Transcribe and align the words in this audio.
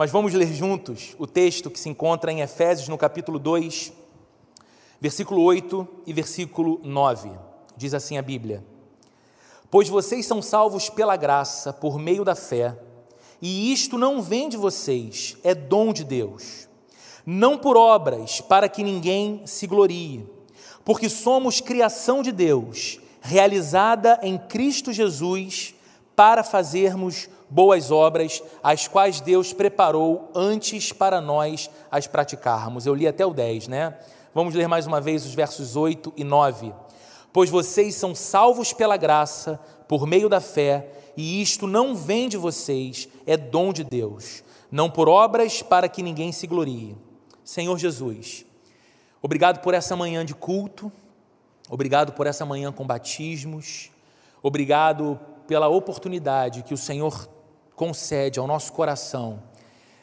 mas 0.00 0.10
vamos 0.10 0.32
ler 0.32 0.50
juntos 0.54 1.14
o 1.18 1.26
texto 1.26 1.70
que 1.70 1.78
se 1.78 1.90
encontra 1.90 2.32
em 2.32 2.40
Efésios, 2.40 2.88
no 2.88 2.96
capítulo 2.96 3.38
2, 3.38 3.92
versículo 4.98 5.42
8 5.42 5.86
e 6.06 6.12
versículo 6.14 6.80
9. 6.82 7.30
Diz 7.76 7.92
assim 7.92 8.16
a 8.16 8.22
Bíblia: 8.22 8.64
Pois 9.70 9.90
vocês 9.90 10.24
são 10.24 10.40
salvos 10.40 10.88
pela 10.88 11.16
graça, 11.16 11.70
por 11.70 11.98
meio 11.98 12.24
da 12.24 12.34
fé, 12.34 12.78
e 13.42 13.70
isto 13.70 13.98
não 13.98 14.22
vem 14.22 14.48
de 14.48 14.56
vocês, 14.56 15.36
é 15.44 15.54
dom 15.54 15.92
de 15.92 16.02
Deus, 16.02 16.66
não 17.26 17.58
por 17.58 17.76
obras, 17.76 18.40
para 18.40 18.70
que 18.70 18.82
ninguém 18.82 19.42
se 19.44 19.66
glorie, 19.66 20.26
porque 20.82 21.10
somos 21.10 21.60
criação 21.60 22.22
de 22.22 22.32
Deus, 22.32 22.98
realizada 23.20 24.18
em 24.22 24.38
Cristo 24.38 24.94
Jesus, 24.94 25.74
para 26.16 26.42
fazermos 26.42 27.28
boas 27.50 27.90
obras, 27.90 28.42
as 28.62 28.88
quais 28.88 29.20
Deus 29.20 29.52
preparou 29.52 30.30
antes 30.34 30.92
para 30.92 31.20
nós 31.20 31.68
as 31.90 32.06
praticarmos. 32.06 32.86
Eu 32.86 32.94
li 32.94 33.06
até 33.06 33.26
o 33.26 33.34
10, 33.34 33.68
né? 33.68 33.98
Vamos 34.32 34.54
ler 34.54 34.68
mais 34.68 34.86
uma 34.86 35.00
vez 35.00 35.26
os 35.26 35.34
versos 35.34 35.76
8 35.76 36.12
e 36.16 36.24
9 36.24 36.72
pois 37.32 37.50
vocês 37.50 37.94
são 37.94 38.14
salvos 38.14 38.72
pela 38.72 38.96
graça, 38.96 39.60
por 39.88 40.06
meio 40.06 40.28
da 40.28 40.40
fé, 40.40 40.90
e 41.16 41.40
isto 41.42 41.66
não 41.66 41.94
vem 41.94 42.28
de 42.28 42.36
vocês, 42.36 43.08
é 43.26 43.36
dom 43.36 43.72
de 43.72 43.84
Deus, 43.84 44.42
não 44.70 44.90
por 44.90 45.08
obras 45.08 45.62
para 45.62 45.88
que 45.88 46.02
ninguém 46.02 46.32
se 46.32 46.46
glorie. 46.46 46.96
Senhor 47.44 47.76
Jesus, 47.78 48.44
obrigado 49.20 49.60
por 49.60 49.74
essa 49.74 49.96
manhã 49.96 50.24
de 50.24 50.34
culto, 50.34 50.90
obrigado 51.68 52.12
por 52.12 52.26
essa 52.26 52.44
manhã 52.44 52.72
com 52.72 52.86
batismos, 52.86 53.90
obrigado 54.42 55.18
pela 55.46 55.68
oportunidade 55.68 56.62
que 56.62 56.74
o 56.74 56.78
Senhor 56.78 57.28
concede 57.80 58.38
ao 58.38 58.46
nosso 58.46 58.74
coração 58.74 59.42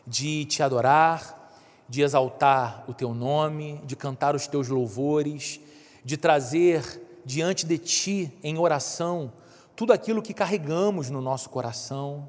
de 0.08 0.46
te 0.46 0.64
adorar, 0.64 1.54
de 1.88 2.02
exaltar 2.02 2.84
o 2.88 2.94
teu 2.94 3.14
nome, 3.14 3.80
de 3.86 3.96
cantar 3.96 4.36
os 4.36 4.48
teus 4.48 4.68
louvores, 4.68 5.60
de 6.04 6.18
trazer 6.18 7.22
diante 7.24 7.68
de 7.68 7.78
Ti 7.78 8.34
em 8.42 8.58
oração 8.58 9.32
tudo 9.76 9.94
aquilo 9.94 10.24
que 10.24 10.34
carregamos 10.34 11.12
no 11.12 11.22
nosso 11.22 11.52
coração, 11.52 12.28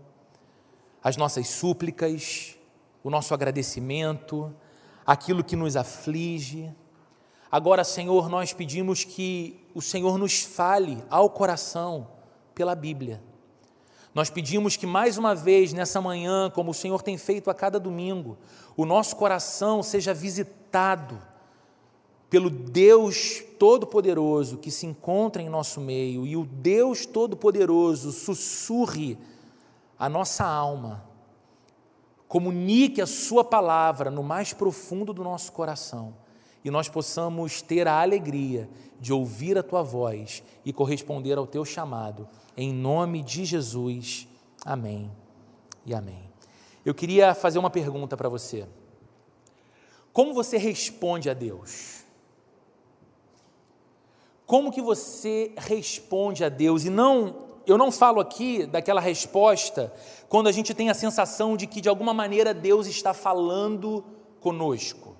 as 1.02 1.16
nossas 1.16 1.48
súplicas, 1.48 2.54
o 3.02 3.08
nosso 3.08 3.32
agradecimento, 3.32 4.54
aquilo 5.06 5.42
que 5.42 5.56
nos 5.56 5.76
aflige. 5.76 6.70
Agora, 7.50 7.84
Senhor, 7.84 8.28
nós 8.28 8.52
pedimos 8.52 9.02
que 9.02 9.66
o 9.74 9.80
Senhor 9.80 10.18
nos 10.18 10.42
fale 10.42 11.02
ao 11.08 11.30
coração 11.30 12.06
pela 12.54 12.74
Bíblia. 12.74 13.26
Nós 14.18 14.30
pedimos 14.30 14.76
que 14.76 14.84
mais 14.84 15.16
uma 15.16 15.32
vez 15.32 15.72
nessa 15.72 16.00
manhã, 16.00 16.50
como 16.50 16.72
o 16.72 16.74
Senhor 16.74 17.02
tem 17.02 17.16
feito 17.16 17.48
a 17.50 17.54
cada 17.54 17.78
domingo, 17.78 18.36
o 18.76 18.84
nosso 18.84 19.14
coração 19.14 19.80
seja 19.80 20.12
visitado 20.12 21.22
pelo 22.28 22.50
Deus 22.50 23.44
Todo-Poderoso 23.60 24.58
que 24.58 24.72
se 24.72 24.86
encontra 24.86 25.40
em 25.40 25.48
nosso 25.48 25.80
meio 25.80 26.26
e 26.26 26.36
o 26.36 26.44
Deus 26.44 27.06
Todo-Poderoso 27.06 28.10
sussurre 28.10 29.16
a 29.96 30.08
nossa 30.08 30.44
alma, 30.44 31.04
comunique 32.26 33.00
a 33.00 33.06
Sua 33.06 33.44
palavra 33.44 34.10
no 34.10 34.24
mais 34.24 34.52
profundo 34.52 35.12
do 35.12 35.22
nosso 35.22 35.52
coração 35.52 36.12
e 36.64 36.72
nós 36.72 36.88
possamos 36.88 37.62
ter 37.62 37.86
a 37.86 38.02
alegria 38.02 38.68
de 38.98 39.12
ouvir 39.12 39.56
a 39.56 39.62
Tua 39.62 39.84
voz 39.84 40.42
e 40.64 40.72
corresponder 40.72 41.38
ao 41.38 41.46
Teu 41.46 41.64
chamado, 41.64 42.26
em 42.58 42.72
nome 42.72 43.22
de 43.22 43.44
Jesus. 43.44 44.26
Amém 44.66 45.08
e 45.86 45.94
amém. 45.94 46.28
Eu 46.84 46.92
queria 46.92 47.32
fazer 47.32 47.56
uma 47.56 47.70
pergunta 47.70 48.16
para 48.16 48.28
você. 48.28 48.66
Como 50.12 50.34
você 50.34 50.58
responde 50.58 51.30
a 51.30 51.34
Deus? 51.34 52.02
Como 54.44 54.72
que 54.72 54.82
você 54.82 55.52
responde 55.56 56.42
a 56.42 56.48
Deus? 56.48 56.84
E 56.84 56.90
não, 56.90 57.36
eu 57.64 57.78
não 57.78 57.92
falo 57.92 58.18
aqui 58.18 58.66
daquela 58.66 59.00
resposta 59.00 59.94
quando 60.28 60.48
a 60.48 60.52
gente 60.52 60.74
tem 60.74 60.90
a 60.90 60.94
sensação 60.94 61.56
de 61.56 61.64
que 61.64 61.80
de 61.80 61.88
alguma 61.88 62.12
maneira 62.12 62.52
Deus 62.52 62.88
está 62.88 63.14
falando 63.14 64.04
conosco. 64.40 65.16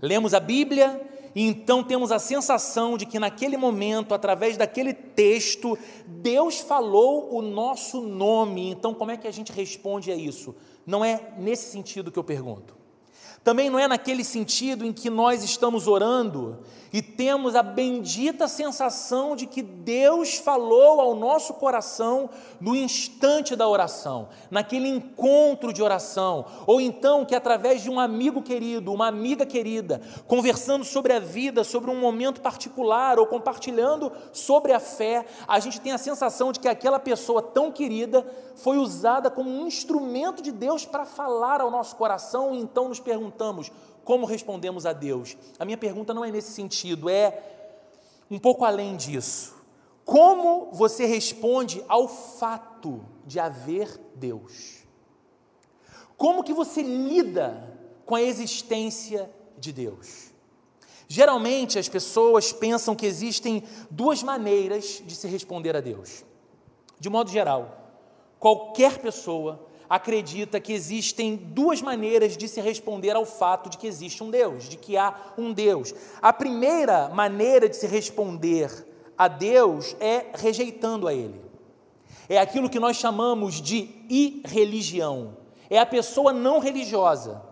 Lemos 0.00 0.32
a 0.32 0.40
Bíblia 0.40 1.06
então 1.34 1.82
temos 1.84 2.10
a 2.10 2.18
sensação 2.18 2.96
de 2.96 3.06
que 3.06 3.18
naquele 3.18 3.56
momento, 3.56 4.14
através 4.14 4.56
daquele 4.56 4.92
texto, 4.92 5.78
Deus 6.06 6.60
falou 6.60 7.34
o 7.34 7.40
nosso 7.40 8.00
nome. 8.00 8.70
Então, 8.70 8.92
como 8.92 9.10
é 9.10 9.16
que 9.16 9.28
a 9.28 9.32
gente 9.32 9.52
responde 9.52 10.10
a 10.10 10.16
isso? 10.16 10.54
Não 10.86 11.04
é 11.04 11.32
nesse 11.38 11.70
sentido 11.70 12.10
que 12.10 12.18
eu 12.18 12.24
pergunto. 12.24 12.74
Também 13.42 13.70
não 13.70 13.78
é 13.78 13.88
naquele 13.88 14.22
sentido 14.22 14.84
em 14.84 14.92
que 14.92 15.08
nós 15.08 15.42
estamos 15.42 15.86
orando 15.86 16.58
e 16.92 17.00
temos 17.00 17.54
a 17.54 17.62
bendita 17.62 18.48
sensação 18.48 19.36
de 19.36 19.46
que 19.46 19.62
Deus 19.62 20.34
falou 20.34 21.00
ao 21.00 21.14
nosso 21.14 21.54
coração 21.54 22.28
no 22.60 22.74
instante 22.74 23.54
da 23.54 23.68
oração, 23.68 24.28
naquele 24.50 24.88
encontro 24.88 25.72
de 25.72 25.82
oração, 25.82 26.44
ou 26.66 26.80
então 26.80 27.24
que 27.24 27.34
através 27.34 27.82
de 27.82 27.90
um 27.90 28.00
amigo 28.00 28.42
querido, 28.42 28.92
uma 28.92 29.06
amiga 29.06 29.46
querida, 29.46 30.00
conversando 30.26 30.84
sobre 30.84 31.12
a 31.12 31.20
vida, 31.20 31.62
sobre 31.62 31.90
um 31.90 32.00
momento 32.00 32.40
particular 32.40 33.18
ou 33.18 33.26
compartilhando 33.26 34.12
sobre 34.32 34.72
a 34.72 34.80
fé, 34.80 35.24
a 35.46 35.60
gente 35.60 35.80
tem 35.80 35.92
a 35.92 35.98
sensação 35.98 36.52
de 36.52 36.60
que 36.60 36.68
aquela 36.68 36.98
pessoa 36.98 37.40
tão 37.40 37.70
querida 37.70 38.26
foi 38.56 38.76
usada 38.76 39.30
como 39.30 39.50
um 39.50 39.66
instrumento 39.66 40.42
de 40.42 40.52
Deus 40.52 40.84
para 40.84 41.04
falar 41.04 41.60
ao 41.60 41.70
nosso 41.70 41.96
coração. 41.96 42.54
E 42.54 42.60
então 42.60 42.88
nos 42.88 43.00
perguntamos: 43.00 43.70
como 44.10 44.26
respondemos 44.26 44.86
a 44.86 44.92
Deus? 44.92 45.36
A 45.56 45.64
minha 45.64 45.78
pergunta 45.78 46.12
não 46.12 46.24
é 46.24 46.32
nesse 46.32 46.50
sentido, 46.50 47.08
é 47.08 47.44
um 48.28 48.40
pouco 48.40 48.64
além 48.64 48.96
disso. 48.96 49.54
Como 50.04 50.72
você 50.72 51.06
responde 51.06 51.80
ao 51.86 52.08
fato 52.08 53.04
de 53.24 53.38
haver 53.38 54.00
Deus? 54.16 54.84
Como 56.16 56.42
que 56.42 56.52
você 56.52 56.82
lida 56.82 57.78
com 58.04 58.16
a 58.16 58.20
existência 58.20 59.30
de 59.56 59.72
Deus? 59.72 60.32
Geralmente 61.06 61.78
as 61.78 61.88
pessoas 61.88 62.52
pensam 62.52 62.96
que 62.96 63.06
existem 63.06 63.62
duas 63.88 64.24
maneiras 64.24 65.00
de 65.06 65.14
se 65.14 65.28
responder 65.28 65.76
a 65.76 65.80
Deus. 65.80 66.24
De 66.98 67.08
modo 67.08 67.30
geral, 67.30 67.94
qualquer 68.40 68.98
pessoa 68.98 69.68
acredita 69.90 70.60
que 70.60 70.72
existem 70.72 71.34
duas 71.34 71.82
maneiras 71.82 72.36
de 72.36 72.46
se 72.46 72.60
responder 72.60 73.16
ao 73.16 73.26
fato 73.26 73.68
de 73.68 73.76
que 73.76 73.88
existe 73.88 74.22
um 74.22 74.30
Deus, 74.30 74.68
de 74.68 74.76
que 74.76 74.96
há 74.96 75.12
um 75.36 75.52
Deus. 75.52 75.92
A 76.22 76.32
primeira 76.32 77.08
maneira 77.08 77.68
de 77.68 77.76
se 77.76 77.88
responder 77.88 78.86
a 79.18 79.26
Deus 79.26 79.96
é 79.98 80.26
rejeitando 80.32 81.08
a 81.08 81.12
Ele. 81.12 81.40
É 82.28 82.38
aquilo 82.38 82.70
que 82.70 82.78
nós 82.78 82.96
chamamos 82.96 83.60
de 83.60 83.88
irreligião. 84.08 85.36
É 85.68 85.80
a 85.80 85.86
pessoa 85.86 86.32
não 86.32 86.60
religiosa. 86.60 87.42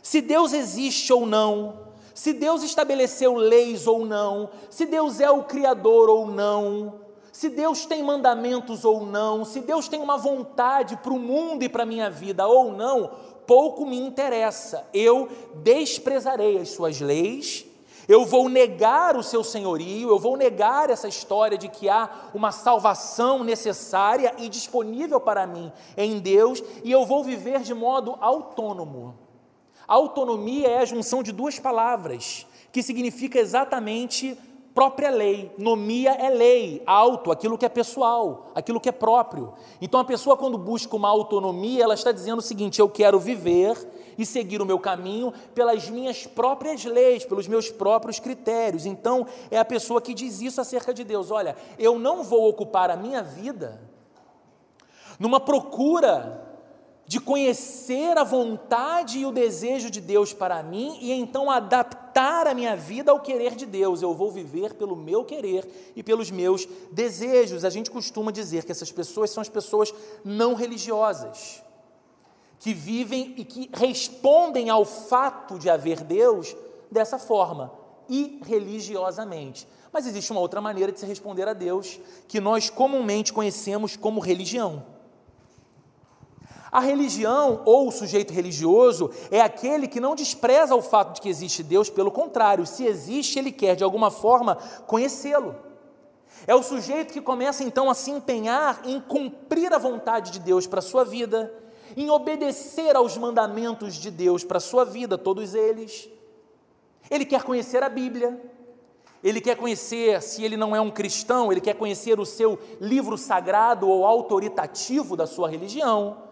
Se 0.00 0.20
Deus 0.20 0.52
existe 0.52 1.12
ou 1.12 1.26
não, 1.26 1.80
se 2.14 2.32
Deus 2.32 2.62
estabeleceu 2.62 3.34
leis 3.34 3.88
ou 3.88 4.06
não, 4.06 4.50
se 4.70 4.86
Deus 4.86 5.18
é 5.18 5.30
o 5.30 5.42
Criador 5.42 6.08
ou 6.08 6.28
não, 6.28 7.00
se 7.38 7.48
Deus 7.48 7.86
tem 7.86 8.02
mandamentos 8.02 8.84
ou 8.84 9.06
não, 9.06 9.44
se 9.44 9.60
Deus 9.60 9.86
tem 9.86 10.00
uma 10.00 10.18
vontade 10.18 10.96
para 10.96 11.12
o 11.12 11.20
mundo 11.20 11.62
e 11.62 11.68
para 11.68 11.84
a 11.84 11.86
minha 11.86 12.10
vida 12.10 12.48
ou 12.48 12.72
não, 12.72 13.12
pouco 13.46 13.86
me 13.86 13.96
interessa. 13.96 14.84
Eu 14.92 15.28
desprezarei 15.62 16.58
as 16.58 16.70
suas 16.70 17.00
leis, 17.00 17.64
eu 18.08 18.26
vou 18.26 18.48
negar 18.48 19.16
o 19.16 19.22
seu 19.22 19.44
senhorio, 19.44 20.08
eu 20.08 20.18
vou 20.18 20.36
negar 20.36 20.90
essa 20.90 21.06
história 21.06 21.56
de 21.56 21.68
que 21.68 21.88
há 21.88 22.10
uma 22.34 22.50
salvação 22.50 23.44
necessária 23.44 24.34
e 24.38 24.48
disponível 24.48 25.20
para 25.20 25.46
mim 25.46 25.70
em 25.96 26.18
Deus, 26.18 26.60
e 26.82 26.90
eu 26.90 27.06
vou 27.06 27.22
viver 27.22 27.60
de 27.60 27.72
modo 27.72 28.18
autônomo. 28.20 29.16
Autonomia 29.86 30.66
é 30.66 30.78
a 30.80 30.84
junção 30.84 31.22
de 31.22 31.30
duas 31.30 31.56
palavras, 31.56 32.48
que 32.72 32.82
significa 32.82 33.38
exatamente 33.38 34.36
própria 34.74 35.10
lei. 35.10 35.52
Nomia 35.58 36.12
é 36.12 36.30
lei, 36.30 36.82
auto, 36.86 37.30
aquilo 37.30 37.58
que 37.58 37.66
é 37.66 37.68
pessoal, 37.68 38.50
aquilo 38.54 38.80
que 38.80 38.88
é 38.88 38.92
próprio. 38.92 39.52
Então 39.80 40.00
a 40.00 40.04
pessoa, 40.04 40.36
quando 40.36 40.56
busca 40.56 40.94
uma 40.96 41.08
autonomia, 41.08 41.84
ela 41.84 41.94
está 41.94 42.12
dizendo 42.12 42.38
o 42.38 42.42
seguinte: 42.42 42.80
eu 42.80 42.88
quero 42.88 43.18
viver 43.18 43.76
e 44.16 44.26
seguir 44.26 44.60
o 44.60 44.66
meu 44.66 44.78
caminho 44.78 45.32
pelas 45.54 45.88
minhas 45.88 46.26
próprias 46.26 46.84
leis, 46.84 47.24
pelos 47.24 47.46
meus 47.46 47.70
próprios 47.70 48.18
critérios. 48.18 48.86
Então 48.86 49.26
é 49.50 49.58
a 49.58 49.64
pessoa 49.64 50.00
que 50.00 50.14
diz 50.14 50.40
isso 50.40 50.60
acerca 50.60 50.92
de 50.92 51.04
Deus: 51.04 51.30
olha, 51.30 51.56
eu 51.78 51.98
não 51.98 52.22
vou 52.22 52.48
ocupar 52.48 52.90
a 52.90 52.96
minha 52.96 53.22
vida 53.22 53.80
numa 55.18 55.40
procura 55.40 56.47
de 57.08 57.18
conhecer 57.18 58.18
a 58.18 58.22
vontade 58.22 59.20
e 59.20 59.24
o 59.24 59.32
desejo 59.32 59.90
de 59.90 59.98
Deus 59.98 60.34
para 60.34 60.62
mim 60.62 60.98
e 61.00 61.10
então 61.10 61.50
adaptar 61.50 62.46
a 62.46 62.52
minha 62.52 62.76
vida 62.76 63.10
ao 63.10 63.18
querer 63.18 63.56
de 63.56 63.64
Deus. 63.64 64.02
Eu 64.02 64.12
vou 64.12 64.30
viver 64.30 64.74
pelo 64.74 64.94
meu 64.94 65.24
querer 65.24 65.66
e 65.96 66.02
pelos 66.02 66.30
meus 66.30 66.68
desejos. 66.92 67.64
A 67.64 67.70
gente 67.70 67.90
costuma 67.90 68.30
dizer 68.30 68.62
que 68.62 68.72
essas 68.72 68.92
pessoas 68.92 69.30
são 69.30 69.40
as 69.40 69.48
pessoas 69.48 69.90
não 70.22 70.52
religiosas, 70.52 71.62
que 72.60 72.74
vivem 72.74 73.32
e 73.38 73.44
que 73.44 73.70
respondem 73.72 74.68
ao 74.68 74.84
fato 74.84 75.58
de 75.58 75.70
haver 75.70 76.04
Deus 76.04 76.54
dessa 76.90 77.18
forma, 77.18 77.72
irreligiosamente. 78.06 79.66
Mas 79.90 80.06
existe 80.06 80.30
uma 80.30 80.42
outra 80.42 80.60
maneira 80.60 80.92
de 80.92 81.00
se 81.00 81.06
responder 81.06 81.48
a 81.48 81.54
Deus, 81.54 81.98
que 82.28 82.38
nós 82.38 82.68
comumente 82.68 83.32
conhecemos 83.32 83.96
como 83.96 84.20
religião. 84.20 84.97
A 86.70 86.80
religião 86.80 87.62
ou 87.64 87.88
o 87.88 87.92
sujeito 87.92 88.32
religioso 88.32 89.10
é 89.30 89.40
aquele 89.40 89.88
que 89.88 90.00
não 90.00 90.14
despreza 90.14 90.74
o 90.74 90.82
fato 90.82 91.14
de 91.14 91.20
que 91.20 91.28
existe 91.28 91.62
Deus, 91.62 91.88
pelo 91.88 92.10
contrário, 92.10 92.66
se 92.66 92.84
existe, 92.84 93.38
ele 93.38 93.50
quer 93.50 93.74
de 93.74 93.84
alguma 93.84 94.10
forma 94.10 94.56
conhecê-lo. 94.86 95.56
É 96.46 96.54
o 96.54 96.62
sujeito 96.62 97.12
que 97.12 97.20
começa 97.20 97.64
então 97.64 97.90
a 97.90 97.94
se 97.94 98.10
empenhar 98.10 98.80
em 98.84 99.00
cumprir 99.00 99.72
a 99.72 99.78
vontade 99.78 100.30
de 100.30 100.38
Deus 100.38 100.66
para 100.66 100.78
a 100.78 100.82
sua 100.82 101.04
vida, 101.04 101.52
em 101.96 102.10
obedecer 102.10 102.94
aos 102.94 103.16
mandamentos 103.16 103.94
de 103.94 104.10
Deus 104.10 104.44
para 104.44 104.58
a 104.58 104.60
sua 104.60 104.84
vida, 104.84 105.16
todos 105.16 105.54
eles. 105.54 106.08
Ele 107.10 107.24
quer 107.24 107.42
conhecer 107.42 107.82
a 107.82 107.88
Bíblia, 107.88 108.40
ele 109.24 109.40
quer 109.40 109.56
conhecer, 109.56 110.22
se 110.22 110.44
ele 110.44 110.56
não 110.56 110.76
é 110.76 110.80
um 110.80 110.90
cristão, 110.90 111.50
ele 111.50 111.60
quer 111.60 111.74
conhecer 111.74 112.20
o 112.20 112.26
seu 112.26 112.58
livro 112.80 113.16
sagrado 113.16 113.88
ou 113.88 114.06
autoritativo 114.06 115.16
da 115.16 115.26
sua 115.26 115.48
religião. 115.48 116.27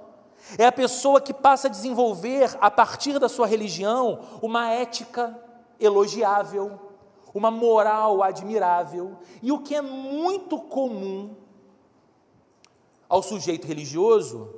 É 0.58 0.66
a 0.66 0.72
pessoa 0.72 1.20
que 1.20 1.34
passa 1.34 1.66
a 1.66 1.70
desenvolver, 1.70 2.56
a 2.60 2.70
partir 2.70 3.18
da 3.18 3.28
sua 3.28 3.46
religião, 3.46 4.20
uma 4.40 4.70
ética 4.70 5.36
elogiável, 5.80 6.78
uma 7.34 7.50
moral 7.50 8.22
admirável. 8.22 9.16
E 9.42 9.50
o 9.50 9.58
que 9.58 9.74
é 9.74 9.82
muito 9.82 10.58
comum 10.58 11.36
ao 13.08 13.22
sujeito 13.22 13.66
religioso 13.66 14.54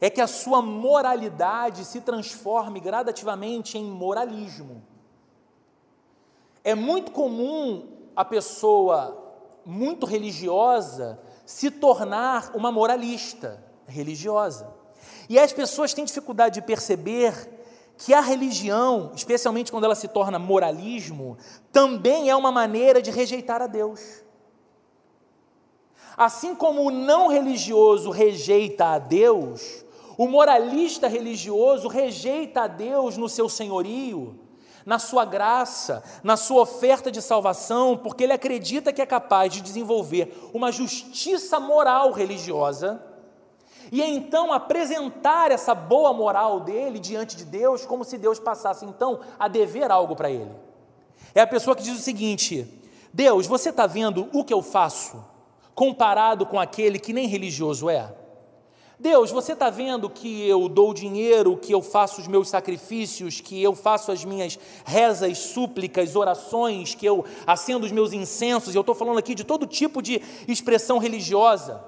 é 0.00 0.08
que 0.08 0.20
a 0.20 0.26
sua 0.26 0.62
moralidade 0.62 1.84
se 1.84 2.00
transforme 2.00 2.80
gradativamente 2.80 3.76
em 3.76 3.84
moralismo. 3.84 4.82
É 6.62 6.74
muito 6.74 7.10
comum 7.12 7.88
a 8.14 8.24
pessoa 8.24 9.16
muito 9.64 10.06
religiosa 10.06 11.20
se 11.44 11.70
tornar 11.70 12.52
uma 12.54 12.70
moralista 12.70 13.62
religiosa. 13.86 14.79
E 15.30 15.38
as 15.38 15.52
pessoas 15.52 15.94
têm 15.94 16.04
dificuldade 16.04 16.56
de 16.56 16.66
perceber 16.66 17.48
que 17.96 18.12
a 18.12 18.20
religião, 18.20 19.12
especialmente 19.14 19.70
quando 19.70 19.84
ela 19.84 19.94
se 19.94 20.08
torna 20.08 20.40
moralismo, 20.40 21.38
também 21.70 22.28
é 22.28 22.34
uma 22.34 22.50
maneira 22.50 23.00
de 23.00 23.12
rejeitar 23.12 23.62
a 23.62 23.68
Deus. 23.68 24.24
Assim 26.16 26.52
como 26.52 26.82
o 26.82 26.90
não 26.90 27.28
religioso 27.28 28.10
rejeita 28.10 28.86
a 28.86 28.98
Deus, 28.98 29.84
o 30.18 30.26
moralista 30.26 31.06
religioso 31.06 31.86
rejeita 31.86 32.62
a 32.62 32.66
Deus 32.66 33.16
no 33.16 33.28
seu 33.28 33.48
senhorio, 33.48 34.36
na 34.84 34.98
sua 34.98 35.24
graça, 35.24 36.02
na 36.24 36.36
sua 36.36 36.62
oferta 36.62 37.08
de 37.08 37.22
salvação, 37.22 37.96
porque 37.96 38.24
ele 38.24 38.32
acredita 38.32 38.92
que 38.92 39.00
é 39.00 39.06
capaz 39.06 39.52
de 39.52 39.60
desenvolver 39.60 40.50
uma 40.52 40.72
justiça 40.72 41.60
moral 41.60 42.10
religiosa 42.10 43.09
e 43.90 44.02
então 44.02 44.52
apresentar 44.52 45.50
essa 45.50 45.74
boa 45.74 46.12
moral 46.12 46.60
dele 46.60 46.98
diante 46.98 47.36
de 47.36 47.44
Deus, 47.44 47.84
como 47.84 48.04
se 48.04 48.16
Deus 48.16 48.38
passasse 48.38 48.84
então 48.84 49.20
a 49.38 49.48
dever 49.48 49.90
algo 49.90 50.14
para 50.14 50.30
ele. 50.30 50.50
É 51.34 51.40
a 51.40 51.46
pessoa 51.46 51.74
que 51.74 51.82
diz 51.82 51.98
o 51.98 52.02
seguinte: 52.02 52.66
Deus, 53.12 53.46
você 53.46 53.70
está 53.70 53.86
vendo 53.86 54.28
o 54.32 54.44
que 54.44 54.54
eu 54.54 54.62
faço 54.62 55.24
comparado 55.74 56.44
com 56.44 56.60
aquele 56.60 56.98
que 56.98 57.12
nem 57.12 57.26
religioso 57.26 57.88
é? 57.88 58.14
Deus, 58.98 59.30
você 59.30 59.54
está 59.54 59.70
vendo 59.70 60.10
que 60.10 60.46
eu 60.46 60.68
dou 60.68 60.92
dinheiro, 60.92 61.56
que 61.56 61.72
eu 61.72 61.80
faço 61.80 62.20
os 62.20 62.28
meus 62.28 62.50
sacrifícios, 62.50 63.40
que 63.40 63.62
eu 63.62 63.74
faço 63.74 64.12
as 64.12 64.26
minhas 64.26 64.58
rezas, 64.84 65.38
súplicas, 65.38 66.14
orações, 66.14 66.94
que 66.94 67.06
eu 67.06 67.24
acendo 67.46 67.86
os 67.86 67.92
meus 67.92 68.12
incensos, 68.12 68.74
eu 68.74 68.82
estou 68.82 68.94
falando 68.94 69.18
aqui 69.18 69.34
de 69.34 69.42
todo 69.42 69.66
tipo 69.66 70.02
de 70.02 70.20
expressão 70.46 70.98
religiosa. 70.98 71.82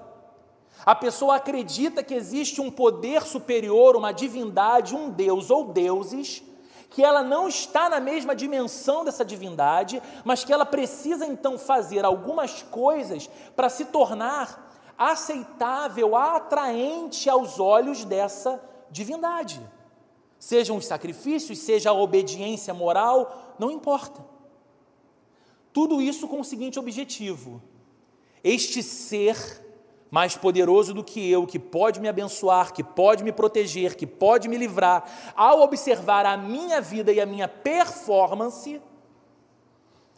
A 0.84 0.94
pessoa 0.94 1.36
acredita 1.36 2.02
que 2.02 2.14
existe 2.14 2.60
um 2.60 2.70
poder 2.70 3.22
superior, 3.22 3.94
uma 3.94 4.12
divindade, 4.12 4.96
um 4.96 5.10
Deus 5.10 5.50
ou 5.50 5.66
deuses, 5.72 6.42
que 6.90 7.02
ela 7.02 7.22
não 7.22 7.48
está 7.48 7.88
na 7.88 8.00
mesma 8.00 8.34
dimensão 8.34 9.04
dessa 9.04 9.24
divindade, 9.24 10.02
mas 10.24 10.44
que 10.44 10.52
ela 10.52 10.66
precisa 10.66 11.24
então 11.24 11.56
fazer 11.56 12.04
algumas 12.04 12.62
coisas 12.62 13.30
para 13.56 13.68
se 13.68 13.86
tornar 13.86 14.70
aceitável, 14.98 16.14
atraente 16.16 17.30
aos 17.30 17.58
olhos 17.58 18.04
dessa 18.04 18.62
divindade. 18.90 19.60
Sejam 20.38 20.76
os 20.76 20.86
sacrifícios, 20.86 21.60
seja 21.60 21.90
a 21.90 21.94
obediência 21.94 22.74
moral, 22.74 23.54
não 23.58 23.70
importa. 23.70 24.24
Tudo 25.72 26.02
isso 26.02 26.28
com 26.28 26.40
o 26.40 26.44
seguinte 26.44 26.78
objetivo: 26.78 27.62
este 28.44 28.82
ser 28.82 29.36
mais 30.12 30.36
poderoso 30.36 30.92
do 30.92 31.02
que 31.02 31.30
eu, 31.30 31.46
que 31.46 31.58
pode 31.58 31.98
me 31.98 32.06
abençoar, 32.06 32.74
que 32.74 32.84
pode 32.84 33.24
me 33.24 33.32
proteger, 33.32 33.96
que 33.96 34.06
pode 34.06 34.46
me 34.46 34.58
livrar, 34.58 35.32
ao 35.34 35.62
observar 35.62 36.26
a 36.26 36.36
minha 36.36 36.82
vida 36.82 37.10
e 37.10 37.18
a 37.18 37.24
minha 37.24 37.48
performance, 37.48 38.78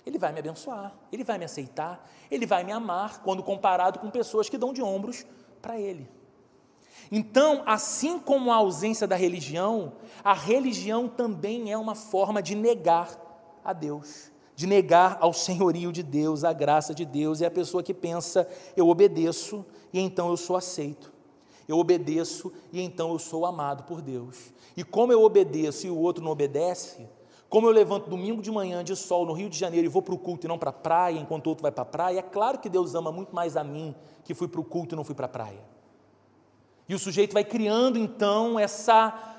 ele 0.04 0.18
vai 0.18 0.32
me 0.32 0.40
abençoar, 0.40 0.92
ele 1.12 1.22
vai 1.22 1.38
me 1.38 1.44
aceitar, 1.44 2.10
ele 2.28 2.44
vai 2.44 2.64
me 2.64 2.72
amar, 2.72 3.22
quando 3.22 3.40
comparado 3.40 4.00
com 4.00 4.10
pessoas 4.10 4.48
que 4.48 4.58
dão 4.58 4.72
de 4.72 4.82
ombros 4.82 5.24
para 5.62 5.78
ele. 5.78 6.10
Então, 7.12 7.62
assim 7.64 8.18
como 8.18 8.50
a 8.50 8.56
ausência 8.56 9.06
da 9.06 9.14
religião, 9.14 9.92
a 10.24 10.34
religião 10.34 11.06
também 11.06 11.70
é 11.70 11.78
uma 11.78 11.94
forma 11.94 12.42
de 12.42 12.56
negar 12.56 13.10
a 13.64 13.72
Deus 13.72 14.33
de 14.56 14.66
negar 14.66 15.18
ao 15.20 15.32
senhorio 15.32 15.92
de 15.92 16.02
Deus, 16.02 16.44
a 16.44 16.52
graça 16.52 16.94
de 16.94 17.04
Deus, 17.04 17.42
é 17.42 17.46
a 17.46 17.50
pessoa 17.50 17.82
que 17.82 17.94
pensa: 17.94 18.48
eu 18.76 18.88
obedeço 18.88 19.64
e 19.92 20.00
então 20.00 20.28
eu 20.28 20.36
sou 20.36 20.56
aceito. 20.56 21.12
Eu 21.66 21.78
obedeço 21.78 22.52
e 22.72 22.80
então 22.80 23.10
eu 23.12 23.18
sou 23.18 23.46
amado 23.46 23.84
por 23.84 24.02
Deus. 24.02 24.52
E 24.76 24.84
como 24.84 25.12
eu 25.12 25.22
obedeço 25.22 25.86
e 25.86 25.90
o 25.90 25.96
outro 25.96 26.22
não 26.22 26.30
obedece, 26.30 27.08
como 27.48 27.66
eu 27.66 27.70
levanto 27.70 28.10
domingo 28.10 28.42
de 28.42 28.50
manhã 28.50 28.82
de 28.82 28.94
sol 28.96 29.24
no 29.24 29.32
Rio 29.32 29.48
de 29.48 29.56
Janeiro 29.56 29.86
e 29.86 29.88
vou 29.88 30.02
para 30.02 30.14
o 30.14 30.18
culto 30.18 30.46
e 30.46 30.48
não 30.48 30.58
para 30.58 30.70
a 30.70 30.72
praia, 30.72 31.18
enquanto 31.18 31.46
o 31.46 31.50
outro 31.50 31.62
vai 31.62 31.72
para 31.72 31.82
a 31.82 31.86
praia, 31.86 32.18
é 32.18 32.22
claro 32.22 32.58
que 32.58 32.68
Deus 32.68 32.94
ama 32.94 33.12
muito 33.12 33.34
mais 33.34 33.56
a 33.56 33.64
mim 33.64 33.94
que 34.24 34.34
fui 34.34 34.48
para 34.48 34.60
o 34.60 34.64
culto 34.64 34.94
e 34.94 34.96
não 34.96 35.04
fui 35.04 35.14
para 35.14 35.26
a 35.26 35.28
praia. 35.28 35.60
E 36.88 36.94
o 36.94 36.98
sujeito 36.98 37.32
vai 37.32 37.44
criando 37.44 37.98
então 37.98 38.58
essa 38.58 39.33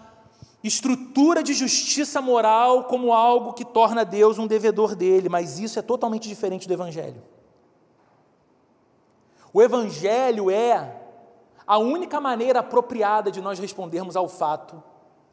estrutura 0.67 1.43
de 1.43 1.53
justiça 1.53 2.21
moral 2.21 2.85
como 2.85 3.13
algo 3.13 3.53
que 3.53 3.63
torna 3.63 4.03
Deus 4.03 4.39
um 4.39 4.47
devedor 4.47 4.95
dele, 4.95 5.29
mas 5.29 5.59
isso 5.59 5.77
é 5.77 5.81
totalmente 5.81 6.27
diferente 6.27 6.67
do 6.67 6.73
Evangelho. 6.73 7.21
O 9.53 9.61
Evangelho 9.61 10.49
é 10.49 11.01
a 11.67 11.77
única 11.77 12.19
maneira 12.19 12.59
apropriada 12.59 13.31
de 13.31 13.41
nós 13.41 13.59
respondermos 13.59 14.15
ao 14.15 14.27
fato 14.27 14.83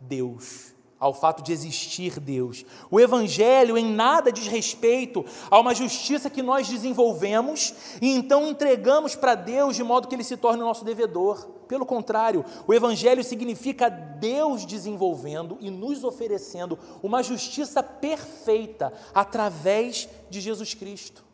Deus 0.01 0.73
ao 1.03 1.13
fato 1.13 1.43
de 1.43 1.53
existir 1.53 2.21
Deus. 2.21 2.65
O 2.89 3.01
Evangelho 3.01 3.77
em 3.77 3.93
nada 3.93 4.31
diz 4.31 4.47
respeito 4.47 5.25
a 5.51 5.59
uma 5.59 5.75
justiça 5.75 6.31
que 6.31 6.41
nós 6.41 6.69
desenvolvemos 6.69 7.75
e 8.01 8.15
então 8.15 8.47
entregamos 8.47 9.17
para 9.17 9.35
Deus 9.35 9.75
de 9.75 9.83
modo 9.83 10.07
que 10.07 10.15
ele 10.15 10.23
se 10.23 10.37
torne 10.37 10.63
o 10.63 10.65
nosso 10.65 10.85
devedor. 10.85 11.45
Pelo 11.67 11.85
contrário, 11.85 12.45
o 12.69 12.73
Evangelho 12.73 13.25
significa 13.25 13.89
Deus 13.91 14.65
desenvolvendo 14.65 15.59
e 15.61 15.71
nos 15.71 16.05
oferecendo 16.05 16.79
uma 17.03 17.21
justiça 17.21 17.83
perfeita 17.83 18.93
através 19.13 20.09
de 20.31 20.41
Jesus 20.41 20.73
Cristo. 20.73 21.25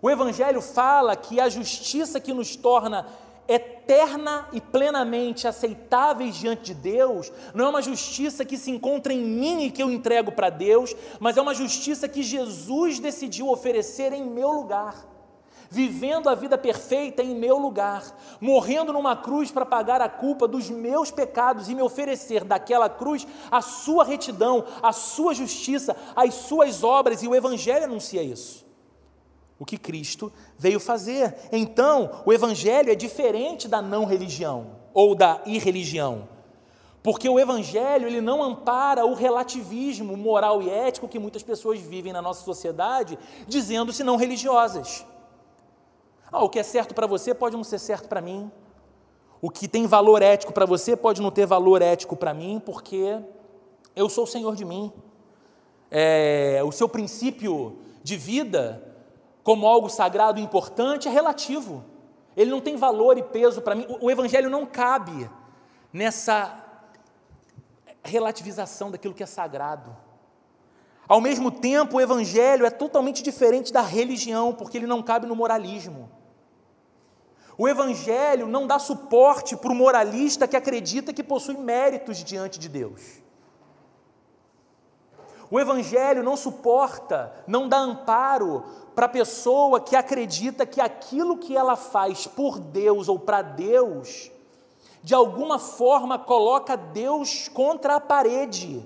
O 0.00 0.08
Evangelho 0.08 0.62
fala 0.62 1.16
que 1.16 1.40
a 1.40 1.48
justiça 1.48 2.20
que 2.20 2.32
nos 2.32 2.54
torna 2.54 3.06
eterna 3.86 4.48
e 4.52 4.60
plenamente 4.60 5.46
aceitáveis 5.46 6.34
diante 6.34 6.64
de 6.64 6.74
Deus, 6.74 7.32
não 7.54 7.66
é 7.66 7.68
uma 7.68 7.80
justiça 7.80 8.44
que 8.44 8.58
se 8.58 8.70
encontra 8.70 9.12
em 9.12 9.22
mim 9.22 9.64
e 9.64 9.70
que 9.70 9.82
eu 9.82 9.90
entrego 9.90 10.32
para 10.32 10.50
Deus, 10.50 10.94
mas 11.20 11.36
é 11.36 11.42
uma 11.42 11.54
justiça 11.54 12.08
que 12.08 12.22
Jesus 12.22 12.98
decidiu 12.98 13.48
oferecer 13.48 14.12
em 14.12 14.24
meu 14.24 14.50
lugar. 14.50 15.06
Vivendo 15.68 16.28
a 16.28 16.34
vida 16.34 16.56
perfeita 16.56 17.22
em 17.22 17.34
meu 17.34 17.58
lugar, 17.58 18.02
morrendo 18.40 18.92
numa 18.92 19.16
cruz 19.16 19.50
para 19.50 19.66
pagar 19.66 20.00
a 20.00 20.08
culpa 20.08 20.46
dos 20.46 20.68
meus 20.70 21.10
pecados 21.10 21.68
e 21.68 21.74
me 21.74 21.82
oferecer 21.82 22.44
daquela 22.44 22.88
cruz 22.88 23.26
a 23.50 23.60
sua 23.60 24.04
retidão, 24.04 24.64
a 24.82 24.92
sua 24.92 25.34
justiça, 25.34 25.96
as 26.14 26.34
suas 26.34 26.84
obras, 26.84 27.22
e 27.22 27.28
o 27.28 27.34
Evangelho 27.34 27.84
anuncia 27.84 28.22
isso 28.22 28.65
o 29.58 29.64
que 29.64 29.78
Cristo 29.78 30.32
veio 30.58 30.78
fazer. 30.78 31.34
Então, 31.50 32.22
o 32.24 32.32
Evangelho 32.32 32.90
é 32.90 32.94
diferente 32.94 33.68
da 33.68 33.80
não 33.80 34.04
religião 34.04 34.76
ou 34.92 35.14
da 35.14 35.40
irreligião. 35.46 36.28
Porque 37.02 37.28
o 37.28 37.38
Evangelho 37.38 38.08
ele 38.08 38.20
não 38.20 38.42
ampara 38.42 39.06
o 39.06 39.14
relativismo 39.14 40.16
moral 40.16 40.60
e 40.60 40.68
ético 40.68 41.06
que 41.06 41.18
muitas 41.18 41.42
pessoas 41.42 41.78
vivem 41.80 42.12
na 42.12 42.20
nossa 42.20 42.44
sociedade, 42.44 43.18
dizendo-se 43.46 44.02
não 44.02 44.16
religiosas. 44.16 45.06
Ah, 46.32 46.42
o 46.42 46.48
que 46.48 46.58
é 46.58 46.62
certo 46.62 46.94
para 46.94 47.06
você 47.06 47.32
pode 47.32 47.56
não 47.56 47.62
ser 47.62 47.78
certo 47.78 48.08
para 48.08 48.20
mim. 48.20 48.50
O 49.40 49.50
que 49.50 49.68
tem 49.68 49.86
valor 49.86 50.20
ético 50.20 50.52
para 50.52 50.66
você 50.66 50.96
pode 50.96 51.22
não 51.22 51.30
ter 51.30 51.46
valor 51.46 51.80
ético 51.80 52.16
para 52.16 52.34
mim, 52.34 52.60
porque 52.64 53.20
eu 53.94 54.08
sou 54.08 54.24
o 54.24 54.26
senhor 54.26 54.56
de 54.56 54.64
mim. 54.64 54.92
É, 55.90 56.60
o 56.64 56.72
seu 56.72 56.88
princípio 56.88 57.78
de 58.02 58.16
vida, 58.16 58.95
como 59.46 59.64
algo 59.64 59.88
sagrado 59.88 60.40
e 60.40 60.42
importante, 60.42 61.06
é 61.06 61.10
relativo. 61.12 61.84
Ele 62.36 62.50
não 62.50 62.60
tem 62.60 62.74
valor 62.74 63.16
e 63.16 63.22
peso 63.22 63.62
para 63.62 63.76
mim. 63.76 63.86
O, 63.88 64.06
o 64.06 64.10
Evangelho 64.10 64.50
não 64.50 64.66
cabe 64.66 65.30
nessa 65.92 66.64
relativização 68.02 68.90
daquilo 68.90 69.14
que 69.14 69.22
é 69.22 69.26
sagrado. 69.26 69.96
Ao 71.06 71.20
mesmo 71.20 71.52
tempo, 71.52 71.96
o 71.96 72.00
Evangelho 72.00 72.66
é 72.66 72.70
totalmente 72.70 73.22
diferente 73.22 73.72
da 73.72 73.82
religião, 73.82 74.52
porque 74.52 74.78
ele 74.78 74.86
não 74.88 75.00
cabe 75.00 75.28
no 75.28 75.36
moralismo. 75.36 76.10
O 77.56 77.68
Evangelho 77.68 78.48
não 78.48 78.66
dá 78.66 78.80
suporte 78.80 79.56
para 79.56 79.70
o 79.70 79.76
moralista 79.76 80.48
que 80.48 80.56
acredita 80.56 81.12
que 81.12 81.22
possui 81.22 81.56
méritos 81.56 82.24
diante 82.24 82.58
de 82.58 82.68
Deus. 82.68 83.22
O 85.50 85.60
Evangelho 85.60 86.22
não 86.22 86.36
suporta, 86.36 87.32
não 87.46 87.68
dá 87.68 87.78
amparo 87.78 88.64
para 88.94 89.06
a 89.06 89.10
pessoa 89.10 89.80
que 89.80 89.94
acredita 89.94 90.66
que 90.66 90.80
aquilo 90.80 91.38
que 91.38 91.56
ela 91.56 91.76
faz 91.76 92.26
por 92.26 92.58
Deus 92.58 93.08
ou 93.08 93.18
para 93.18 93.42
Deus, 93.42 94.30
de 95.02 95.14
alguma 95.14 95.58
forma 95.58 96.18
coloca 96.18 96.76
Deus 96.76 97.48
contra 97.48 97.96
a 97.96 98.00
parede 98.00 98.84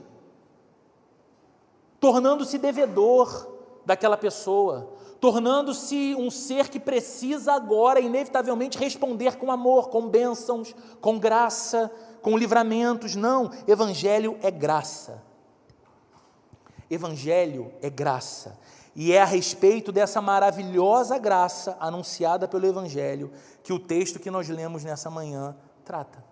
tornando-se 2.00 2.56
devedor 2.56 3.46
daquela 3.84 4.16
pessoa, 4.16 4.94
tornando-se 5.20 6.14
um 6.18 6.30
ser 6.30 6.68
que 6.68 6.80
precisa 6.80 7.52
agora, 7.52 8.00
inevitavelmente, 8.00 8.78
responder 8.78 9.36
com 9.36 9.52
amor, 9.52 9.90
com 9.90 10.08
bênçãos, 10.08 10.74
com 11.00 11.18
graça, 11.18 11.92
com 12.22 12.36
livramentos. 12.36 13.14
Não, 13.14 13.50
Evangelho 13.68 14.38
é 14.42 14.50
graça. 14.50 15.22
Evangelho 16.90 17.72
é 17.80 17.88
graça. 17.88 18.58
E 18.94 19.12
é 19.12 19.22
a 19.22 19.24
respeito 19.24 19.92
dessa 19.92 20.20
maravilhosa 20.20 21.16
graça 21.16 21.76
anunciada 21.78 22.48
pelo 22.48 22.66
Evangelho 22.66 23.32
que 23.62 23.72
o 23.72 23.78
texto 23.78 24.18
que 24.18 24.30
nós 24.30 24.48
lemos 24.48 24.82
nessa 24.82 25.08
manhã 25.08 25.56
trata. 25.84 26.22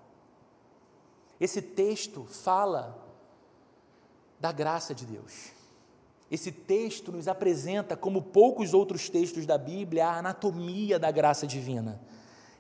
Esse 1.41 1.63
texto 1.63 2.25
fala 2.25 2.99
da 4.41 4.51
graça 4.51 4.93
de 4.95 5.07
Deus. 5.07 5.53
Esse 6.31 6.53
texto 6.53 7.11
nos 7.11 7.27
apresenta, 7.27 7.97
como 7.97 8.21
poucos 8.21 8.75
outros 8.75 9.09
textos 9.09 9.47
da 9.47 9.57
Bíblia, 9.57 10.09
a 10.09 10.19
anatomia 10.19 10.99
da 10.99 11.11
graça 11.11 11.47
divina. 11.47 12.01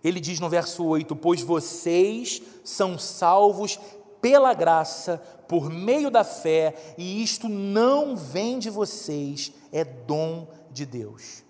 Ele 0.03 0.21
diz 0.21 0.41
no 0.41 0.49
verso 0.49 0.85
8: 0.85 1.15
Pois 1.17 1.43
vocês 1.43 2.41
são 2.65 2.99
salvos 2.99 3.79
pela 4.21 4.55
graça, 4.55 5.23
por 5.47 5.71
meio 5.71 6.11
da 6.11 6.25
fé, 6.25 6.75
e 6.97 7.23
isto 7.23 7.49
não 7.49 8.17
vem 8.17 8.59
de 8.59 8.71
vocês, 8.71 9.53
é 9.73 9.85
dom 9.85 10.47
de 10.71 10.85
Deus. 10.85 11.43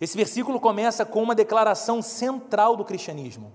Esse 0.00 0.16
versículo 0.16 0.60
começa 0.60 1.04
com 1.04 1.22
uma 1.22 1.34
declaração 1.34 2.00
central 2.00 2.76
do 2.76 2.84
cristianismo. 2.84 3.52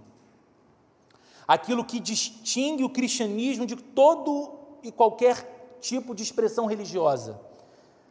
Aquilo 1.48 1.84
que 1.84 2.00
distingue 2.00 2.84
o 2.84 2.90
cristianismo 2.90 3.66
de 3.66 3.76
todo 3.76 4.54
e 4.82 4.92
qualquer 4.92 5.78
tipo 5.80 6.14
de 6.14 6.24
expressão 6.24 6.66
religiosa 6.66 7.40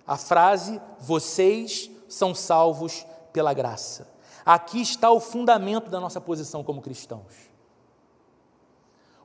a 0.07 0.17
frase: 0.17 0.81
vocês 0.99 1.91
são 2.09 2.35
salvos 2.35 3.07
pela 3.33 3.55
graça. 3.55 4.09
Aqui 4.45 4.81
está 4.81 5.11
o 5.11 5.21
fundamento 5.21 5.89
da 5.91 6.01
nossa 6.01 6.21
posição 6.21 6.65
como 6.65 6.83
cristãos. 6.83 7.52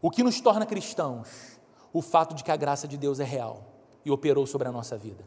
O 0.01 0.11
que 0.11 0.23
nos 0.23 0.39
torna 0.39 0.65
cristãos? 0.65 1.59
O 1.91 2.01
fato 2.01 2.35
de 2.35 2.43
que 2.43 2.51
a 2.51 2.55
graça 2.55 2.87
de 2.87 2.97
Deus 2.97 3.19
é 3.19 3.23
real 3.23 3.63
e 4.05 4.11
operou 4.11 4.45
sobre 4.45 4.67
a 4.67 4.71
nossa 4.71 4.97
vida. 4.97 5.25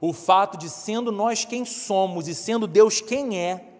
O 0.00 0.12
fato 0.12 0.56
de, 0.56 0.68
sendo 0.68 1.12
nós 1.12 1.44
quem 1.44 1.64
somos 1.64 2.28
e 2.28 2.34
sendo 2.34 2.66
Deus 2.66 3.00
quem 3.00 3.38
é, 3.38 3.70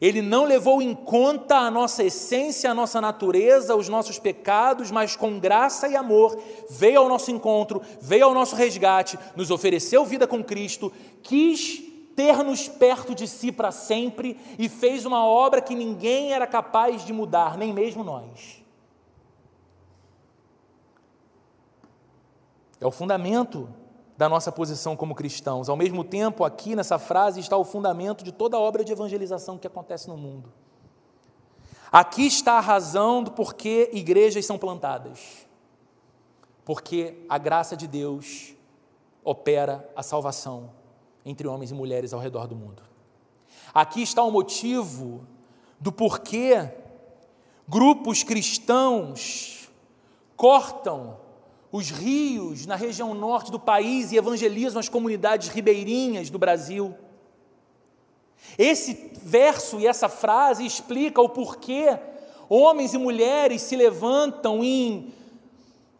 ele 0.00 0.20
não 0.20 0.44
levou 0.44 0.82
em 0.82 0.94
conta 0.94 1.56
a 1.56 1.70
nossa 1.70 2.02
essência, 2.02 2.70
a 2.70 2.74
nossa 2.74 3.00
natureza, 3.00 3.76
os 3.76 3.88
nossos 3.88 4.18
pecados, 4.18 4.90
mas 4.90 5.16
com 5.16 5.38
graça 5.38 5.88
e 5.88 5.96
amor 5.96 6.38
veio 6.68 7.00
ao 7.00 7.08
nosso 7.08 7.30
encontro, 7.30 7.80
veio 8.00 8.26
ao 8.26 8.34
nosso 8.34 8.56
resgate, 8.56 9.18
nos 9.36 9.50
ofereceu 9.50 10.04
vida 10.04 10.26
com 10.26 10.42
Cristo, 10.42 10.92
quis 11.22 11.93
ter-nos 12.14 12.68
perto 12.68 13.14
de 13.14 13.26
si 13.26 13.50
para 13.50 13.70
sempre 13.70 14.38
e 14.58 14.68
fez 14.68 15.04
uma 15.04 15.24
obra 15.24 15.60
que 15.60 15.74
ninguém 15.74 16.32
era 16.32 16.46
capaz 16.46 17.04
de 17.04 17.12
mudar, 17.12 17.56
nem 17.56 17.72
mesmo 17.72 18.04
nós. 18.04 18.62
É 22.80 22.86
o 22.86 22.90
fundamento 22.90 23.68
da 24.16 24.28
nossa 24.28 24.52
posição 24.52 24.96
como 24.96 25.14
cristãos. 25.14 25.68
Ao 25.68 25.76
mesmo 25.76 26.04
tempo, 26.04 26.44
aqui 26.44 26.76
nessa 26.76 26.98
frase 26.98 27.40
está 27.40 27.56
o 27.56 27.64
fundamento 27.64 28.22
de 28.22 28.30
toda 28.30 28.56
a 28.56 28.60
obra 28.60 28.84
de 28.84 28.92
evangelização 28.92 29.58
que 29.58 29.66
acontece 29.66 30.08
no 30.08 30.16
mundo. 30.16 30.52
Aqui 31.90 32.26
está 32.26 32.54
a 32.54 32.60
razão 32.60 33.22
do 33.22 33.30
porquê 33.30 33.90
igrejas 33.92 34.44
são 34.46 34.58
plantadas. 34.58 35.46
Porque 36.64 37.24
a 37.28 37.38
graça 37.38 37.76
de 37.76 37.86
Deus 37.86 38.54
opera 39.22 39.88
a 39.94 40.02
salvação 40.02 40.70
entre 41.24 41.46
homens 41.48 41.70
e 41.70 41.74
mulheres 41.74 42.12
ao 42.12 42.20
redor 42.20 42.46
do 42.46 42.56
mundo. 42.56 42.82
Aqui 43.72 44.02
está 44.02 44.22
o 44.22 44.30
motivo 44.30 45.26
do 45.80 45.90
porquê 45.90 46.70
grupos 47.66 48.22
cristãos 48.22 49.68
cortam 50.36 51.18
os 51.72 51.90
rios 51.90 52.66
na 52.66 52.76
região 52.76 53.14
norte 53.14 53.50
do 53.50 53.58
país 53.58 54.12
e 54.12 54.16
evangelizam 54.16 54.78
as 54.78 54.88
comunidades 54.88 55.48
ribeirinhas 55.48 56.30
do 56.30 56.38
Brasil. 56.38 56.94
Esse 58.56 59.10
verso 59.22 59.80
e 59.80 59.86
essa 59.86 60.08
frase 60.08 60.64
explica 60.64 61.20
o 61.20 61.28
porquê 61.28 61.98
homens 62.48 62.94
e 62.94 62.98
mulheres 62.98 63.62
se 63.62 63.74
levantam 63.74 64.62
em 64.62 65.12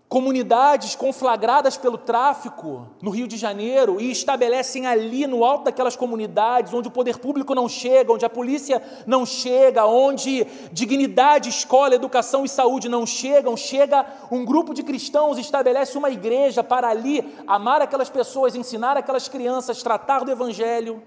comunidades 0.08 0.94
conflagradas 0.94 1.76
pelo 1.76 1.98
tráfico 1.98 2.86
no 3.02 3.10
Rio 3.10 3.26
de 3.26 3.36
Janeiro 3.36 4.00
e 4.00 4.10
estabelecem 4.10 4.86
ali 4.86 5.26
no 5.26 5.44
alto 5.44 5.64
daquelas 5.64 5.96
comunidades, 5.96 6.72
onde 6.72 6.88
o 6.88 6.90
poder 6.90 7.18
público 7.18 7.54
não 7.54 7.68
chega, 7.68 8.12
onde 8.12 8.24
a 8.24 8.30
polícia 8.30 8.82
não 9.06 9.26
chega, 9.26 9.86
onde 9.86 10.46
dignidade, 10.70 11.48
escola, 11.48 11.94
educação 11.94 12.44
e 12.44 12.48
saúde 12.48 12.88
não 12.88 13.06
chegam, 13.06 13.56
chega 13.56 14.06
um 14.30 14.44
grupo 14.44 14.72
de 14.74 14.82
cristãos, 14.82 15.38
estabelece 15.38 15.98
uma 15.98 16.10
igreja 16.10 16.62
para 16.62 16.88
ali 16.88 17.34
amar 17.46 17.82
aquelas 17.82 18.10
pessoas, 18.10 18.54
ensinar 18.54 18.96
aquelas 18.96 19.26
crianças, 19.26 19.82
tratar 19.82 20.24
do 20.24 20.30
evangelho, 20.30 21.02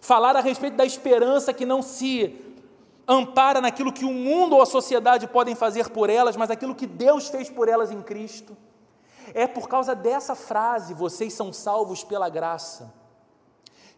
falar 0.00 0.34
a 0.34 0.40
respeito 0.40 0.76
da 0.76 0.84
esperança 0.84 1.52
que 1.52 1.64
não 1.64 1.82
se 1.82 2.53
ampara 3.06 3.60
naquilo 3.60 3.92
que 3.92 4.04
o 4.04 4.12
mundo 4.12 4.56
ou 4.56 4.62
a 4.62 4.66
sociedade 4.66 5.26
podem 5.26 5.54
fazer 5.54 5.90
por 5.90 6.08
elas, 6.08 6.36
mas 6.36 6.50
aquilo 6.50 6.74
que 6.74 6.86
Deus 6.86 7.28
fez 7.28 7.50
por 7.50 7.68
elas 7.68 7.90
em 7.90 8.02
Cristo. 8.02 8.56
É 9.32 9.46
por 9.46 9.68
causa 9.68 9.94
dessa 9.94 10.34
frase, 10.34 10.94
vocês 10.94 11.32
são 11.32 11.52
salvos 11.52 12.04
pela 12.04 12.28
graça, 12.28 12.92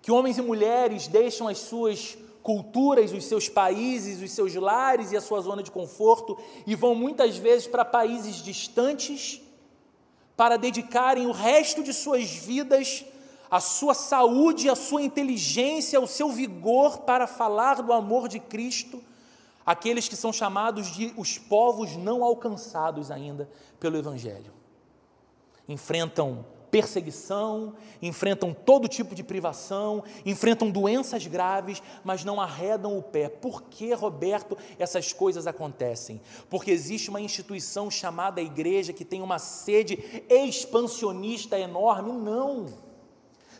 que 0.00 0.12
homens 0.12 0.38
e 0.38 0.42
mulheres 0.42 1.08
deixam 1.08 1.48
as 1.48 1.58
suas 1.58 2.16
culturas, 2.42 3.12
os 3.12 3.24
seus 3.24 3.48
países, 3.48 4.22
os 4.22 4.30
seus 4.30 4.54
lares 4.54 5.10
e 5.10 5.16
a 5.16 5.20
sua 5.20 5.40
zona 5.40 5.64
de 5.64 5.70
conforto 5.72 6.38
e 6.64 6.76
vão 6.76 6.94
muitas 6.94 7.36
vezes 7.36 7.66
para 7.66 7.84
países 7.84 8.36
distantes 8.36 9.42
para 10.36 10.56
dedicarem 10.56 11.26
o 11.26 11.32
resto 11.32 11.82
de 11.82 11.92
suas 11.92 12.30
vidas 12.30 13.04
a 13.50 13.60
sua 13.60 13.94
saúde, 13.94 14.68
a 14.68 14.74
sua 14.74 15.02
inteligência, 15.02 16.00
o 16.00 16.06
seu 16.06 16.30
vigor 16.30 16.98
para 16.98 17.26
falar 17.26 17.82
do 17.82 17.92
amor 17.92 18.28
de 18.28 18.40
Cristo 18.40 19.02
àqueles 19.64 20.08
que 20.08 20.16
são 20.16 20.32
chamados 20.32 20.88
de 20.92 21.12
os 21.16 21.38
povos 21.38 21.96
não 21.96 22.22
alcançados 22.22 23.10
ainda 23.10 23.50
pelo 23.80 23.96
Evangelho. 23.96 24.52
Enfrentam 25.68 26.44
perseguição, 26.70 27.74
enfrentam 28.02 28.52
todo 28.52 28.88
tipo 28.88 29.14
de 29.14 29.24
privação, 29.24 30.04
enfrentam 30.24 30.70
doenças 30.70 31.26
graves, 31.26 31.82
mas 32.04 32.24
não 32.24 32.40
arredam 32.40 32.98
o 32.98 33.02
pé. 33.02 33.28
Por 33.28 33.62
que, 33.62 33.94
Roberto, 33.94 34.58
essas 34.78 35.12
coisas 35.12 35.46
acontecem? 35.46 36.20
Porque 36.50 36.70
existe 36.70 37.08
uma 37.08 37.20
instituição 37.20 37.90
chamada 37.90 38.42
igreja 38.42 38.92
que 38.92 39.04
tem 39.04 39.22
uma 39.22 39.38
sede 39.38 40.22
expansionista 40.28 41.58
enorme? 41.58 42.12
Não. 42.12 42.85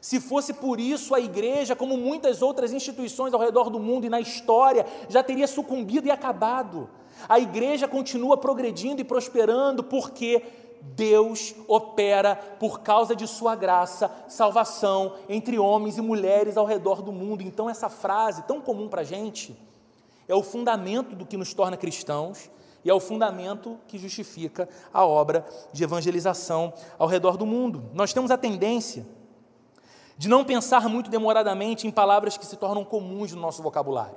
Se 0.07 0.21
fosse 0.21 0.53
por 0.53 0.79
isso, 0.79 1.17
a 1.17 1.21
igreja, 1.21 1.75
como 1.75 1.97
muitas 1.97 2.41
outras 2.41 2.73
instituições 2.73 3.35
ao 3.35 3.41
redor 3.41 3.69
do 3.69 3.81
mundo 3.81 4.07
e 4.07 4.09
na 4.09 4.21
história, 4.21 4.87
já 5.09 5.21
teria 5.21 5.49
sucumbido 5.49 6.07
e 6.07 6.13
acabado. 6.13 6.89
A 7.29 7.41
igreja 7.41 7.89
continua 7.89 8.37
progredindo 8.37 9.01
e 9.01 9.05
prosperando 9.05 9.83
porque 9.83 10.45
Deus 10.81 11.57
opera 11.67 12.37
por 12.37 12.83
causa 12.83 13.17
de 13.17 13.27
sua 13.27 13.57
graça, 13.57 14.09
salvação 14.29 15.15
entre 15.29 15.59
homens 15.59 15.99
e 15.99 16.03
mulheres 16.03 16.57
ao 16.57 16.67
redor 16.67 17.03
do 17.03 17.11
mundo. 17.11 17.43
Então, 17.43 17.69
essa 17.69 17.89
frase 17.89 18.45
tão 18.45 18.61
comum 18.61 18.89
para 18.89 19.01
a 19.01 19.05
gente, 19.05 19.61
É 20.29 20.35
o 20.37 20.43
fundamento 20.43 21.17
do 21.17 21.27
que 21.27 21.37
nos 21.37 21.53
torna 21.53 21.77
cristãos 21.77 22.49
e 22.85 22.91
é 22.91 22.95
o 22.95 23.01
fundamento 23.01 23.77
que 23.89 23.99
justifica 23.99 24.69
a 24.95 25.05
obra 25.05 25.45
de 25.73 25.83
evangelização 25.83 26.73
ao 26.97 27.09
redor 27.09 27.37
do 27.37 27.45
mundo. 27.45 27.91
Nós 27.93 28.13
temos 28.13 28.31
a 28.31 28.37
tendência 28.37 29.05
de 30.17 30.29
não 30.29 30.45
pensar 30.45 30.89
muito 30.89 31.11
demoradamente 31.11 31.87
em 31.87 31.91
palavras 31.91 32.37
que 32.37 32.47
se 32.47 32.57
tornam 32.57 32.85
comuns 32.85 33.33
no 33.33 33.41
nosso 33.41 33.63
vocabulário. 33.63 34.17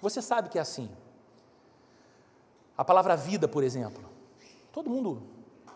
Você 0.00 0.22
sabe 0.22 0.48
que 0.48 0.58
é 0.58 0.60
assim. 0.60 0.88
A 2.76 2.84
palavra 2.84 3.16
vida, 3.16 3.46
por 3.46 3.62
exemplo. 3.62 4.04
Todo 4.72 4.90
mundo 4.90 5.22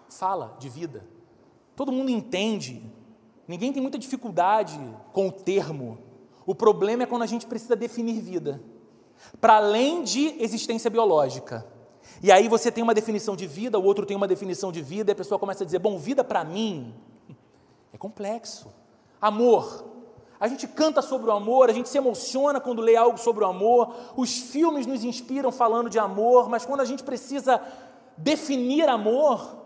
fala 0.08 0.56
de 0.58 0.68
vida. 0.68 1.04
Todo 1.76 1.92
mundo 1.92 2.10
entende. 2.10 2.82
Ninguém 3.46 3.72
tem 3.72 3.80
muita 3.80 3.98
dificuldade 3.98 4.78
com 5.12 5.28
o 5.28 5.32
termo. 5.32 5.98
O 6.44 6.54
problema 6.54 7.02
é 7.02 7.06
quando 7.06 7.22
a 7.22 7.26
gente 7.26 7.46
precisa 7.46 7.76
definir 7.76 8.20
vida. 8.20 8.60
Para 9.40 9.56
além 9.56 10.02
de 10.02 10.42
existência 10.42 10.90
biológica. 10.90 11.66
E 12.22 12.32
aí 12.32 12.48
você 12.48 12.72
tem 12.72 12.82
uma 12.82 12.94
definição 12.94 13.36
de 13.36 13.46
vida, 13.46 13.78
o 13.78 13.84
outro 13.84 14.06
tem 14.06 14.16
uma 14.16 14.26
definição 14.26 14.72
de 14.72 14.82
vida, 14.82 15.10
e 15.10 15.12
a 15.12 15.16
pessoa 15.16 15.38
começa 15.38 15.62
a 15.62 15.66
dizer: 15.66 15.78
bom, 15.78 15.98
vida 15.98 16.24
para 16.24 16.42
mim 16.42 16.94
é 17.92 17.98
complexo. 17.98 18.68
Amor. 19.20 19.84
A 20.40 20.46
gente 20.46 20.68
canta 20.68 21.02
sobre 21.02 21.28
o 21.28 21.32
amor, 21.32 21.68
a 21.68 21.72
gente 21.72 21.88
se 21.88 21.98
emociona 21.98 22.60
quando 22.60 22.80
lê 22.80 22.94
algo 22.94 23.18
sobre 23.18 23.42
o 23.42 23.46
amor, 23.46 23.92
os 24.16 24.38
filmes 24.38 24.86
nos 24.86 25.02
inspiram 25.02 25.50
falando 25.50 25.90
de 25.90 25.98
amor, 25.98 26.48
mas 26.48 26.64
quando 26.64 26.80
a 26.80 26.84
gente 26.84 27.02
precisa 27.02 27.60
definir 28.16 28.88
amor, 28.88 29.56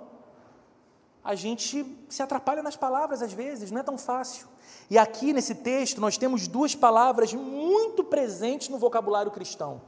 a 1.23 1.35
gente 1.35 1.85
se 2.09 2.23
atrapalha 2.23 2.63
nas 2.63 2.75
palavras 2.75 3.21
às 3.21 3.33
vezes, 3.35 3.71
não 3.71 3.81
é 3.81 3.85
tão 3.85 3.99
fácil. 3.99 4.49
E 4.89 4.97
aqui 4.97 5.35
nesse 5.35 5.57
texto 5.57 6.01
nós 6.01 6.17
temos 6.17 6.49
duas 6.49 6.75
palavras 6.75 7.35
muito 7.35 8.03
presentes 8.03 8.71
no 8.71 8.79
vocabulário 8.79 9.31
cristão 9.31 9.83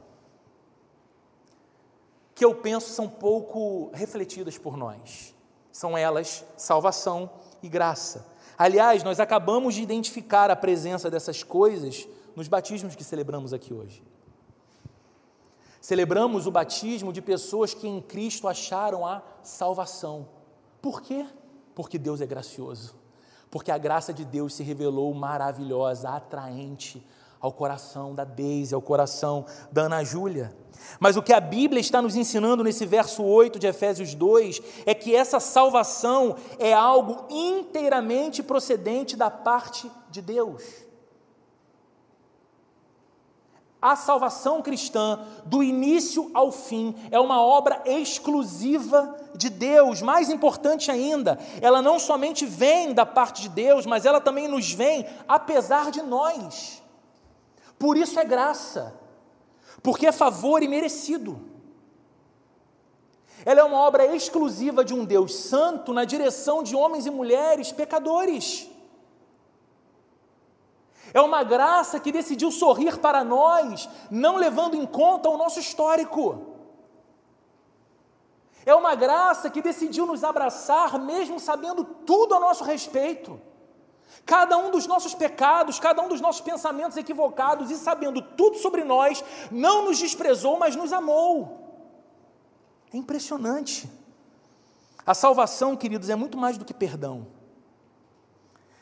que 2.35 2.43
eu 2.43 2.53
penso 2.53 2.89
são 2.89 3.07
pouco 3.07 3.89
refletidas 3.93 4.57
por 4.57 4.75
nós. 4.75 5.33
São 5.71 5.97
elas 5.97 6.43
salvação 6.57 7.31
e 7.63 7.69
graça. 7.69 8.27
Aliás, 8.57 9.03
nós 9.03 9.19
acabamos 9.19 9.75
de 9.75 9.81
identificar 9.81 10.49
a 10.49 10.55
presença 10.55 11.09
dessas 11.09 11.43
coisas 11.43 12.07
nos 12.35 12.47
batismos 12.47 12.95
que 12.95 13.03
celebramos 13.03 13.53
aqui 13.53 13.73
hoje. 13.73 14.03
Celebramos 15.81 16.47
o 16.47 16.51
batismo 16.51 17.13
de 17.13 17.21
pessoas 17.21 17.73
que 17.73 17.87
em 17.87 18.01
Cristo 18.01 18.47
acharam 18.47 19.05
a 19.05 19.21
salvação. 19.43 20.27
Por 20.81 21.01
quê? 21.01 21.25
Porque 21.75 21.99
Deus 21.99 22.21
é 22.21 22.25
gracioso. 22.25 22.95
Porque 23.51 23.71
a 23.71 23.77
graça 23.77 24.13
de 24.13 24.25
Deus 24.25 24.55
se 24.55 24.63
revelou 24.63 25.13
maravilhosa, 25.13 26.09
atraente 26.09 27.05
ao 27.45 27.51
coração 27.51 28.15
da 28.15 28.23
Deise, 28.23 28.73
ao 28.73 28.81
coração 28.81 29.45
da 29.71 29.83
Ana 29.83 30.03
Júlia. 30.03 30.51
Mas 30.99 31.15
o 31.15 31.21
que 31.21 31.31
a 31.31 31.39
Bíblia 31.39 31.79
está 31.79 32.01
nos 32.01 32.15
ensinando 32.15 32.63
nesse 32.63 32.87
verso 32.87 33.23
8 33.23 33.59
de 33.59 33.67
Efésios 33.67 34.15
2 34.15 34.61
é 34.83 34.95
que 34.95 35.15
essa 35.15 35.39
salvação 35.39 36.37
é 36.57 36.73
algo 36.73 37.25
inteiramente 37.29 38.41
procedente 38.41 39.15
da 39.15 39.29
parte 39.29 39.91
de 40.09 40.23
Deus. 40.23 40.63
A 43.79 43.95
salvação 43.95 44.63
cristã, 44.63 45.19
do 45.45 45.61
início 45.61 46.31
ao 46.33 46.51
fim, 46.51 46.95
é 47.11 47.19
uma 47.19 47.39
obra 47.39 47.83
exclusiva 47.85 49.15
de 49.35 49.51
Deus. 49.51 50.01
Mais 50.01 50.31
importante 50.31 50.89
ainda, 50.89 51.37
ela 51.61 51.79
não 51.79 51.99
somente 51.99 52.43
vem 52.43 52.91
da 52.91 53.05
parte 53.05 53.43
de 53.43 53.49
Deus, 53.49 53.85
mas 53.85 54.03
ela 54.03 54.19
também 54.19 54.47
nos 54.47 54.71
vem 54.71 55.05
apesar 55.27 55.91
de 55.91 56.01
nós. 56.01 56.83
Por 57.77 57.97
isso 57.97 58.19
é 58.19 58.25
graça 58.25 59.05
porque 59.85 60.07
é 60.07 60.11
favor 60.11 60.63
e 60.63 60.67
merecido. 60.67 61.39
Ela 63.45 63.59
é 63.59 63.63
uma 63.63 63.77
obra 63.77 64.15
exclusiva 64.15 64.83
de 64.83 64.95
um 64.95 65.05
Deus 65.05 65.35
santo 65.35 65.93
na 65.93 66.03
direção 66.03 66.63
de 66.63 66.75
homens 66.75 67.05
e 67.05 67.11
mulheres 67.11 67.71
pecadores. 67.71 68.67
É 71.13 71.21
uma 71.21 71.43
graça 71.43 71.99
que 71.99 72.11
decidiu 72.11 72.49
sorrir 72.49 72.97
para 72.97 73.23
nós, 73.23 73.87
não 74.09 74.37
levando 74.37 74.75
em 74.75 74.87
conta 74.87 75.29
o 75.29 75.37
nosso 75.37 75.59
histórico. 75.59 76.55
É 78.65 78.73
uma 78.73 78.95
graça 78.95 79.51
que 79.51 79.61
decidiu 79.61 80.07
nos 80.07 80.23
abraçar, 80.23 80.97
mesmo 80.97 81.39
sabendo 81.39 81.83
tudo 81.83 82.33
a 82.33 82.39
nosso 82.39 82.63
respeito. 82.63 83.39
Cada 84.25 84.57
um 84.57 84.71
dos 84.71 84.87
nossos 84.87 85.13
pecados, 85.13 85.79
cada 85.79 86.01
um 86.01 86.09
dos 86.09 86.19
nossos 86.19 86.41
pensamentos 86.41 86.97
equivocados 86.97 87.69
e 87.69 87.75
sabendo 87.75 88.21
tudo 88.21 88.57
sobre 88.57 88.83
nós, 88.83 89.23
não 89.51 89.85
nos 89.85 89.99
desprezou, 89.99 90.57
mas 90.57 90.75
nos 90.75 90.91
amou. 90.91 91.65
É 92.91 92.97
impressionante. 92.97 93.89
A 95.05 95.13
salvação, 95.13 95.75
queridos, 95.75 96.09
é 96.09 96.15
muito 96.15 96.37
mais 96.37 96.57
do 96.57 96.65
que 96.65 96.73
perdão. 96.73 97.27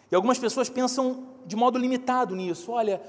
E 0.10 0.16
algumas 0.16 0.40
pessoas 0.40 0.70
pensam 0.70 1.28
de 1.46 1.56
modo 1.56 1.78
limitado 1.78 2.36
nisso. 2.36 2.72
Olha, 2.72 3.02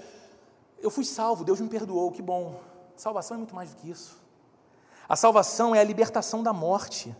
eu 0.81 0.91
fui 0.91 1.05
salvo, 1.05 1.45
Deus 1.45 1.61
me 1.61 1.69
perdoou, 1.69 2.11
que 2.11 2.23
bom. 2.23 2.61
Salvação 2.97 3.37
é 3.37 3.39
muito 3.39 3.55
mais 3.55 3.71
do 3.71 3.77
que 3.77 3.91
isso. 3.91 4.21
A 5.09 5.15
salvação 5.15 5.75
é 5.75 5.81
a 5.81 5.85
libertação 5.85 6.43
da 6.43 6.53
morte. 6.53 7.15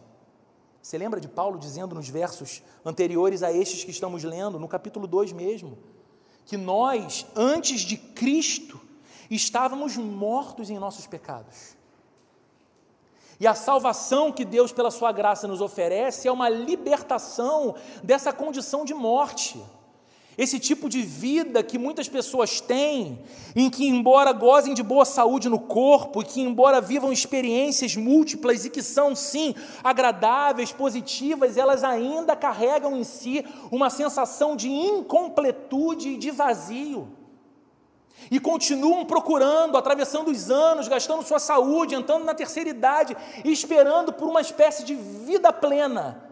Você 0.85 0.99
lembra 0.99 1.19
de 1.19 1.29
Paulo 1.29 1.59
dizendo 1.59 1.95
nos 1.95 2.11
versos 2.11 2.63
anteriores 2.85 3.43
a 3.43 3.51
estes 3.51 3.85
que 3.85 3.91
estamos 3.91 4.23
lendo, 4.23 4.59
no 4.59 4.69
capítulo 4.69 5.07
2 5.07 5.33
mesmo, 5.33 5.79
que 6.45 6.59
nós, 6.59 7.25
antes 7.35 7.81
de 7.81 7.97
Cristo, 7.97 8.79
estávamos 9.31 9.97
mortos 9.97 10.69
em 10.69 10.79
nossos 10.79 11.07
pecados. 11.07 11.75
E 13.41 13.47
a 13.47 13.55
salvação 13.55 14.31
que 14.31 14.45
Deus, 14.45 14.73
pela 14.73 14.91
Sua 14.91 15.11
graça, 15.11 15.49
nos 15.49 15.63
oferece 15.63 16.29
é 16.29 16.33
uma 16.33 16.51
libertação 16.51 17.75
dessa 18.03 18.31
condição 18.31 18.85
de 18.85 18.93
morte. 18.93 19.65
Esse 20.37 20.59
tipo 20.59 20.89
de 20.89 21.01
vida 21.01 21.63
que 21.63 21.79
muitas 21.79 22.09
pessoas 22.09 22.61
têm, 22.61 23.21
em 23.55 23.71
que, 23.71 23.87
embora 23.87 24.33
gozem 24.33 24.75
de 24.75 24.83
boa 24.83 25.05
saúde 25.05 25.49
no 25.49 25.61
corpo, 25.61 26.23
e 26.23 26.25
que, 26.25 26.41
embora 26.41 26.81
vivam 26.81 27.13
experiências 27.13 27.95
múltiplas 27.95 28.65
e 28.65 28.71
que 28.71 28.83
são, 28.83 29.15
sim, 29.15 29.55
agradáveis, 29.83 30.73
positivas, 30.73 31.57
elas 31.57 31.85
ainda 31.85 32.35
carregam 32.35 32.97
em 32.97 33.05
si 33.05 33.45
uma 33.71 33.89
sensação 33.89 34.57
de 34.57 34.69
incompletude 34.69 36.11
e 36.11 36.17
de 36.17 36.33
vazio. 36.33 37.09
E 38.29 38.41
continuam 38.41 39.05
procurando, 39.05 39.77
atravessando 39.77 40.31
os 40.33 40.51
anos, 40.51 40.89
gastando 40.89 41.23
sua 41.23 41.39
saúde, 41.39 41.95
entrando 41.95 42.25
na 42.25 42.35
terceira 42.35 42.71
idade, 42.71 43.17
esperando 43.45 44.13
por 44.13 44.29
uma 44.29 44.41
espécie 44.41 44.85
de 44.85 44.97
vida 44.97 45.53
plena, 45.53 46.29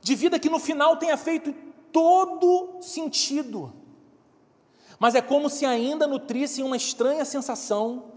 de 0.00 0.14
vida 0.16 0.38
que 0.38 0.48
no 0.48 0.58
final 0.58 0.96
tenha 0.96 1.16
feito 1.16 1.54
todo 1.92 2.82
sentido. 2.82 3.72
Mas 4.98 5.14
é 5.14 5.22
como 5.22 5.48
se 5.48 5.64
ainda 5.64 6.06
nutrissem 6.06 6.64
uma 6.64 6.76
estranha 6.76 7.24
sensação 7.24 8.12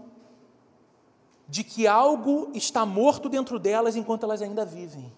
de 1.48 1.62
que 1.62 1.86
algo 1.86 2.50
está 2.54 2.84
morto 2.86 3.28
dentro 3.28 3.58
delas 3.58 3.94
enquanto 3.94 4.24
elas 4.24 4.42
ainda 4.42 4.64
vivem. 4.64 5.12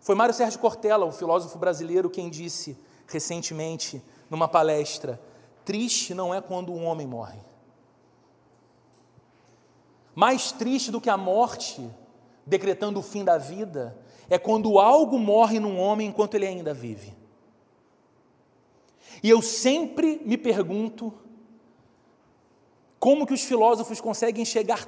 Foi 0.00 0.14
Mário 0.14 0.34
Sérgio 0.34 0.58
Cortella, 0.58 1.04
o 1.04 1.12
filósofo 1.12 1.58
brasileiro, 1.58 2.08
quem 2.08 2.30
disse 2.30 2.76
recentemente 3.06 4.02
numa 4.30 4.48
palestra: 4.48 5.20
triste 5.64 6.14
não 6.14 6.34
é 6.34 6.40
quando 6.40 6.72
um 6.72 6.84
homem 6.84 7.06
morre. 7.06 7.38
Mais 10.14 10.52
triste 10.52 10.90
do 10.90 11.00
que 11.00 11.10
a 11.10 11.16
morte, 11.16 11.88
decretando 12.46 12.98
o 12.98 13.02
fim 13.02 13.24
da 13.24 13.36
vida, 13.38 13.96
é 14.30 14.38
quando 14.38 14.78
algo 14.78 15.18
morre 15.18 15.58
num 15.58 15.78
homem 15.78 16.08
enquanto 16.08 16.36
ele 16.36 16.46
ainda 16.46 16.72
vive. 16.72 17.12
E 19.22 19.28
eu 19.28 19.42
sempre 19.42 20.22
me 20.24 20.38
pergunto 20.38 21.12
como 22.98 23.26
que 23.26 23.34
os 23.34 23.42
filósofos 23.42 24.00
conseguem 24.00 24.44
chegar 24.44 24.86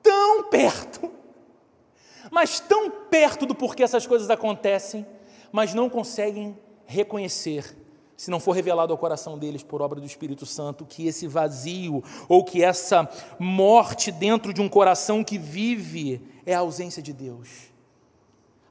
tão 0.00 0.44
perto, 0.44 1.10
mas 2.30 2.60
tão 2.60 2.90
perto 2.90 3.44
do 3.44 3.54
porquê 3.54 3.82
essas 3.82 4.06
coisas 4.06 4.30
acontecem, 4.30 5.04
mas 5.50 5.74
não 5.74 5.90
conseguem 5.90 6.56
reconhecer, 6.86 7.76
se 8.16 8.30
não 8.30 8.38
for 8.38 8.52
revelado 8.52 8.92
ao 8.92 8.98
coração 8.98 9.38
deles 9.38 9.62
por 9.62 9.82
obra 9.82 10.00
do 10.00 10.06
Espírito 10.06 10.46
Santo, 10.46 10.84
que 10.84 11.06
esse 11.06 11.26
vazio 11.26 12.02
ou 12.28 12.44
que 12.44 12.62
essa 12.62 13.08
morte 13.38 14.12
dentro 14.12 14.52
de 14.52 14.60
um 14.60 14.68
coração 14.68 15.24
que 15.24 15.36
vive 15.36 16.22
é 16.46 16.54
a 16.54 16.60
ausência 16.60 17.02
de 17.02 17.12
Deus. 17.12 17.77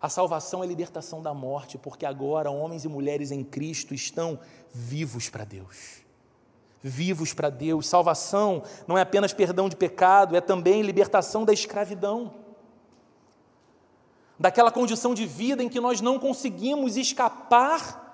A 0.01 0.09
salvação 0.09 0.63
é 0.63 0.67
libertação 0.67 1.21
da 1.21 1.33
morte, 1.33 1.77
porque 1.77 2.05
agora 2.05 2.51
homens 2.51 2.85
e 2.85 2.87
mulheres 2.87 3.31
em 3.31 3.43
Cristo 3.43 3.93
estão 3.93 4.39
vivos 4.71 5.29
para 5.29 5.43
Deus. 5.43 6.03
Vivos 6.83 7.33
para 7.33 7.49
Deus. 7.49 7.87
Salvação 7.87 8.61
não 8.87 8.97
é 8.97 9.01
apenas 9.01 9.33
perdão 9.33 9.67
de 9.67 9.75
pecado, 9.75 10.35
é 10.35 10.41
também 10.41 10.83
libertação 10.83 11.43
da 11.43 11.51
escravidão. 11.51 12.33
Daquela 14.39 14.71
condição 14.71 15.15
de 15.15 15.25
vida 15.25 15.63
em 15.63 15.69
que 15.69 15.79
nós 15.79 15.99
não 15.99 16.19
conseguimos 16.19 16.95
escapar 16.95 18.05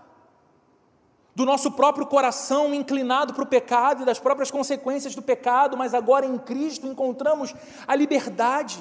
do 1.36 1.46
nosso 1.46 1.72
próprio 1.72 2.06
coração 2.06 2.74
inclinado 2.74 3.34
para 3.34 3.44
o 3.44 3.48
pecado 3.48 4.04
e 4.04 4.06
das 4.06 4.20
próprias 4.20 4.52
consequências 4.52 5.16
do 5.16 5.22
pecado, 5.22 5.76
mas 5.76 5.94
agora 5.94 6.26
em 6.26 6.38
Cristo 6.38 6.88
encontramos 6.88 7.54
a 7.86 7.96
liberdade. 7.96 8.80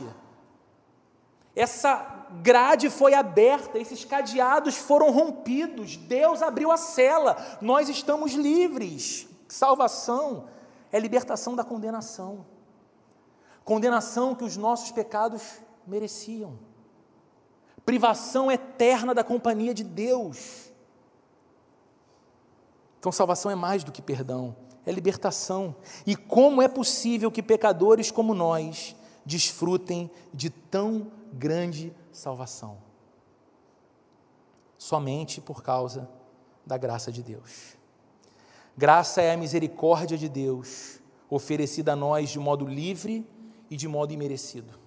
Essa 1.56 2.11
grade 2.42 2.88
foi 2.88 3.14
aberta, 3.14 3.78
esses 3.78 4.04
cadeados 4.04 4.76
foram 4.76 5.10
rompidos, 5.10 5.96
Deus 5.96 6.42
abriu 6.42 6.70
a 6.70 6.76
cela, 6.76 7.36
nós 7.60 7.88
estamos 7.88 8.32
livres. 8.32 9.28
Salvação 9.48 10.48
é 10.90 10.98
libertação 10.98 11.54
da 11.54 11.64
condenação 11.64 12.46
condenação 13.64 14.34
que 14.34 14.44
os 14.44 14.56
nossos 14.56 14.90
pecados 14.90 15.42
mereciam, 15.86 16.58
privação 17.84 18.50
eterna 18.50 19.14
da 19.14 19.24
companhia 19.24 19.74
de 19.74 19.84
Deus. 19.84 20.70
Então, 22.98 23.10
salvação 23.10 23.50
é 23.50 23.54
mais 23.54 23.82
do 23.82 23.90
que 23.90 24.00
perdão, 24.00 24.54
é 24.86 24.92
libertação. 24.92 25.74
E 26.06 26.14
como 26.14 26.62
é 26.62 26.68
possível 26.68 27.30
que 27.30 27.42
pecadores 27.42 28.10
como 28.10 28.34
nós 28.34 28.94
desfrutem 29.24 30.10
de 30.32 30.50
tão 30.50 31.10
grande 31.32 31.94
salvação? 32.12 32.78
Somente 34.76 35.40
por 35.40 35.62
causa 35.62 36.08
da 36.66 36.76
graça 36.76 37.10
de 37.10 37.22
Deus. 37.22 37.76
Graça 38.76 39.20
é 39.20 39.32
a 39.32 39.36
misericórdia 39.36 40.16
de 40.16 40.28
Deus, 40.28 41.00
oferecida 41.28 41.92
a 41.92 41.96
nós 41.96 42.30
de 42.30 42.38
modo 42.38 42.66
livre 42.66 43.26
e 43.70 43.76
de 43.76 43.86
modo 43.86 44.12
imerecido. 44.12 44.78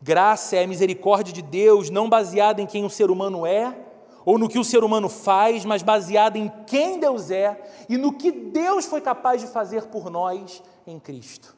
Graça 0.00 0.56
é 0.56 0.64
a 0.64 0.66
misericórdia 0.66 1.32
de 1.32 1.42
Deus, 1.42 1.90
não 1.90 2.08
baseada 2.08 2.62
em 2.62 2.66
quem 2.66 2.84
o 2.84 2.90
ser 2.90 3.10
humano 3.10 3.44
é, 3.44 3.76
ou 4.24 4.38
no 4.38 4.48
que 4.48 4.58
o 4.58 4.64
ser 4.64 4.84
humano 4.84 5.08
faz, 5.08 5.64
mas 5.64 5.82
baseada 5.82 6.38
em 6.38 6.48
quem 6.66 7.00
Deus 7.00 7.30
é 7.30 7.84
e 7.88 7.96
no 7.96 8.12
que 8.12 8.30
Deus 8.30 8.84
foi 8.84 9.00
capaz 9.00 9.40
de 9.40 9.48
fazer 9.48 9.86
por 9.86 10.10
nós 10.10 10.62
em 10.86 11.00
Cristo. 11.00 11.56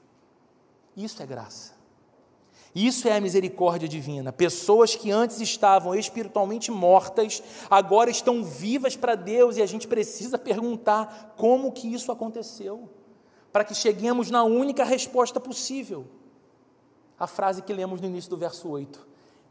Isso 0.96 1.22
é 1.22 1.26
graça. 1.26 1.79
Isso 2.74 3.08
é 3.08 3.16
a 3.16 3.20
misericórdia 3.20 3.88
divina. 3.88 4.32
Pessoas 4.32 4.94
que 4.94 5.10
antes 5.10 5.40
estavam 5.40 5.94
espiritualmente 5.94 6.70
mortas, 6.70 7.42
agora 7.68 8.10
estão 8.10 8.44
vivas 8.44 8.94
para 8.94 9.16
Deus 9.16 9.56
e 9.56 9.62
a 9.62 9.66
gente 9.66 9.88
precisa 9.88 10.38
perguntar 10.38 11.34
como 11.36 11.72
que 11.72 11.92
isso 11.92 12.12
aconteceu, 12.12 12.88
para 13.52 13.64
que 13.64 13.74
cheguemos 13.74 14.30
na 14.30 14.44
única 14.44 14.84
resposta 14.84 15.40
possível. 15.40 16.06
A 17.18 17.26
frase 17.26 17.62
que 17.62 17.72
lemos 17.72 18.00
no 18.00 18.06
início 18.06 18.30
do 18.30 18.36
verso 18.36 18.68
8: 18.68 19.06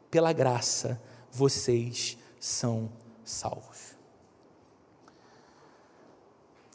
Pela 0.09 0.31
graça 0.31 0.99
vocês 1.29 2.17
são 2.39 2.89
salvos. 3.23 3.97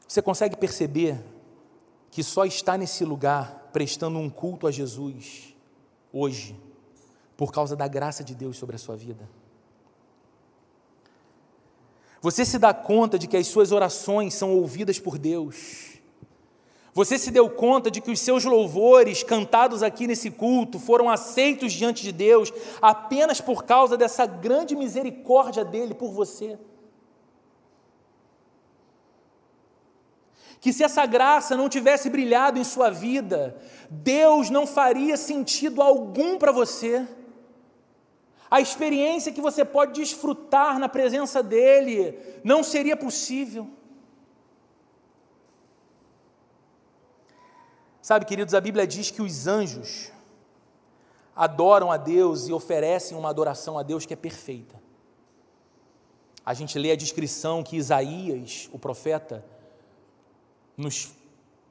Você 0.07 0.21
consegue 0.21 0.57
perceber 0.57 1.25
que 2.11 2.23
só 2.23 2.45
está 2.45 2.77
nesse 2.77 3.05
lugar 3.05 3.71
prestando 3.73 4.19
um 4.19 4.29
culto 4.31 4.67
a 4.67 4.71
Jesus 4.71 5.54
hoje 6.15 6.57
por 7.37 7.53
causa 7.53 7.75
da 7.75 7.89
graça 7.89 8.23
de 8.23 8.35
Deus 8.35 8.57
sobre 8.57 8.77
a 8.77 8.79
sua 8.79 8.97
vida? 8.97 9.29
Você 12.23 12.45
se 12.45 12.59
dá 12.59 12.73
conta 12.73 13.19
de 13.19 13.27
que 13.27 13.37
as 13.37 13.47
suas 13.49 13.73
orações 13.73 14.33
são 14.33 14.57
ouvidas 14.57 14.99
por 14.99 15.19
Deus? 15.19 15.99
Você 16.95 17.19
se 17.19 17.33
deu 17.33 17.51
conta 17.51 17.91
de 17.91 18.01
que 18.01 18.11
os 18.11 18.21
seus 18.21 18.45
louvores 18.45 19.25
cantados 19.25 19.83
aqui 19.83 20.07
nesse 20.07 20.31
culto 20.31 20.79
foram 20.79 21.11
aceitos 21.11 21.73
diante 21.73 22.05
de 22.05 22.13
Deus 22.13 22.53
apenas 22.81 23.41
por 23.41 23.65
causa 23.65 23.97
dessa 23.97 24.25
grande 24.25 24.77
misericórdia 24.77 25.65
dele 25.65 25.93
por 25.93 26.13
você? 26.13 26.57
Que 30.65 30.73
se 30.73 30.83
essa 30.83 31.05
graça 31.05 31.59
não 31.59 31.69
tivesse 31.69 32.09
brilhado 32.09 32.59
em 32.59 32.65
sua 32.65 32.89
vida, 32.89 33.55
Deus 33.91 34.49
não 34.49 34.67
faria 34.67 35.15
sentido 35.15 35.83
algum 35.83 36.39
para 36.39 36.51
você. 36.53 37.07
A 38.51 38.63
experiência 38.63 39.31
que 39.31 39.43
você 39.43 39.63
pode 39.63 39.93
desfrutar 39.93 40.79
na 40.79 40.89
presença 40.89 41.43
dEle 41.43 42.19
não 42.43 42.63
seria 42.63 42.97
possível. 42.97 43.69
Sabe, 48.01 48.25
queridos, 48.25 48.55
a 48.55 48.61
Bíblia 48.63 48.87
diz 48.87 49.11
que 49.11 49.21
os 49.21 49.47
anjos 49.47 50.11
adoram 51.37 51.93
a 51.93 51.99
Deus 51.99 52.49
e 52.49 52.55
oferecem 52.55 53.19
uma 53.19 53.29
adoração 53.29 53.79
a 53.79 53.83
Deus 53.83 54.07
que 54.07 54.15
é 54.15 54.17
perfeita. 54.17 54.83
A 56.43 56.55
gente 56.55 56.79
lê 56.79 56.91
a 56.91 56.97
descrição 56.97 57.63
que 57.63 57.77
Isaías, 57.77 58.71
o 58.73 58.79
profeta, 58.79 59.45
nos 60.77 61.13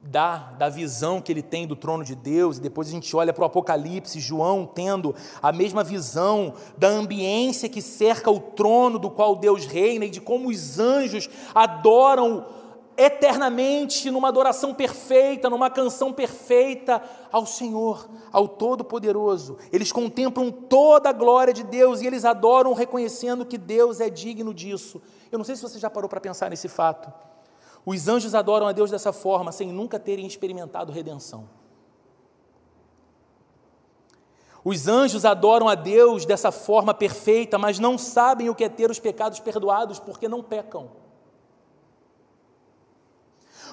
dá 0.06 0.52
da 0.58 0.68
visão 0.68 1.20
que 1.20 1.32
ele 1.32 1.42
tem 1.42 1.66
do 1.66 1.74
trono 1.74 2.04
de 2.04 2.14
Deus, 2.14 2.58
e 2.58 2.60
depois 2.60 2.88
a 2.88 2.90
gente 2.90 3.14
olha 3.16 3.32
para 3.32 3.42
o 3.42 3.46
Apocalipse, 3.46 4.20
João 4.20 4.66
tendo 4.66 5.14
a 5.42 5.50
mesma 5.50 5.82
visão 5.82 6.54
da 6.76 6.88
ambiência 6.88 7.68
que 7.68 7.80
cerca 7.80 8.30
o 8.30 8.38
trono 8.38 8.98
do 8.98 9.10
qual 9.10 9.34
Deus 9.34 9.64
reina 9.64 10.04
e 10.04 10.10
de 10.10 10.20
como 10.20 10.50
os 10.50 10.78
anjos 10.78 11.28
adoram 11.54 12.44
eternamente 12.96 14.08
numa 14.10 14.28
adoração 14.28 14.72
perfeita, 14.72 15.50
numa 15.50 15.68
canção 15.68 16.12
perfeita 16.12 17.02
ao 17.32 17.44
Senhor, 17.44 18.08
ao 18.30 18.46
Todo-Poderoso. 18.46 19.56
Eles 19.72 19.90
contemplam 19.90 20.50
toda 20.50 21.08
a 21.08 21.12
glória 21.12 21.52
de 21.52 21.64
Deus 21.64 22.00
e 22.00 22.06
eles 22.06 22.24
adoram 22.24 22.72
reconhecendo 22.72 23.44
que 23.44 23.58
Deus 23.58 24.00
é 24.00 24.08
digno 24.08 24.54
disso. 24.54 25.02
Eu 25.32 25.38
não 25.38 25.44
sei 25.44 25.56
se 25.56 25.62
você 25.62 25.78
já 25.78 25.90
parou 25.90 26.08
para 26.08 26.20
pensar 26.20 26.50
nesse 26.50 26.68
fato. 26.68 27.12
Os 27.86 28.08
anjos 28.08 28.34
adoram 28.34 28.66
a 28.66 28.72
Deus 28.72 28.90
dessa 28.90 29.12
forma, 29.12 29.52
sem 29.52 29.68
nunca 29.68 29.98
terem 29.98 30.26
experimentado 30.26 30.90
redenção. 30.90 31.48
Os 34.64 34.88
anjos 34.88 35.26
adoram 35.26 35.68
a 35.68 35.74
Deus 35.74 36.24
dessa 36.24 36.50
forma 36.50 36.94
perfeita, 36.94 37.58
mas 37.58 37.78
não 37.78 37.98
sabem 37.98 38.48
o 38.48 38.54
que 38.54 38.64
é 38.64 38.68
ter 38.68 38.90
os 38.90 38.98
pecados 38.98 39.38
perdoados 39.38 40.00
porque 40.00 40.26
não 40.26 40.42
pecam. 40.42 40.90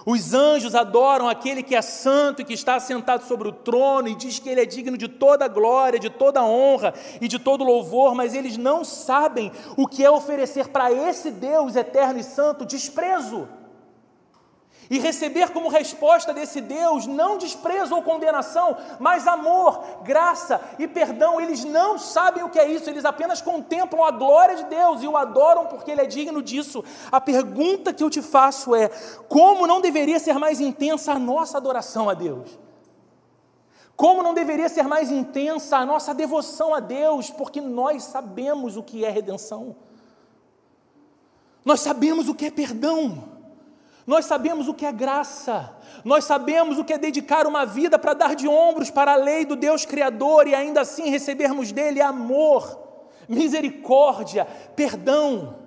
Os 0.05 0.33
anjos 0.33 0.73
adoram 0.75 1.29
aquele 1.29 1.63
que 1.63 1.75
é 1.75 1.81
santo 1.81 2.41
e 2.41 2.45
que 2.45 2.53
está 2.53 2.79
sentado 2.79 3.23
sobre 3.25 3.47
o 3.47 3.53
trono 3.53 4.09
e 4.09 4.15
diz 4.15 4.39
que 4.39 4.49
ele 4.49 4.59
é 4.59 4.65
digno 4.65 4.97
de 4.97 5.07
toda 5.07 5.47
glória, 5.47 5.99
de 5.99 6.09
toda 6.09 6.43
honra 6.43 6.93
e 7.21 7.27
de 7.27 7.37
todo 7.37 7.63
louvor, 7.63 8.15
mas 8.15 8.33
eles 8.33 8.57
não 8.57 8.83
sabem 8.83 9.51
o 9.77 9.87
que 9.87 10.03
é 10.03 10.09
oferecer 10.09 10.69
para 10.69 10.91
esse 10.91 11.29
Deus 11.29 11.75
eterno 11.75 12.19
e 12.19 12.23
santo 12.23 12.65
desprezo 12.65 13.47
e 14.91 14.99
receber 14.99 15.51
como 15.51 15.69
resposta 15.69 16.33
desse 16.33 16.59
Deus 16.59 17.07
não 17.07 17.37
desprezo 17.37 17.95
ou 17.95 18.03
condenação, 18.03 18.75
mas 18.99 19.25
amor, 19.25 19.81
graça 20.03 20.59
e 20.77 20.85
perdão. 20.85 21.39
Eles 21.39 21.63
não 21.63 21.97
sabem 21.97 22.43
o 22.43 22.49
que 22.49 22.59
é 22.59 22.69
isso, 22.69 22.89
eles 22.89 23.05
apenas 23.05 23.41
contemplam 23.41 24.03
a 24.03 24.11
glória 24.11 24.57
de 24.57 24.65
Deus 24.65 25.01
e 25.01 25.07
o 25.07 25.15
adoram 25.15 25.67
porque 25.67 25.91
Ele 25.91 26.01
é 26.01 26.05
digno 26.05 26.43
disso. 26.43 26.83
A 27.09 27.21
pergunta 27.21 27.93
que 27.93 28.03
eu 28.03 28.09
te 28.09 28.21
faço 28.21 28.75
é: 28.75 28.89
como 29.29 29.65
não 29.65 29.79
deveria 29.79 30.19
ser 30.19 30.37
mais 30.37 30.59
intensa 30.59 31.13
a 31.13 31.19
nossa 31.19 31.57
adoração 31.57 32.09
a 32.09 32.13
Deus? 32.13 32.59
Como 33.95 34.21
não 34.21 34.33
deveria 34.33 34.67
ser 34.67 34.83
mais 34.83 35.09
intensa 35.09 35.77
a 35.77 35.85
nossa 35.85 36.13
devoção 36.13 36.75
a 36.75 36.81
Deus, 36.81 37.29
porque 37.29 37.61
nós 37.61 38.03
sabemos 38.03 38.75
o 38.75 38.83
que 38.83 39.05
é 39.05 39.09
redenção, 39.09 39.73
nós 41.63 41.79
sabemos 41.79 42.27
o 42.27 42.35
que 42.35 42.47
é 42.47 42.51
perdão. 42.51 43.30
Nós 44.05 44.25
sabemos 44.25 44.67
o 44.67 44.73
que 44.73 44.85
é 44.85 44.91
graça, 44.91 45.75
nós 46.03 46.23
sabemos 46.23 46.77
o 46.77 46.83
que 46.83 46.93
é 46.93 46.97
dedicar 46.97 47.45
uma 47.45 47.65
vida 47.65 47.99
para 47.99 48.13
dar 48.13 48.35
de 48.35 48.47
ombros 48.47 48.89
para 48.89 49.13
a 49.13 49.15
lei 49.15 49.45
do 49.45 49.55
Deus 49.55 49.85
Criador 49.85 50.47
e 50.47 50.55
ainda 50.55 50.81
assim 50.81 51.09
recebermos 51.09 51.71
dele 51.71 52.01
amor, 52.01 52.79
misericórdia, 53.29 54.45
perdão. 54.75 55.59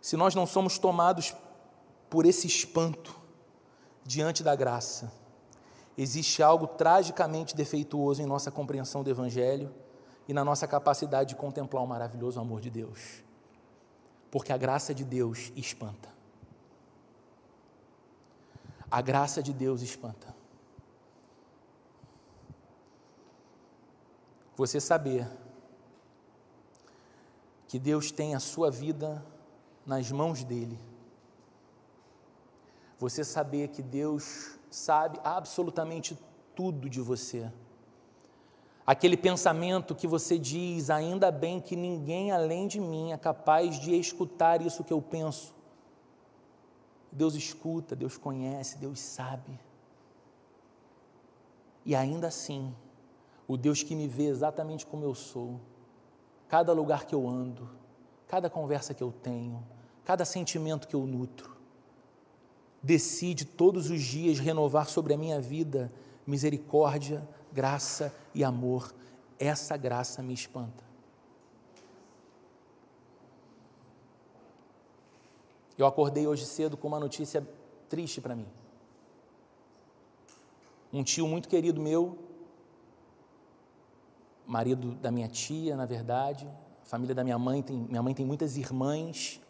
Se 0.00 0.16
nós 0.16 0.34
não 0.34 0.46
somos 0.46 0.78
tomados 0.78 1.34
por 2.10 2.26
esse 2.26 2.46
espanto 2.46 3.14
diante 4.04 4.42
da 4.42 4.54
graça, 4.54 5.12
existe 5.96 6.42
algo 6.42 6.66
tragicamente 6.66 7.56
defeituoso 7.56 8.22
em 8.22 8.26
nossa 8.26 8.50
compreensão 8.50 9.02
do 9.02 9.10
Evangelho 9.10 9.72
e 10.28 10.34
na 10.34 10.44
nossa 10.44 10.66
capacidade 10.66 11.30
de 11.30 11.36
contemplar 11.36 11.82
o 11.82 11.86
maravilhoso 11.86 12.40
amor 12.40 12.60
de 12.60 12.70
Deus. 12.70 13.22
Porque 14.30 14.52
a 14.52 14.56
graça 14.56 14.94
de 14.94 15.04
Deus 15.04 15.52
espanta. 15.54 16.08
A 18.90 19.00
graça 19.00 19.42
de 19.42 19.52
Deus 19.52 19.82
espanta. 19.82 20.34
Você 24.56 24.80
saber 24.80 25.28
que 27.68 27.78
Deus 27.78 28.10
tem 28.10 28.34
a 28.34 28.40
sua 28.40 28.70
vida 28.70 29.24
nas 29.84 30.10
mãos 30.10 30.42
dele. 30.42 30.78
Você 32.98 33.22
saber 33.22 33.68
que 33.68 33.82
Deus 33.82 34.58
sabe 34.70 35.20
absolutamente 35.22 36.18
tudo 36.54 36.88
de 36.88 37.00
você 37.00 37.52
Aquele 38.86 39.16
pensamento 39.16 39.96
que 39.96 40.06
você 40.06 40.38
diz, 40.38 40.90
ainda 40.90 41.32
bem 41.32 41.60
que 41.60 41.74
ninguém 41.74 42.30
além 42.30 42.68
de 42.68 42.78
mim 42.78 43.10
é 43.10 43.18
capaz 43.18 43.80
de 43.80 43.98
escutar 43.98 44.62
isso 44.62 44.84
que 44.84 44.92
eu 44.92 45.02
penso. 45.02 45.52
Deus 47.10 47.34
escuta, 47.34 47.96
Deus 47.96 48.16
conhece, 48.16 48.78
Deus 48.78 49.00
sabe. 49.00 49.58
E 51.84 51.96
ainda 51.96 52.28
assim, 52.28 52.72
o 53.48 53.56
Deus 53.56 53.82
que 53.82 53.94
me 53.94 54.06
vê 54.06 54.26
exatamente 54.26 54.86
como 54.86 55.04
eu 55.04 55.14
sou, 55.14 55.60
cada 56.46 56.72
lugar 56.72 57.06
que 57.06 57.14
eu 57.14 57.28
ando, 57.28 57.68
cada 58.28 58.48
conversa 58.48 58.94
que 58.94 59.02
eu 59.02 59.10
tenho, 59.10 59.66
cada 60.04 60.24
sentimento 60.24 60.86
que 60.86 60.94
eu 60.94 61.04
nutro, 61.06 61.56
decide 62.80 63.44
todos 63.44 63.90
os 63.90 64.00
dias 64.00 64.38
renovar 64.38 64.88
sobre 64.88 65.12
a 65.14 65.18
minha 65.18 65.40
vida 65.40 65.92
misericórdia, 66.26 67.26
graça 67.56 68.14
e 68.34 68.44
amor. 68.44 68.94
Essa 69.38 69.78
graça 69.78 70.22
me 70.22 70.34
espanta. 70.34 70.84
Eu 75.78 75.86
acordei 75.86 76.26
hoje 76.26 76.44
cedo 76.44 76.76
com 76.76 76.86
uma 76.88 77.00
notícia 77.00 77.46
triste 77.88 78.20
para 78.20 78.36
mim. 78.36 78.46
Um 80.92 81.02
tio 81.02 81.26
muito 81.26 81.48
querido 81.48 81.80
meu, 81.80 82.18
marido 84.46 84.92
da 84.92 85.10
minha 85.10 85.28
tia, 85.28 85.76
na 85.76 85.86
verdade, 85.86 86.46
família 86.84 87.14
da 87.14 87.24
minha 87.24 87.38
mãe 87.38 87.62
tem, 87.62 87.76
minha 87.76 88.02
mãe 88.02 88.14
tem 88.14 88.24
muitas 88.24 88.56
irmãs, 88.58 89.40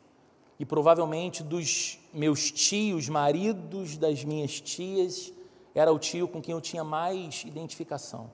e 0.58 0.64
provavelmente 0.64 1.42
dos 1.42 1.98
meus 2.12 2.50
tios, 2.50 3.08
maridos 3.08 3.96
das 3.96 4.24
minhas 4.24 4.60
tias, 4.60 5.32
era 5.78 5.92
o 5.92 5.98
tio 5.98 6.26
com 6.26 6.40
quem 6.40 6.52
eu 6.52 6.60
tinha 6.60 6.82
mais 6.82 7.44
identificação. 7.44 8.30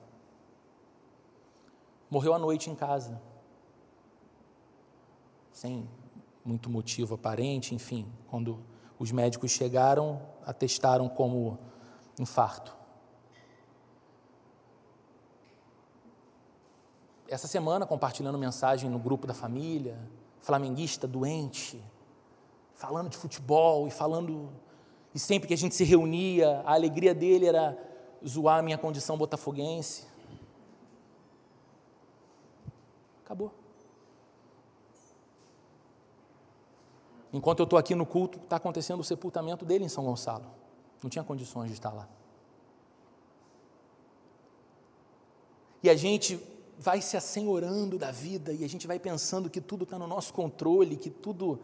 Morreu 2.09 2.33
à 2.33 2.39
noite 2.39 2.69
em 2.69 2.75
casa, 2.75 3.21
sem 5.51 5.89
muito 6.45 6.69
motivo 6.69 7.15
aparente, 7.15 7.75
enfim, 7.75 8.09
quando 8.27 8.63
os 8.97 9.11
médicos 9.11 9.51
chegaram, 9.51 10.21
atestaram 10.45 11.09
como 11.09 11.59
infarto. 12.19 12.75
Essa 17.27 17.47
semana, 17.47 17.85
compartilhando 17.85 18.37
mensagem 18.37 18.89
no 18.89 18.99
grupo 18.99 19.27
da 19.27 19.33
família, 19.33 19.99
flamenguista 20.39 21.07
doente, 21.07 21.83
falando 22.73 23.09
de 23.09 23.17
futebol 23.17 23.87
e 23.87 23.91
falando. 23.91 24.49
E 25.13 25.19
sempre 25.19 25.47
que 25.47 25.53
a 25.53 25.57
gente 25.57 25.75
se 25.75 25.83
reunia, 25.83 26.61
a 26.65 26.73
alegria 26.73 27.13
dele 27.13 27.45
era 27.45 27.77
zoar 28.27 28.59
a 28.59 28.61
minha 28.63 28.77
condição 28.77 29.17
botafoguense. 29.17 30.05
Acabou. 33.23 33.51
Enquanto 37.31 37.59
eu 37.59 37.63
estou 37.63 37.79
aqui 37.79 37.95
no 37.95 38.05
culto, 38.05 38.37
está 38.37 38.57
acontecendo 38.57 38.99
o 38.99 39.03
sepultamento 39.03 39.65
dele 39.65 39.85
em 39.85 39.89
São 39.89 40.03
Gonçalo. 40.03 40.45
Não 41.01 41.09
tinha 41.09 41.23
condições 41.23 41.67
de 41.67 41.73
estar 41.73 41.91
lá. 41.91 42.07
E 45.81 45.89
a 45.89 45.95
gente 45.95 46.39
vai 46.77 47.01
se 47.01 47.17
assenhorando 47.17 47.97
da 47.97 48.11
vida 48.11 48.53
e 48.53 48.63
a 48.63 48.69
gente 48.69 48.87
vai 48.87 48.99
pensando 48.99 49.49
que 49.49 49.59
tudo 49.59 49.83
está 49.83 49.99
no 49.99 50.07
nosso 50.07 50.33
controle, 50.33 50.95
que 50.95 51.09
tudo 51.09 51.59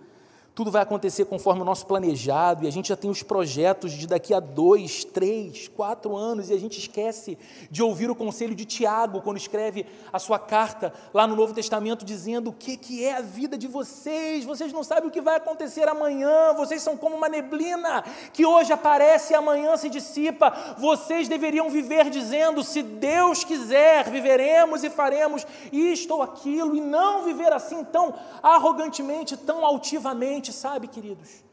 tudo 0.60 0.72
vai 0.72 0.82
acontecer 0.82 1.24
conforme 1.24 1.62
o 1.62 1.64
nosso 1.64 1.86
planejado, 1.86 2.66
e 2.66 2.68
a 2.68 2.70
gente 2.70 2.90
já 2.90 2.98
tem 2.98 3.10
os 3.10 3.24
projetos 3.24 3.94
de 3.94 4.06
daqui 4.06 4.34
a 4.34 4.42
dois, 4.42 5.06
três, 5.06 5.70
quatro 5.70 6.18
anos, 6.18 6.50
e 6.50 6.54
a 6.54 6.60
gente 6.60 6.78
esquece 6.78 7.38
de 7.72 7.82
ouvir 7.82 8.12
o 8.12 8.16
conselho 8.16 8.54
de 8.54 8.66
Tiago, 8.66 9.22
quando 9.22 9.38
escreve 9.38 9.86
a 10.12 10.20
sua 10.20 10.38
carta 10.38 10.94
lá 11.14 11.26
no 11.26 11.34
Novo 11.34 11.54
Testamento, 11.54 12.04
dizendo 12.04 12.50
o 12.50 12.54
que, 12.54 12.76
que 12.76 13.06
é 13.06 13.16
a 13.16 13.22
vida 13.22 13.58
de 13.58 13.70
vocês, 13.70 14.44
vocês 14.44 14.74
não 14.74 14.84
sabem 14.84 15.08
o 15.08 15.12
que 15.12 15.22
vai 15.22 15.38
acontecer 15.38 15.88
amanhã, 15.88 16.54
vocês 16.58 16.82
são 16.82 16.98
como 16.98 17.16
uma 17.16 17.30
neblina 17.30 18.04
que 18.34 18.46
hoje 18.46 18.74
aparece 18.74 19.32
e 19.32 19.38
amanhã 19.38 19.78
se 19.78 19.90
dissipa, 19.90 20.76
vocês 20.78 21.30
deveriam 21.30 21.70
viver 21.70 22.10
dizendo: 22.10 22.66
se 22.66 22.82
Deus 22.82 23.46
quiser, 23.46 24.10
viveremos 24.10 24.84
e 24.84 24.90
faremos 24.90 25.48
isto 25.72 26.16
ou 26.16 26.22
aquilo, 26.22 26.76
e 26.76 26.82
não 26.82 27.24
viver 27.24 27.54
assim 27.54 27.82
tão 27.86 28.14
arrogantemente, 28.44 29.38
tão 29.38 29.64
altivamente 29.64 30.49
sabe, 30.52 30.88
queridos? 30.88 31.44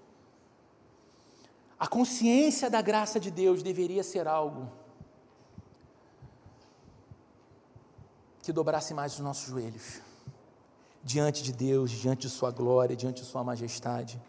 A 1.78 1.86
consciência 1.86 2.70
da 2.70 2.80
graça 2.80 3.20
de 3.20 3.30
Deus 3.30 3.62
deveria 3.62 4.02
ser 4.02 4.26
algo 4.26 4.70
que 8.42 8.52
dobrasse 8.52 8.94
mais 8.94 9.14
os 9.14 9.20
nossos 9.20 9.48
joelhos 9.48 10.00
diante 11.06 11.40
de 11.40 11.52
Deus, 11.52 11.92
diante 11.92 12.22
de 12.22 12.30
Sua 12.30 12.50
glória, 12.50 12.96
diante 12.96 13.22
de 13.22 13.28
Sua 13.28 13.44
majestade. 13.44 14.20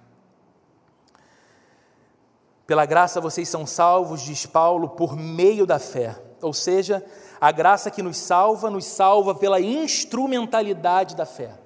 Pela 2.67 2.85
graça 2.85 3.19
vocês 3.19 3.49
são 3.49 3.65
salvos, 3.65 4.21
diz 4.21 4.45
Paulo, 4.45 4.89
por 4.89 5.15
meio 5.15 5.65
da 5.65 5.79
fé. 5.79 6.21
Ou 6.39 6.53
seja, 6.53 7.03
a 7.41 7.51
graça 7.51 7.89
que 7.89 8.03
nos 8.03 8.17
salva, 8.17 8.69
nos 8.69 8.85
salva 8.85 9.33
pela 9.33 9.59
instrumentalidade 9.59 11.15
da 11.15 11.25
fé. 11.25 11.57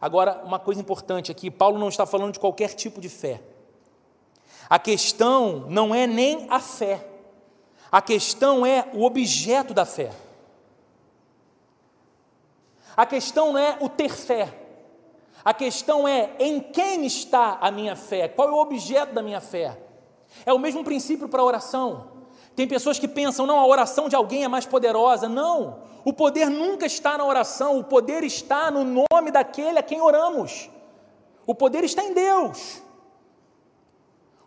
Agora, 0.00 0.42
uma 0.44 0.58
coisa 0.58 0.80
importante 0.80 1.30
aqui: 1.30 1.50
Paulo 1.50 1.78
não 1.78 1.88
está 1.88 2.06
falando 2.06 2.32
de 2.32 2.40
qualquer 2.40 2.74
tipo 2.74 3.00
de 3.00 3.08
fé. 3.08 3.40
A 4.68 4.78
questão 4.78 5.66
não 5.68 5.94
é 5.94 6.06
nem 6.06 6.46
a 6.50 6.60
fé, 6.60 7.06
a 7.90 8.02
questão 8.02 8.66
é 8.66 8.88
o 8.92 9.04
objeto 9.04 9.72
da 9.72 9.84
fé. 9.84 10.12
A 12.96 13.06
questão 13.06 13.52
não 13.52 13.60
é 13.60 13.78
o 13.80 13.88
ter 13.88 14.10
fé, 14.10 14.52
a 15.44 15.54
questão 15.54 16.06
é 16.06 16.34
em 16.38 16.60
quem 16.60 17.06
está 17.06 17.58
a 17.60 17.70
minha 17.70 17.94
fé, 17.94 18.28
qual 18.28 18.48
é 18.48 18.52
o 18.52 18.58
objeto 18.58 19.14
da 19.14 19.22
minha 19.22 19.40
fé. 19.40 19.80
É 20.44 20.52
o 20.52 20.58
mesmo 20.58 20.84
princípio 20.84 21.28
para 21.28 21.40
a 21.40 21.44
oração. 21.44 22.17
Tem 22.58 22.66
pessoas 22.66 22.98
que 22.98 23.06
pensam, 23.06 23.46
não, 23.46 23.60
a 23.60 23.64
oração 23.64 24.08
de 24.08 24.16
alguém 24.16 24.42
é 24.42 24.48
mais 24.48 24.66
poderosa. 24.66 25.28
Não, 25.28 25.78
o 26.04 26.12
poder 26.12 26.50
nunca 26.50 26.86
está 26.86 27.16
na 27.16 27.24
oração, 27.24 27.78
o 27.78 27.84
poder 27.84 28.24
está 28.24 28.68
no 28.68 28.82
nome 28.84 29.30
daquele 29.30 29.78
a 29.78 29.82
quem 29.82 30.00
oramos. 30.00 30.68
O 31.46 31.54
poder 31.54 31.84
está 31.84 32.02
em 32.02 32.12
Deus. 32.12 32.82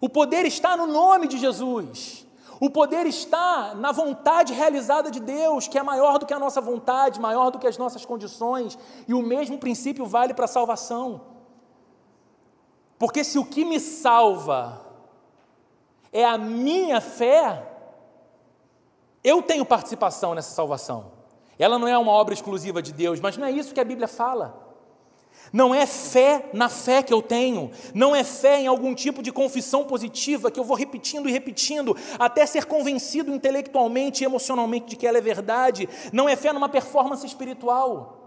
O 0.01 0.09
poder 0.09 0.45
está 0.45 0.75
no 0.75 0.87
nome 0.87 1.25
de 1.25 1.37
Jesus. 1.37 2.27
O 2.59 2.69
poder 2.69 3.07
está 3.07 3.75
na 3.75 3.93
vontade 3.93 4.51
realizada 4.51 5.09
de 5.09 5.21
Deus, 5.21 5.69
que 5.69 5.77
é 5.77 5.81
maior 5.81 6.19
do 6.19 6.25
que 6.25 6.33
a 6.33 6.39
nossa 6.39 6.59
vontade, 6.59 7.17
maior 7.17 7.49
do 7.49 7.59
que 7.59 7.65
as 7.65 7.77
nossas 7.77 8.03
condições, 8.03 8.77
e 9.07 9.13
o 9.13 9.21
mesmo 9.21 9.57
princípio 9.57 10.05
vale 10.05 10.33
para 10.33 10.43
a 10.43 10.49
salvação. 10.49 11.21
Porque 12.99 13.23
se 13.23 13.39
o 13.39 13.45
que 13.45 13.63
me 13.63 13.79
salva 13.79 14.81
é 16.11 16.25
a 16.25 16.37
minha 16.37 16.99
fé, 16.99 17.70
eu 19.23 19.41
tenho 19.41 19.65
participação 19.65 20.33
nessa 20.33 20.53
salvação. 20.53 21.11
Ela 21.59 21.77
não 21.77 21.87
é 21.87 21.97
uma 21.97 22.11
obra 22.11 22.33
exclusiva 22.33 22.81
de 22.81 22.91
Deus, 22.91 23.19
mas 23.19 23.37
não 23.37 23.45
é 23.45 23.51
isso 23.51 23.73
que 23.73 23.79
a 23.79 23.85
Bíblia 23.85 24.07
fala. 24.07 24.71
Não 25.53 25.75
é 25.75 25.85
fé 25.85 26.49
na 26.53 26.69
fé 26.69 27.03
que 27.03 27.13
eu 27.13 27.21
tenho, 27.21 27.71
não 27.93 28.15
é 28.15 28.23
fé 28.23 28.61
em 28.61 28.67
algum 28.67 28.95
tipo 28.95 29.21
de 29.21 29.31
confissão 29.31 29.83
positiva 29.83 30.49
que 30.49 30.59
eu 30.59 30.63
vou 30.63 30.77
repetindo 30.77 31.27
e 31.27 31.31
repetindo 31.31 31.95
até 32.17 32.45
ser 32.45 32.65
convencido 32.65 33.33
intelectualmente 33.33 34.23
e 34.23 34.25
emocionalmente 34.25 34.87
de 34.87 34.95
que 34.95 35.05
ela 35.05 35.17
é 35.17 35.21
verdade. 35.21 35.89
Não 36.13 36.29
é 36.29 36.35
fé 36.35 36.53
numa 36.53 36.69
performance 36.69 37.25
espiritual. 37.25 38.17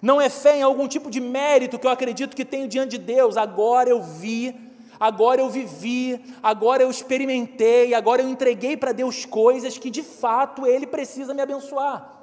Não 0.00 0.20
é 0.20 0.28
fé 0.28 0.58
em 0.58 0.62
algum 0.62 0.86
tipo 0.86 1.10
de 1.10 1.20
mérito 1.20 1.78
que 1.78 1.86
eu 1.86 1.90
acredito 1.90 2.36
que 2.36 2.44
tenho 2.44 2.68
diante 2.68 2.90
de 2.90 2.98
Deus. 2.98 3.36
Agora 3.36 3.90
eu 3.90 4.00
vi 4.00 4.67
agora 4.98 5.40
eu 5.40 5.48
vivi, 5.48 6.20
agora 6.42 6.82
eu 6.82 6.90
experimentei, 6.90 7.94
agora 7.94 8.22
eu 8.22 8.28
entreguei 8.28 8.76
para 8.76 8.92
Deus 8.92 9.24
coisas 9.24 9.78
que 9.78 9.90
de 9.90 10.02
fato 10.02 10.66
Ele 10.66 10.86
precisa 10.86 11.34
me 11.34 11.42
abençoar. 11.42 12.16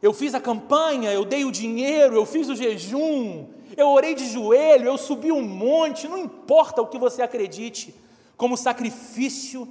Eu 0.00 0.12
fiz 0.12 0.34
a 0.34 0.40
campanha, 0.40 1.12
eu 1.12 1.24
dei 1.24 1.44
o 1.44 1.52
dinheiro, 1.52 2.16
eu 2.16 2.26
fiz 2.26 2.48
o 2.48 2.56
jejum, 2.56 3.46
eu 3.76 3.88
orei 3.88 4.14
de 4.14 4.26
joelho, 4.26 4.86
eu 4.86 4.98
subi 4.98 5.30
um 5.30 5.42
monte, 5.42 6.08
não 6.08 6.18
importa 6.18 6.82
o 6.82 6.86
que 6.86 6.98
você 6.98 7.22
acredite, 7.22 7.94
como 8.36 8.56
sacrifício 8.56 9.68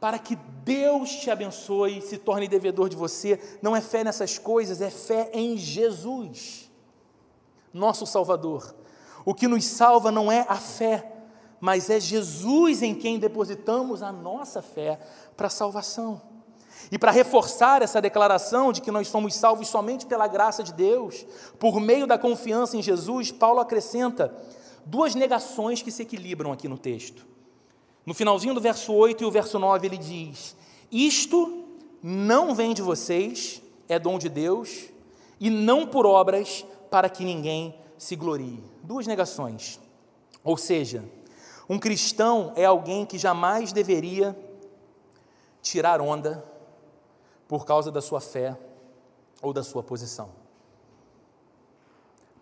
para 0.00 0.18
que 0.18 0.34
Deus 0.64 1.10
te 1.10 1.30
abençoe 1.30 1.98
e 1.98 2.02
se 2.02 2.18
torne 2.18 2.48
devedor 2.48 2.88
de 2.88 2.96
você. 2.96 3.40
Não 3.62 3.76
é 3.76 3.80
fé 3.80 4.02
nessas 4.02 4.36
coisas, 4.36 4.80
é 4.80 4.90
fé 4.90 5.30
em 5.32 5.56
Jesus, 5.56 6.68
nosso 7.72 8.04
Salvador. 8.04 8.74
O 9.24 9.34
que 9.34 9.48
nos 9.48 9.64
salva 9.64 10.10
não 10.10 10.30
é 10.30 10.44
a 10.48 10.56
fé, 10.56 11.12
mas 11.60 11.88
é 11.90 12.00
Jesus 12.00 12.82
em 12.82 12.94
quem 12.94 13.18
depositamos 13.18 14.02
a 14.02 14.10
nossa 14.10 14.60
fé 14.60 14.98
para 15.36 15.46
a 15.46 15.50
salvação. 15.50 16.20
E 16.90 16.98
para 16.98 17.12
reforçar 17.12 17.82
essa 17.82 18.00
declaração 18.00 18.72
de 18.72 18.80
que 18.80 18.90
nós 18.90 19.08
somos 19.08 19.34
salvos 19.34 19.68
somente 19.68 20.06
pela 20.06 20.26
graça 20.26 20.62
de 20.62 20.72
Deus, 20.72 21.24
por 21.58 21.80
meio 21.80 22.06
da 22.06 22.18
confiança 22.18 22.76
em 22.76 22.82
Jesus, 22.82 23.30
Paulo 23.30 23.60
acrescenta 23.60 24.34
duas 24.84 25.14
negações 25.14 25.82
que 25.82 25.92
se 25.92 26.02
equilibram 26.02 26.52
aqui 26.52 26.66
no 26.66 26.76
texto. 26.76 27.24
No 28.04 28.14
finalzinho 28.14 28.54
do 28.54 28.60
verso 28.60 28.92
8 28.92 29.22
e 29.22 29.26
o 29.26 29.30
verso 29.30 29.58
9 29.58 29.86
ele 29.86 29.96
diz: 29.96 30.56
Isto 30.90 31.64
não 32.02 32.54
vem 32.54 32.74
de 32.74 32.82
vocês, 32.82 33.62
é 33.88 33.98
dom 33.98 34.18
de 34.18 34.28
Deus, 34.28 34.88
e 35.38 35.48
não 35.48 35.86
por 35.86 36.04
obras, 36.04 36.64
para 36.90 37.08
que 37.08 37.24
ninguém 37.24 37.74
se 38.02 38.16
glorie. 38.16 38.60
Duas 38.82 39.06
negações. 39.06 39.78
Ou 40.42 40.56
seja, 40.56 41.04
um 41.68 41.78
cristão 41.78 42.52
é 42.56 42.64
alguém 42.64 43.06
que 43.06 43.16
jamais 43.16 43.72
deveria 43.72 44.36
tirar 45.62 46.00
onda 46.00 46.44
por 47.46 47.64
causa 47.64 47.92
da 47.92 48.02
sua 48.02 48.20
fé 48.20 48.58
ou 49.40 49.52
da 49.52 49.62
sua 49.62 49.84
posição. 49.84 50.30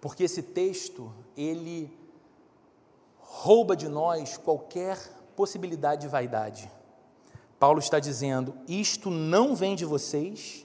Porque 0.00 0.24
esse 0.24 0.42
texto, 0.42 1.12
ele 1.36 1.94
rouba 3.18 3.76
de 3.76 3.86
nós 3.86 4.38
qualquer 4.38 4.96
possibilidade 5.36 6.00
de 6.00 6.08
vaidade. 6.08 6.72
Paulo 7.58 7.80
está 7.80 8.00
dizendo: 8.00 8.54
isto 8.66 9.10
não 9.10 9.54
vem 9.54 9.76
de 9.76 9.84
vocês, 9.84 10.64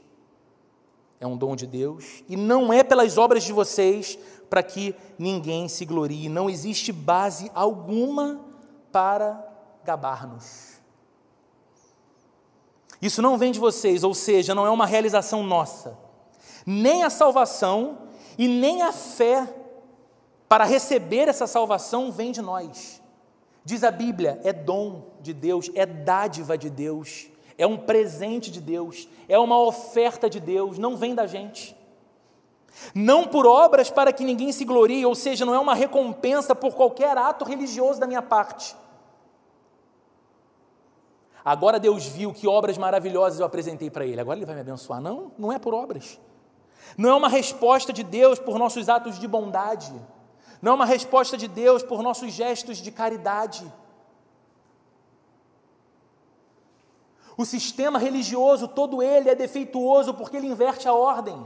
é 1.20 1.26
um 1.26 1.38
dom 1.38 1.56
de 1.56 1.66
Deus, 1.66 2.24
e 2.28 2.36
não 2.36 2.72
é 2.72 2.84
pelas 2.84 3.18
obras 3.18 3.44
de 3.44 3.54
vocês 3.54 4.18
para 4.50 4.62
que 4.62 4.96
ninguém 5.18 5.68
se 5.68 5.86
glorie. 5.86 6.30
Não 6.30 6.50
existe 6.50 6.92
base 6.92 7.50
alguma 7.54 8.42
para 8.92 9.44
gabar-nos. 9.84 10.76
Isso 13.02 13.22
não 13.22 13.38
vem 13.38 13.52
de 13.52 13.60
vocês, 13.60 14.04
ou 14.04 14.14
seja, 14.14 14.56
não 14.56 14.66
é 14.66 14.70
uma 14.70 14.86
realização 14.86 15.44
nossa. 15.44 15.98
Nem 16.66 17.04
a 17.04 17.10
salvação 17.10 18.00
e 18.38 18.48
nem 18.48 18.82
a 18.82 18.92
fé 18.92 19.48
para 20.48 20.64
receber 20.64 21.28
essa 21.28 21.48
salvação 21.48 22.12
vem 22.12 22.32
de 22.32 22.42
nós. 22.42 23.02
Diz 23.64 23.84
a 23.84 23.92
Bíblia, 23.92 24.40
é 24.44 24.54
dom 24.54 25.04
de 25.22 25.34
Deus, 25.34 25.72
é 25.74 25.86
dádiva 25.86 26.58
de 26.58 26.70
Deus, 26.70 27.28
é 27.58 27.66
um 27.66 27.78
presente 27.78 28.52
de 28.52 28.60
Deus, 28.60 29.08
é 29.28 29.38
uma 29.38 29.60
oferta 29.60 30.30
de 30.30 30.40
Deus, 30.40 30.78
não 30.78 30.96
vem 30.96 31.16
da 31.16 31.26
gente. 31.26 31.76
Não 32.94 33.26
por 33.26 33.46
obras 33.46 33.90
para 33.90 34.12
que 34.12 34.24
ninguém 34.24 34.52
se 34.52 34.66
glorie, 34.66 35.06
ou 35.06 35.16
seja, 35.16 35.46
não 35.46 35.54
é 35.54 35.60
uma 35.60 35.74
recompensa 35.74 36.54
por 36.54 36.74
qualquer 36.76 37.18
ato 37.18 37.46
religioso 37.46 38.00
da 38.00 38.08
minha 38.08 38.22
parte. 38.22 38.76
Agora 41.44 41.80
Deus 41.80 42.06
viu 42.06 42.34
que 42.34 42.48
obras 42.48 42.78
maravilhosas 42.78 43.40
eu 43.40 43.46
apresentei 43.46 43.90
para 43.90 44.06
Ele, 44.06 44.20
agora 44.20 44.38
Ele 44.38 44.46
vai 44.46 44.56
me 44.56 44.62
abençoar. 44.62 45.00
Não, 45.00 45.32
não 45.38 45.52
é 45.52 45.60
por 45.60 45.74
obras. 45.74 46.20
Não 46.98 47.10
é 47.10 47.14
uma 47.14 47.30
resposta 47.30 47.94
de 47.94 48.04
Deus 48.04 48.40
por 48.40 48.58
nossos 48.58 48.90
atos 48.90 49.18
de 49.20 49.28
bondade 49.28 49.94
não 50.66 50.72
é 50.72 50.76
uma 50.76 50.86
resposta 50.86 51.38
de 51.38 51.48
Deus 51.48 51.84
por 51.84 52.02
nossos 52.02 52.34
gestos 52.34 52.78
de 52.78 52.92
caridade. 52.92 53.72
O 57.38 57.46
sistema 57.46 58.00
religioso, 58.00 58.68
todo 58.68 59.04
ele 59.04 59.30
é 59.30 59.36
defeituoso 59.36 60.14
porque 60.14 60.38
ele 60.38 60.48
inverte 60.48 60.88
a 60.88 60.94
ordem. 60.94 61.38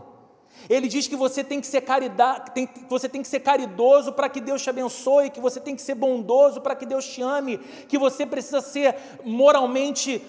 Ele 0.69 0.87
diz 0.87 1.07
que 1.07 1.15
você 1.15 1.43
tem 1.43 1.61
que 1.61 1.67
ser, 1.67 1.81
caridade, 1.81 2.51
tem, 2.51 2.69
você 2.89 3.07
tem 3.07 3.21
que 3.21 3.27
ser 3.27 3.39
caridoso 3.39 4.11
para 4.13 4.27
que 4.27 4.41
Deus 4.41 4.61
te 4.61 4.69
abençoe, 4.69 5.29
que 5.29 5.39
você 5.39 5.59
tem 5.59 5.75
que 5.75 5.81
ser 5.81 5.95
bondoso 5.95 6.61
para 6.61 6.75
que 6.75 6.85
Deus 6.85 7.07
te 7.07 7.21
ame, 7.21 7.57
que 7.57 7.97
você 7.97 8.25
precisa 8.25 8.61
ser 8.61 8.95
moralmente 9.23 10.21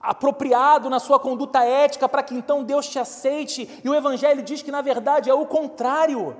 apropriado 0.00 0.88
na 0.88 0.98
sua 0.98 1.18
conduta 1.18 1.62
ética 1.62 2.08
para 2.08 2.22
que 2.22 2.34
então 2.34 2.64
Deus 2.64 2.88
te 2.88 2.98
aceite. 2.98 3.68
E 3.84 3.88
o 3.88 3.94
Evangelho 3.94 4.42
diz 4.42 4.62
que 4.62 4.70
na 4.70 4.80
verdade 4.80 5.28
é 5.28 5.34
o 5.34 5.46
contrário. 5.46 6.36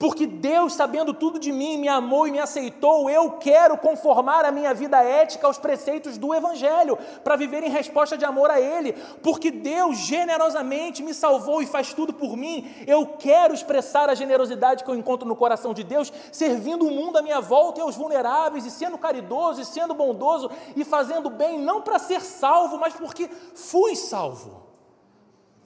Porque 0.00 0.26
Deus, 0.26 0.72
sabendo 0.72 1.12
tudo 1.12 1.38
de 1.38 1.52
mim, 1.52 1.76
me 1.76 1.86
amou 1.86 2.26
e 2.26 2.30
me 2.30 2.38
aceitou, 2.38 3.10
eu 3.10 3.32
quero 3.32 3.76
conformar 3.76 4.46
a 4.46 4.50
minha 4.50 4.72
vida 4.72 4.96
ética 4.96 5.46
aos 5.46 5.58
preceitos 5.58 6.16
do 6.16 6.34
Evangelho, 6.34 6.98
para 7.22 7.36
viver 7.36 7.62
em 7.62 7.68
resposta 7.68 8.16
de 8.16 8.24
amor 8.24 8.50
a 8.50 8.58
Ele. 8.58 8.94
Porque 9.22 9.50
Deus 9.50 9.98
generosamente 9.98 11.02
me 11.02 11.12
salvou 11.12 11.60
e 11.60 11.66
faz 11.66 11.92
tudo 11.92 12.14
por 12.14 12.34
mim, 12.34 12.66
eu 12.86 13.08
quero 13.18 13.52
expressar 13.52 14.08
a 14.08 14.14
generosidade 14.14 14.84
que 14.84 14.90
eu 14.90 14.94
encontro 14.94 15.28
no 15.28 15.36
coração 15.36 15.74
de 15.74 15.84
Deus, 15.84 16.10
servindo 16.32 16.86
o 16.86 16.90
mundo 16.90 17.18
à 17.18 17.22
minha 17.22 17.42
volta 17.42 17.80
e 17.80 17.82
aos 17.82 17.94
vulneráveis, 17.94 18.64
e 18.64 18.70
sendo 18.70 18.96
caridoso, 18.96 19.60
e 19.60 19.66
sendo 19.66 19.92
bondoso, 19.92 20.50
e 20.74 20.82
fazendo 20.82 21.28
bem, 21.28 21.60
não 21.60 21.82
para 21.82 21.98
ser 21.98 22.22
salvo, 22.22 22.78
mas 22.78 22.94
porque 22.94 23.28
fui 23.54 23.94
salvo. 23.94 24.62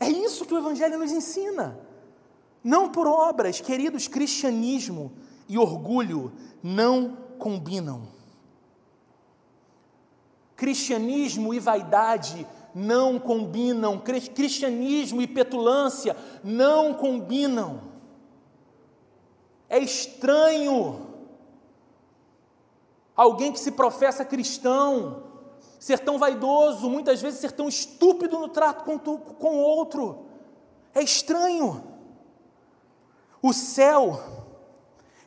É 0.00 0.08
isso 0.08 0.44
que 0.44 0.54
o 0.54 0.58
Evangelho 0.58 0.98
nos 0.98 1.12
ensina 1.12 1.93
não 2.64 2.88
por 2.88 3.06
obras, 3.06 3.60
queridos, 3.60 4.08
cristianismo 4.08 5.12
e 5.46 5.58
orgulho 5.58 6.32
não 6.62 7.18
combinam. 7.38 8.08
Cristianismo 10.56 11.52
e 11.52 11.60
vaidade 11.60 12.46
não 12.74 13.18
combinam, 13.18 14.00
cristianismo 14.00 15.20
e 15.20 15.26
petulância 15.26 16.16
não 16.42 16.94
combinam. 16.94 17.82
É 19.68 19.78
estranho 19.78 21.06
alguém 23.14 23.52
que 23.52 23.60
se 23.60 23.72
professa 23.72 24.24
cristão 24.24 25.22
ser 25.78 25.98
tão 25.98 26.18
vaidoso, 26.18 26.88
muitas 26.88 27.20
vezes 27.20 27.40
ser 27.40 27.52
tão 27.52 27.68
estúpido 27.68 28.38
no 28.38 28.48
trato 28.48 28.84
com 28.84 29.56
o 29.56 29.60
outro. 29.60 30.24
É 30.94 31.02
estranho. 31.02 31.93
O 33.46 33.52
céu, 33.52 34.22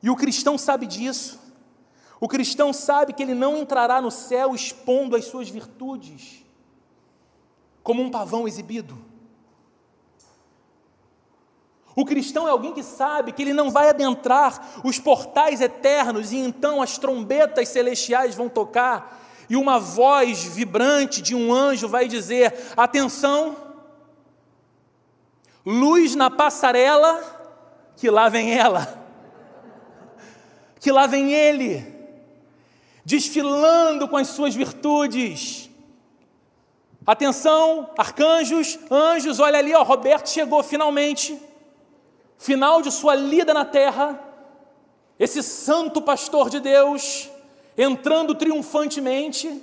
e 0.01 0.09
o 0.09 0.15
cristão 0.15 0.57
sabe 0.57 0.87
disso, 0.87 1.39
o 2.19 2.27
cristão 2.27 2.73
sabe 2.73 3.13
que 3.13 3.21
ele 3.21 3.35
não 3.35 3.57
entrará 3.57 4.01
no 4.01 4.09
céu 4.09 4.55
expondo 4.55 5.15
as 5.15 5.25
suas 5.25 5.49
virtudes, 5.49 6.43
como 7.83 8.01
um 8.01 8.09
pavão 8.09 8.47
exibido. 8.47 8.97
O 11.95 12.03
cristão 12.05 12.47
é 12.47 12.49
alguém 12.49 12.73
que 12.73 12.81
sabe 12.81 13.33
que 13.33 13.43
ele 13.43 13.53
não 13.53 13.69
vai 13.69 13.87
adentrar 13.87 14.81
os 14.83 14.97
portais 14.97 15.61
eternos 15.61 16.31
e 16.31 16.37
então 16.37 16.81
as 16.81 16.97
trombetas 16.97 17.69
celestiais 17.69 18.33
vão 18.33 18.49
tocar 18.49 19.45
e 19.47 19.55
uma 19.55 19.77
voz 19.77 20.43
vibrante 20.43 21.21
de 21.21 21.35
um 21.35 21.53
anjo 21.53 21.87
vai 21.87 22.07
dizer: 22.07 22.73
atenção, 22.75 23.55
luz 25.63 26.15
na 26.15 26.31
passarela 26.31 27.36
que 27.97 28.11
lá 28.11 28.29
vem 28.29 28.53
ela, 28.53 29.03
que 30.79 30.91
lá 30.91 31.07
vem 31.07 31.33
ele, 31.33 31.83
desfilando 33.03 34.07
com 34.07 34.15
as 34.15 34.27
suas 34.27 34.53
virtudes. 34.53 35.67
Atenção, 37.05 37.89
arcanjos, 37.97 38.77
anjos, 38.91 39.39
olha 39.39 39.57
ali, 39.57 39.73
ó, 39.73 39.81
Roberto 39.81 40.29
chegou 40.29 40.61
finalmente, 40.61 41.41
final 42.37 42.83
de 42.83 42.91
sua 42.91 43.15
lida 43.15 43.51
na 43.51 43.65
terra, 43.65 44.23
esse 45.17 45.41
santo 45.41 45.99
pastor 45.99 46.51
de 46.51 46.59
Deus, 46.59 47.27
entrando 47.75 48.35
triunfantemente, 48.35 49.59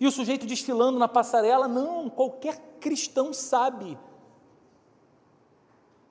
e 0.00 0.06
o 0.06 0.10
sujeito 0.10 0.46
desfilando 0.46 0.98
na 0.98 1.08
passarela, 1.08 1.68
não, 1.68 2.08
qualquer 2.08 2.56
cristão 2.80 3.34
sabe 3.34 3.98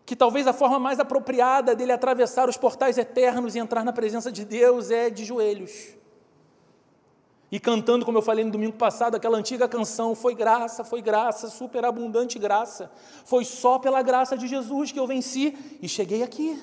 que 0.07 0.15
talvez 0.15 0.47
a 0.47 0.53
forma 0.53 0.79
mais 0.79 1.01
apropriada 1.01 1.75
dele 1.75 1.91
atravessar 1.91 2.47
os 2.47 2.55
portais 2.55 2.97
eternos 2.97 3.55
e 3.55 3.59
entrar 3.59 3.83
na 3.83 3.91
presença 3.91 4.31
de 4.31 4.45
Deus 4.45 4.89
é 4.89 5.09
de 5.09 5.25
joelhos. 5.25 5.97
E 7.51 7.59
cantando, 7.59 8.05
como 8.05 8.17
eu 8.17 8.21
falei 8.21 8.45
no 8.45 8.51
domingo 8.51 8.77
passado, 8.77 9.15
aquela 9.15 9.37
antiga 9.37 9.67
canção: 9.67 10.15
Foi 10.15 10.33
graça, 10.33 10.85
foi 10.85 11.01
graça, 11.01 11.49
superabundante 11.49 12.39
graça. 12.39 12.89
Foi 13.25 13.43
só 13.43 13.79
pela 13.79 14.01
graça 14.01 14.37
de 14.37 14.47
Jesus 14.47 14.93
que 14.93 14.99
eu 14.99 15.05
venci 15.05 15.77
e 15.81 15.89
cheguei 15.89 16.23
aqui. 16.23 16.57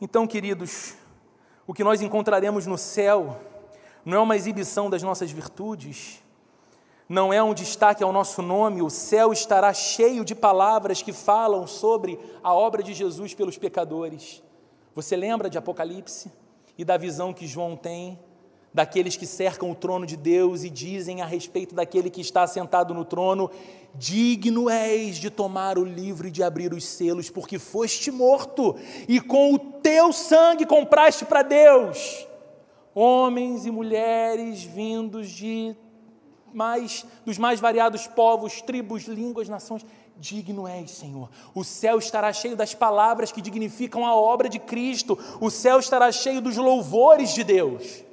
Então, 0.00 0.26
queridos, 0.26 0.94
o 1.66 1.74
que 1.74 1.84
nós 1.84 2.00
encontraremos 2.00 2.66
no 2.66 2.78
céu 2.78 3.38
não 4.02 4.16
é 4.16 4.20
uma 4.20 4.36
exibição 4.36 4.88
das 4.88 5.02
nossas 5.02 5.30
virtudes, 5.30 6.22
não 7.08 7.32
é 7.32 7.42
um 7.42 7.54
destaque 7.54 8.02
ao 8.02 8.12
nosso 8.12 8.42
nome, 8.42 8.82
o 8.82 8.90
céu 8.90 9.32
estará 9.32 9.72
cheio 9.72 10.24
de 10.24 10.34
palavras 10.34 11.02
que 11.02 11.12
falam 11.12 11.66
sobre 11.66 12.18
a 12.42 12.52
obra 12.52 12.82
de 12.82 12.92
Jesus 12.92 13.32
pelos 13.32 13.56
pecadores. 13.56 14.42
Você 14.94 15.14
lembra 15.14 15.48
de 15.48 15.56
Apocalipse 15.56 16.32
e 16.76 16.84
da 16.84 16.96
visão 16.96 17.32
que 17.32 17.46
João 17.46 17.76
tem 17.76 18.18
daqueles 18.74 19.16
que 19.16 19.26
cercam 19.26 19.70
o 19.70 19.74
trono 19.74 20.04
de 20.04 20.16
Deus 20.16 20.64
e 20.64 20.68
dizem 20.68 21.22
a 21.22 21.26
respeito 21.26 21.74
daquele 21.74 22.10
que 22.10 22.20
está 22.20 22.46
sentado 22.46 22.92
no 22.92 23.04
trono: 23.04 23.50
Digno 23.94 24.68
és 24.68 25.16
de 25.16 25.30
tomar 25.30 25.78
o 25.78 25.84
livro 25.84 26.26
e 26.26 26.30
de 26.30 26.42
abrir 26.42 26.74
os 26.74 26.84
selos, 26.84 27.30
porque 27.30 27.58
foste 27.58 28.10
morto 28.10 28.76
e 29.08 29.20
com 29.20 29.54
o 29.54 29.58
teu 29.58 30.12
sangue 30.12 30.66
compraste 30.66 31.24
para 31.24 31.42
Deus 31.42 32.26
homens 32.98 33.66
e 33.66 33.70
mulheres 33.70 34.62
vindos 34.62 35.28
de 35.28 35.76
mais, 36.56 37.04
dos 37.26 37.36
mais 37.36 37.60
variados 37.60 38.06
povos, 38.06 38.62
tribos, 38.62 39.02
línguas, 39.02 39.46
nações. 39.46 39.84
Digno 40.18 40.66
és, 40.66 40.90
Senhor. 40.90 41.28
O 41.54 41.62
céu 41.62 41.98
estará 41.98 42.32
cheio 42.32 42.56
das 42.56 42.74
palavras 42.74 43.30
que 43.30 43.42
dignificam 43.42 44.06
a 44.06 44.14
obra 44.14 44.48
de 44.48 44.58
Cristo. 44.58 45.18
O 45.38 45.50
céu 45.50 45.78
estará 45.78 46.10
cheio 46.10 46.40
dos 46.40 46.56
louvores 46.56 47.34
de 47.34 47.44
Deus. 47.44 48.04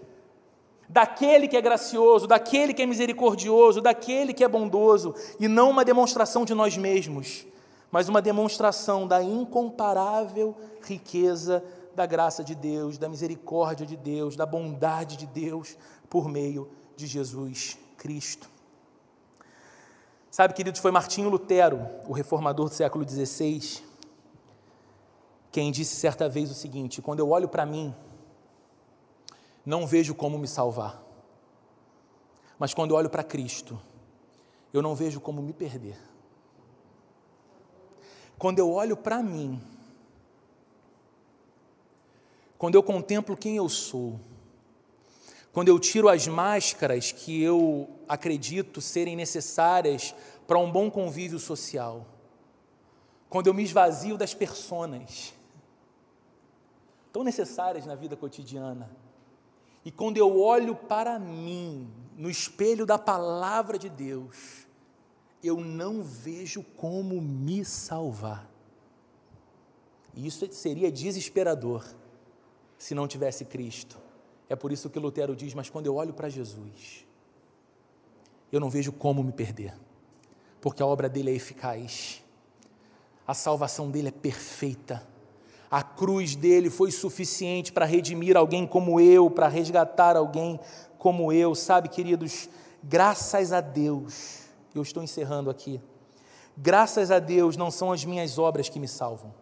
daquele 0.90 1.48
que 1.48 1.58
é 1.58 1.62
gracioso, 1.62 2.28
daquele 2.28 2.72
que 2.72 2.84
é 2.84 2.86
misericordioso, 2.86 3.82
daquele 3.82 4.32
que 4.32 4.44
é 4.44 4.48
bondoso, 4.48 5.16
e 5.40 5.48
não 5.48 5.72
uma 5.72 5.84
demonstração 5.84 6.46
de 6.46 6.54
nós 6.54 6.78
mesmos, 6.78 7.48
mas 7.90 8.10
uma 8.10 8.22
demonstração 8.22 9.08
da 9.08 9.24
incomparável 9.24 10.56
riqueza 10.84 11.64
da 11.96 12.06
graça 12.06 12.44
de 12.44 12.54
Deus, 12.54 13.00
da 13.00 13.10
misericórdia 13.10 13.88
de 13.88 13.96
Deus, 13.96 14.36
da 14.36 14.46
bondade 14.46 15.18
de 15.18 15.26
Deus 15.26 15.76
por 16.08 16.30
meio 16.30 16.70
de 16.96 17.08
Jesus 17.08 17.80
Cristo. 18.04 18.50
Sabe, 20.30 20.54
queridos, 20.54 20.82
foi 20.82 20.92
Martinho 20.92 21.30
Lutero, 21.30 21.80
o 22.06 22.12
reformador 22.12 22.68
do 22.68 22.76
século 22.76 23.08
XVI, 23.08 23.82
quem 25.50 25.72
disse 25.72 25.96
certa 25.96 26.28
vez 26.28 26.52
o 26.52 26.54
seguinte: 26.54 27.02
quando 27.02 27.20
eu 27.20 27.30
olho 27.30 27.48
para 27.48 27.66
mim, 27.66 27.96
não 29.66 29.88
vejo 29.88 30.14
como 30.14 30.38
me 30.38 30.50
salvar. 30.50 31.02
Mas 32.60 32.74
quando 32.74 32.92
eu 32.92 32.98
olho 32.98 33.10
para 33.10 33.24
Cristo, 33.24 33.80
eu 34.74 34.82
não 34.82 34.96
vejo 34.96 35.22
como 35.22 35.42
me 35.42 35.54
perder. 35.54 35.98
Quando 38.38 38.60
eu 38.60 38.70
olho 38.70 38.98
para 38.98 39.24
mim, 39.24 39.62
quando 42.58 42.76
eu 42.76 42.84
contemplo 42.84 43.38
quem 43.38 43.56
eu 43.56 43.70
sou, 43.70 44.20
quando 45.54 45.68
eu 45.68 45.80
tiro 45.80 46.10
as 46.10 46.28
máscaras 46.28 47.12
que 47.12 47.42
eu 47.42 47.88
acredito 48.10 48.82
serem 48.82 49.16
necessárias 49.16 50.14
para 50.48 50.58
um 50.58 50.72
bom 50.72 50.90
convívio 50.90 51.38
social, 51.38 52.08
quando 53.30 53.48
eu 53.48 53.54
me 53.54 53.64
esvazio 53.64 54.18
das 54.18 54.34
personas 54.34 55.32
tão 57.12 57.24
necessárias 57.24 57.86
na 57.86 57.94
vida 57.94 58.16
cotidiana, 58.18 58.90
e 59.86 59.92
quando 59.92 60.18
eu 60.18 60.42
olho 60.42 60.76
para 60.76 61.20
mim, 61.20 61.88
no 62.18 62.32
espelho 62.32 62.84
da 62.84 62.98
palavra 62.98 63.78
de 63.78 63.90
Deus, 63.90 64.66
eu 65.44 65.60
não 65.60 66.02
vejo 66.02 66.64
como 66.76 67.22
me 67.22 67.64
salvar. 67.64 68.50
E 70.16 70.26
isso 70.26 70.52
seria 70.52 70.92
desesperador 70.92 71.86
se 72.76 72.96
não 72.96 73.08
tivesse 73.08 73.46
Cristo. 73.46 74.03
É 74.50 74.56
por 74.56 74.72
isso 74.72 74.90
que 74.90 75.00
Lutero 75.00 75.36
diz: 75.36 75.54
Mas 75.54 75.70
quando 75.70 75.88
eu 75.88 75.96
olho 75.96 76.14
para 76.14 76.30
Jesus, 76.30 77.06
eu 78.52 78.60
não 78.60 78.70
vejo 78.70 78.92
como 78.92 79.24
me 79.24 79.32
perder, 79.32 79.74
porque 80.62 80.82
a 80.84 80.86
obra 80.86 81.10
dele 81.10 81.32
é 81.32 81.34
eficaz, 81.34 82.24
a 83.26 83.34
salvação 83.34 83.90
dele 83.90 84.10
é 84.10 84.12
perfeita 84.12 85.14
a 85.74 85.82
cruz 85.82 86.36
dele 86.36 86.70
foi 86.70 86.92
suficiente 86.92 87.72
para 87.72 87.84
redimir 87.84 88.38
alguém 88.38 88.68
como 88.68 89.00
eu, 89.00 89.28
para 89.28 89.48
resgatar 89.48 90.16
alguém 90.16 90.60
como 91.00 91.34
eu. 91.34 91.56
Sabe, 91.56 91.90
queridos, 91.90 92.48
graças 92.84 93.52
a 93.52 93.60
Deus, 93.60 94.42
eu 94.76 94.84
estou 94.84 95.02
encerrando 95.02 95.50
aqui. 95.50 95.82
Graças 96.56 97.10
a 97.10 97.18
Deus 97.18 97.58
não 97.58 97.72
são 97.72 97.92
as 97.92 98.06
minhas 98.06 98.38
obras 98.38 98.70
que 98.70 98.80
me 98.80 98.88
salvam. 98.88 99.34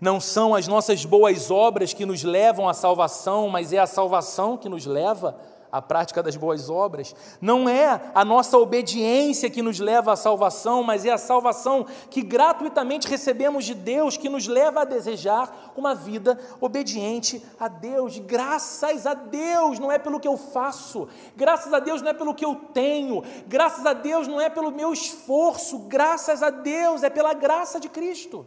Não 0.00 0.20
são 0.20 0.54
as 0.54 0.66
nossas 0.66 1.04
boas 1.04 1.50
obras 1.50 1.92
que 1.92 2.06
nos 2.06 2.22
levam 2.22 2.68
à 2.68 2.74
salvação, 2.74 3.48
mas 3.48 3.72
é 3.72 3.78
a 3.78 3.86
salvação 3.86 4.56
que 4.56 4.68
nos 4.68 4.86
leva 4.86 5.36
a 5.74 5.82
prática 5.82 6.22
das 6.22 6.36
boas 6.36 6.70
obras. 6.70 7.16
Não 7.40 7.68
é 7.68 8.00
a 8.14 8.24
nossa 8.24 8.56
obediência 8.56 9.50
que 9.50 9.60
nos 9.60 9.80
leva 9.80 10.12
à 10.12 10.16
salvação, 10.16 10.84
mas 10.84 11.04
é 11.04 11.10
a 11.10 11.18
salvação 11.18 11.84
que 12.08 12.22
gratuitamente 12.22 13.08
recebemos 13.08 13.64
de 13.64 13.74
Deus, 13.74 14.16
que 14.16 14.28
nos 14.28 14.46
leva 14.46 14.82
a 14.82 14.84
desejar 14.84 15.72
uma 15.76 15.92
vida 15.92 16.38
obediente 16.60 17.44
a 17.58 17.66
Deus. 17.66 18.20
Graças 18.20 19.04
a 19.04 19.14
Deus, 19.14 19.80
não 19.80 19.90
é 19.90 19.98
pelo 19.98 20.20
que 20.20 20.28
eu 20.28 20.36
faço, 20.36 21.08
graças 21.36 21.74
a 21.74 21.80
Deus 21.80 22.00
não 22.00 22.10
é 22.10 22.14
pelo 22.14 22.36
que 22.36 22.44
eu 22.44 22.54
tenho, 22.72 23.24
graças 23.48 23.84
a 23.84 23.92
Deus 23.92 24.28
não 24.28 24.40
é 24.40 24.48
pelo 24.48 24.70
meu 24.70 24.92
esforço, 24.92 25.80
graças 25.88 26.40
a 26.40 26.50
Deus 26.50 27.02
é 27.02 27.10
pela 27.10 27.34
graça 27.34 27.80
de 27.80 27.88
Cristo. 27.88 28.46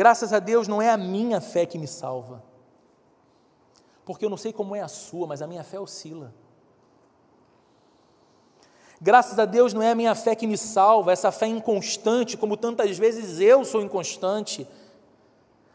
Graças 0.00 0.32
a 0.32 0.38
Deus 0.38 0.66
não 0.66 0.80
é 0.80 0.90
a 0.90 0.96
minha 0.96 1.40
fé 1.40 1.62
que 1.66 1.78
me 1.82 1.86
salva 1.86 2.38
porque 4.10 4.24
eu 4.24 4.30
não 4.30 4.36
sei 4.36 4.52
como 4.52 4.74
é 4.74 4.80
a 4.80 4.88
sua, 4.88 5.24
mas 5.24 5.40
a 5.40 5.46
minha 5.46 5.62
fé 5.62 5.78
oscila. 5.78 6.34
Graças 9.00 9.38
a 9.38 9.44
Deus 9.44 9.72
não 9.72 9.80
é 9.80 9.92
a 9.92 9.94
minha 9.94 10.16
fé 10.16 10.34
que 10.34 10.48
me 10.48 10.58
salva, 10.58 11.12
essa 11.12 11.30
fé 11.30 11.46
inconstante, 11.46 12.36
como 12.36 12.56
tantas 12.56 12.98
vezes 12.98 13.38
eu 13.38 13.64
sou 13.64 13.80
inconstante. 13.80 14.66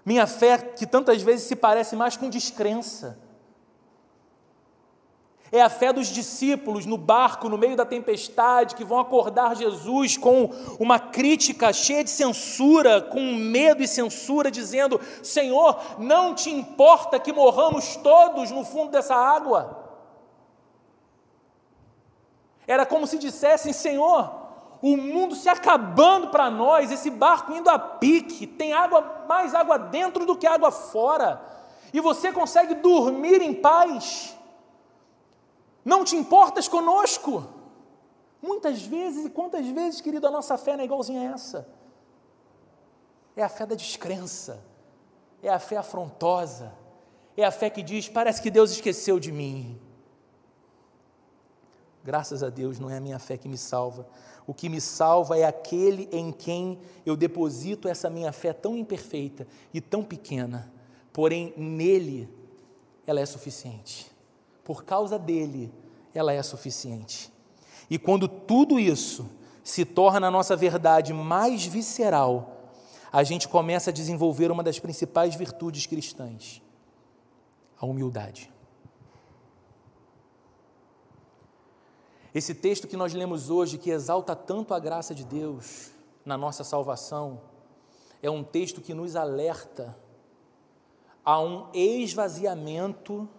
Minha 0.03 0.27
fé 0.27 0.57
que 0.57 0.85
tantas 0.85 1.21
vezes 1.21 1.47
se 1.47 1.55
parece 1.55 1.95
mais 1.95 2.17
com 2.17 2.29
descrença. 2.29 3.17
É 5.55 5.61
a 5.61 5.69
fé 5.69 5.93
dos 5.93 6.07
discípulos 6.07 6.85
no 6.85 6.97
barco, 6.97 7.47
no 7.47 7.57
meio 7.57 7.77
da 7.77 7.85
tempestade, 7.85 8.75
que 8.75 8.83
vão 8.83 8.99
acordar 8.99 9.55
Jesus 9.55 10.17
com 10.17 10.49
uma 10.77 10.99
crítica 10.99 11.71
cheia 11.71 12.03
de 12.03 12.09
censura, 12.09 13.01
com 13.01 13.21
medo 13.33 13.81
e 13.81 13.87
censura, 13.87 14.51
dizendo: 14.51 14.99
Senhor, 15.23 15.79
não 15.97 16.35
te 16.35 16.49
importa 16.49 17.17
que 17.17 17.31
morramos 17.31 17.95
todos 17.95 18.51
no 18.51 18.65
fundo 18.65 18.91
dessa 18.91 19.15
água? 19.15 19.81
Era 22.67 22.85
como 22.85 23.07
se 23.07 23.17
dissessem: 23.17 23.71
Senhor, 23.71 24.35
o 24.81 24.97
mundo 24.97 25.35
se 25.35 25.47
acabando 25.47 26.31
para 26.31 26.51
nós, 26.51 26.91
esse 26.91 27.09
barco 27.09 27.53
indo 27.53 27.69
a 27.69 27.79
pique, 27.79 28.45
tem 28.45 28.73
água, 28.73 29.23
mais 29.25 29.55
água 29.55 29.79
dentro 29.79 30.25
do 30.25 30.35
que 30.35 30.45
água 30.45 30.69
fora, 30.69 31.41
e 31.93 32.01
você 32.01 32.33
consegue 32.33 32.75
dormir 32.75 33.41
em 33.41 33.53
paz. 33.53 34.35
Não 35.85 36.03
te 36.03 36.15
importas 36.15 36.67
conosco? 36.67 37.47
Muitas 38.41 38.81
vezes, 38.81 39.27
e 39.27 39.29
quantas 39.29 39.67
vezes, 39.67 40.01
querido, 40.01 40.25
a 40.25 40.31
nossa 40.31 40.57
fé 40.57 40.73
não 40.73 40.81
é 40.81 40.85
igualzinha 40.85 41.21
a 41.21 41.33
essa? 41.35 41.69
É 43.35 43.43
a 43.43 43.49
fé 43.49 43.67
da 43.67 43.75
descrença, 43.75 44.63
é 45.43 45.49
a 45.49 45.59
fé 45.59 45.77
afrontosa, 45.77 46.73
é 47.37 47.45
a 47.45 47.51
fé 47.51 47.69
que 47.69 47.83
diz: 47.83 48.09
parece 48.09 48.41
que 48.41 48.49
Deus 48.49 48.71
esqueceu 48.71 49.19
de 49.19 49.31
mim. 49.31 49.79
Graças 52.03 52.41
a 52.41 52.49
Deus, 52.49 52.79
não 52.79 52.89
é 52.89 52.97
a 52.97 53.01
minha 53.01 53.19
fé 53.19 53.37
que 53.37 53.47
me 53.47 53.57
salva. 53.57 54.07
O 54.47 54.53
que 54.53 54.69
me 54.69 54.79
salva 54.79 55.37
é 55.37 55.43
aquele 55.43 56.07
em 56.11 56.31
quem 56.31 56.79
eu 57.05 57.15
deposito 57.15 57.87
essa 57.87 58.09
minha 58.09 58.31
fé 58.31 58.53
tão 58.53 58.75
imperfeita 58.77 59.47
e 59.73 59.81
tão 59.81 60.03
pequena, 60.03 60.71
porém 61.11 61.53
nele 61.57 62.29
ela 63.07 63.19
é 63.19 63.25
suficiente 63.25 64.14
por 64.65 64.83
causa 64.83 65.19
dele, 65.19 65.71
ela 66.13 66.33
é 66.33 66.41
suficiente. 66.41 67.31
E 67.87 67.99
quando 67.99 68.27
tudo 68.27 68.79
isso 68.79 69.29
se 69.63 69.85
torna 69.85 70.27
a 70.27 70.31
nossa 70.31 70.55
verdade 70.55 71.13
mais 71.13 71.63
visceral, 71.65 72.71
a 73.13 73.23
gente 73.23 73.47
começa 73.47 73.91
a 73.91 73.93
desenvolver 73.93 74.51
uma 74.51 74.63
das 74.63 74.79
principais 74.79 75.35
virtudes 75.35 75.85
cristãs, 75.85 76.61
a 77.79 77.85
humildade. 77.85 78.51
Esse 82.33 82.55
texto 82.55 82.87
que 82.87 82.97
nós 82.97 83.13
lemos 83.13 83.51
hoje, 83.51 83.77
que 83.77 83.91
exalta 83.91 84.35
tanto 84.35 84.73
a 84.73 84.79
graça 84.79 85.13
de 85.13 85.23
Deus 85.23 85.91
na 86.25 86.37
nossa 86.37 86.63
salvação, 86.63 87.39
é 88.21 88.31
um 88.31 88.43
texto 88.43 88.81
que 88.81 88.95
nos 88.95 89.15
alerta 89.15 89.95
a 91.23 91.39
um 91.39 91.69
esvaziamento 91.71 93.29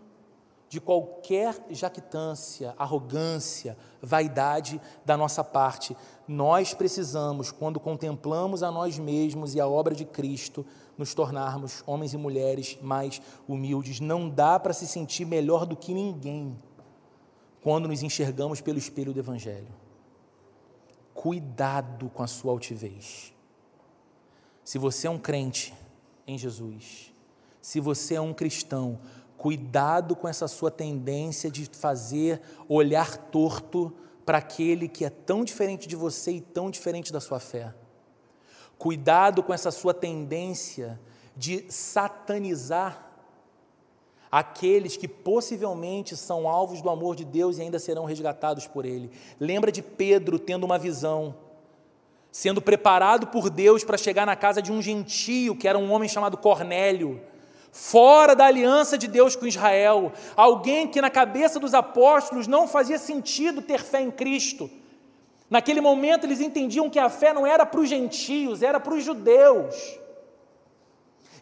de 0.68 0.80
qualquer 0.80 1.64
jactância, 1.70 2.74
arrogância, 2.76 3.76
vaidade 4.02 4.80
da 5.04 5.16
nossa 5.16 5.44
parte. 5.44 5.96
Nós 6.26 6.74
precisamos, 6.74 7.52
quando 7.52 7.78
contemplamos 7.78 8.62
a 8.62 8.70
nós 8.70 8.98
mesmos 8.98 9.54
e 9.54 9.60
a 9.60 9.68
obra 9.68 9.94
de 9.94 10.04
Cristo, 10.04 10.66
nos 10.98 11.14
tornarmos 11.14 11.82
homens 11.86 12.14
e 12.14 12.16
mulheres 12.16 12.78
mais 12.82 13.20
humildes. 13.46 14.00
Não 14.00 14.28
dá 14.28 14.58
para 14.58 14.72
se 14.72 14.86
sentir 14.86 15.24
melhor 15.24 15.66
do 15.66 15.76
que 15.76 15.94
ninguém 15.94 16.58
quando 17.62 17.88
nos 17.88 18.02
enxergamos 18.02 18.60
pelo 18.60 18.78
espelho 18.78 19.12
do 19.12 19.20
Evangelho. 19.20 19.74
Cuidado 21.14 22.08
com 22.10 22.22
a 22.22 22.26
sua 22.26 22.52
altivez. 22.52 23.32
Se 24.64 24.78
você 24.78 25.06
é 25.06 25.10
um 25.10 25.18
crente 25.18 25.72
em 26.26 26.36
Jesus, 26.36 27.12
se 27.60 27.80
você 27.80 28.14
é 28.14 28.20
um 28.20 28.34
cristão, 28.34 28.98
Cuidado 29.36 30.16
com 30.16 30.26
essa 30.26 30.48
sua 30.48 30.70
tendência 30.70 31.50
de 31.50 31.66
fazer 31.66 32.40
olhar 32.68 33.16
torto 33.16 33.92
para 34.24 34.38
aquele 34.38 34.88
que 34.88 35.04
é 35.04 35.10
tão 35.10 35.44
diferente 35.44 35.86
de 35.86 35.94
você 35.94 36.32
e 36.32 36.40
tão 36.40 36.70
diferente 36.70 37.12
da 37.12 37.20
sua 37.20 37.38
fé. 37.38 37.72
Cuidado 38.78 39.42
com 39.42 39.54
essa 39.54 39.70
sua 39.70 39.94
tendência 39.94 40.98
de 41.36 41.64
satanizar 41.70 43.06
aqueles 44.32 44.96
que 44.96 45.06
possivelmente 45.06 46.16
são 46.16 46.48
alvos 46.48 46.82
do 46.82 46.90
amor 46.90 47.14
de 47.14 47.24
Deus 47.24 47.58
e 47.58 47.62
ainda 47.62 47.78
serão 47.78 48.04
resgatados 48.04 48.66
por 48.66 48.84
Ele. 48.84 49.10
Lembra 49.38 49.70
de 49.70 49.82
Pedro 49.82 50.38
tendo 50.38 50.64
uma 50.64 50.78
visão, 50.78 51.34
sendo 52.32 52.60
preparado 52.60 53.28
por 53.28 53.48
Deus 53.48 53.84
para 53.84 53.96
chegar 53.96 54.26
na 54.26 54.34
casa 54.34 54.60
de 54.60 54.72
um 54.72 54.82
gentio, 54.82 55.56
que 55.56 55.68
era 55.68 55.78
um 55.78 55.92
homem 55.92 56.08
chamado 56.08 56.36
Cornélio 56.36 57.20
fora 57.76 58.34
da 58.34 58.46
aliança 58.46 58.96
de 58.96 59.06
Deus 59.06 59.36
com 59.36 59.46
Israel, 59.46 60.10
alguém 60.34 60.88
que 60.88 60.98
na 60.98 61.10
cabeça 61.10 61.60
dos 61.60 61.74
apóstolos 61.74 62.46
não 62.46 62.66
fazia 62.66 62.98
sentido 62.98 63.60
ter 63.60 63.82
fé 63.82 64.00
em 64.00 64.10
Cristo. 64.10 64.70
Naquele 65.50 65.82
momento 65.82 66.24
eles 66.24 66.40
entendiam 66.40 66.88
que 66.88 66.98
a 66.98 67.10
fé 67.10 67.34
não 67.34 67.46
era 67.46 67.66
para 67.66 67.78
os 67.78 67.86
gentios, 67.86 68.62
era 68.62 68.80
para 68.80 68.94
os 68.94 69.04
judeus. 69.04 69.98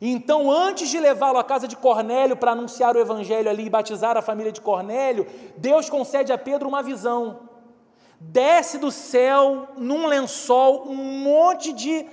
Então, 0.02 0.50
antes 0.50 0.88
de 0.88 0.98
levá-lo 0.98 1.38
à 1.38 1.44
casa 1.44 1.68
de 1.68 1.76
Cornélio 1.76 2.36
para 2.36 2.50
anunciar 2.50 2.96
o 2.96 3.00
evangelho 3.00 3.48
ali 3.48 3.66
e 3.66 3.70
batizar 3.70 4.16
a 4.16 4.22
família 4.22 4.50
de 4.50 4.60
Cornélio, 4.60 5.28
Deus 5.56 5.88
concede 5.88 6.32
a 6.32 6.36
Pedro 6.36 6.68
uma 6.68 6.82
visão. 6.82 7.48
Desce 8.18 8.76
do 8.76 8.90
céu, 8.90 9.68
num 9.76 10.08
lençol, 10.08 10.88
um 10.88 10.96
monte 10.96 11.72
de 11.72 12.04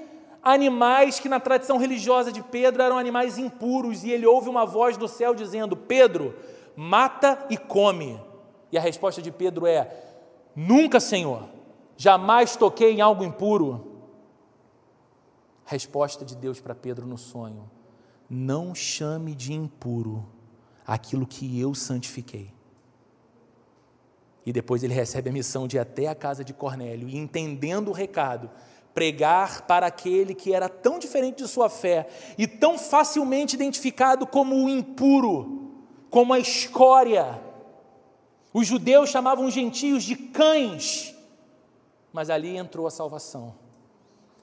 animais 0.44 1.20
que 1.20 1.30
na 1.30 1.40
tradição 1.40 1.78
religiosa 1.78 2.32
de 2.32 2.42
Pedro 2.42 2.82
eram 2.82 2.98
animais 2.98 3.38
impuros, 3.38 4.04
e 4.04 4.12
ele 4.12 4.26
ouve 4.26 4.50
uma 4.50 4.66
voz 4.66 4.98
do 4.98 5.08
céu 5.08 5.34
dizendo: 5.34 5.76
Pedro, 5.76 6.36
mata 6.76 7.46
e 7.50 7.58
come. 7.58 8.20
E 8.72 8.78
a 8.78 8.82
resposta 8.82 9.22
de 9.22 9.32
Pedro 9.32 9.68
é: 9.68 9.94
Nunca, 10.56 11.00
Senhor, 11.00 11.48
jamais 11.96 12.56
toquei 12.56 12.94
em 12.94 13.02
algo 13.02 13.24
impuro. 13.24 13.88
Resposta 15.66 16.26
de 16.26 16.36
Deus 16.36 16.60
para 16.60 16.74
Pedro 16.74 17.06
no 17.06 17.18
sonho: 17.18 17.70
Não 18.30 18.74
chame 18.74 19.36
de 19.36 19.54
impuro 19.54 20.26
aquilo 20.86 21.28
que 21.28 21.60
eu 21.60 21.74
santifiquei. 21.76 22.52
E 24.44 24.52
depois 24.52 24.84
ele 24.84 24.94
recebe 24.94 25.30
a 25.30 25.34
missão 25.34 25.68
de 25.68 25.78
ir 25.78 25.80
até 25.80 26.08
a 26.08 26.16
casa 26.16 26.44
de 26.44 26.52
Cornélio 26.52 27.08
e, 27.08 27.16
entendendo 27.16 27.90
o 27.90 27.94
recado, 27.94 28.50
pregar 28.94 29.66
para 29.66 29.88
aquele 29.88 30.36
que 30.36 30.54
era 30.54 30.68
tão 30.68 31.00
diferente 31.00 31.38
de 31.38 31.48
sua 31.48 31.70
fé 31.70 32.08
e 32.38 32.48
tão 32.48 32.78
facilmente 32.78 33.56
identificado 33.56 34.28
como 34.28 34.56
o 34.56 34.70
impuro, 34.70 35.72
como 36.10 36.34
a 36.34 36.40
escória. 36.40 37.42
Os 38.54 38.68
judeus 38.68 39.10
chamavam 39.10 39.46
os 39.46 39.54
gentios 39.54 40.04
de 40.04 40.16
cães, 40.16 41.16
mas 42.12 42.30
ali 42.30 42.58
entrou 42.58 42.86
a 42.86 42.92
salvação. 42.92 43.56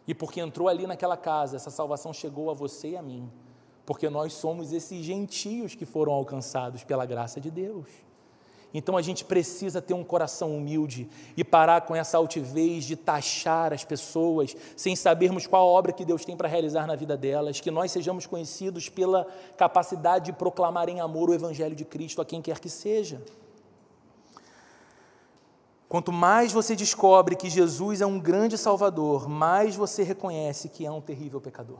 E 0.06 0.14
porque 0.14 0.40
entrou 0.40 0.68
ali 0.68 0.86
naquela 0.86 1.16
casa, 1.16 1.56
essa 1.56 1.70
salvação 1.70 2.14
chegou 2.14 2.50
a 2.50 2.54
você 2.54 2.90
e 2.90 2.96
a 2.96 3.02
mim, 3.02 3.30
porque 3.84 4.08
nós 4.08 4.32
somos 4.32 4.72
esses 4.72 5.04
gentios 5.04 5.74
que 5.74 5.84
foram 5.84 6.12
alcançados 6.12 6.82
pela 6.82 7.04
graça 7.04 7.38
de 7.38 7.50
Deus. 7.50 8.07
Então 8.72 8.96
a 8.96 9.02
gente 9.02 9.24
precisa 9.24 9.80
ter 9.80 9.94
um 9.94 10.04
coração 10.04 10.54
humilde 10.54 11.08
e 11.36 11.42
parar 11.42 11.82
com 11.82 11.96
essa 11.96 12.18
altivez 12.18 12.84
de 12.84 12.96
taxar 12.96 13.72
as 13.72 13.82
pessoas 13.82 14.54
sem 14.76 14.94
sabermos 14.94 15.46
qual 15.46 15.62
a 15.62 15.70
obra 15.70 15.92
que 15.92 16.04
Deus 16.04 16.24
tem 16.24 16.36
para 16.36 16.48
realizar 16.48 16.86
na 16.86 16.94
vida 16.94 17.16
delas, 17.16 17.60
que 17.60 17.70
nós 17.70 17.90
sejamos 17.90 18.26
conhecidos 18.26 18.88
pela 18.88 19.26
capacidade 19.56 20.26
de 20.26 20.32
proclamar 20.32 20.88
em 20.88 21.00
amor 21.00 21.30
o 21.30 21.34
Evangelho 21.34 21.74
de 21.74 21.84
Cristo 21.84 22.20
a 22.20 22.24
quem 22.24 22.42
quer 22.42 22.60
que 22.60 22.68
seja. 22.68 23.22
Quanto 25.88 26.12
mais 26.12 26.52
você 26.52 26.76
descobre 26.76 27.34
que 27.34 27.48
Jesus 27.48 28.02
é 28.02 28.06
um 28.06 28.20
grande 28.20 28.58
Salvador, 28.58 29.26
mais 29.26 29.74
você 29.74 30.02
reconhece 30.02 30.68
que 30.68 30.84
é 30.84 30.90
um 30.90 31.00
terrível 31.00 31.40
pecador. 31.40 31.78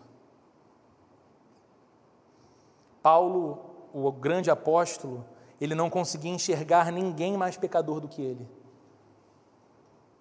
Paulo, 3.03 3.59
o 3.93 4.11
grande 4.11 4.51
apóstolo, 4.51 5.25
ele 5.61 5.75
não 5.75 5.91
conseguia 5.91 6.31
enxergar 6.31 6.93
ninguém 6.93 7.37
mais 7.37 7.57
pecador 7.57 8.01
do 8.01 8.09
que 8.09 8.23
ele. 8.23 8.49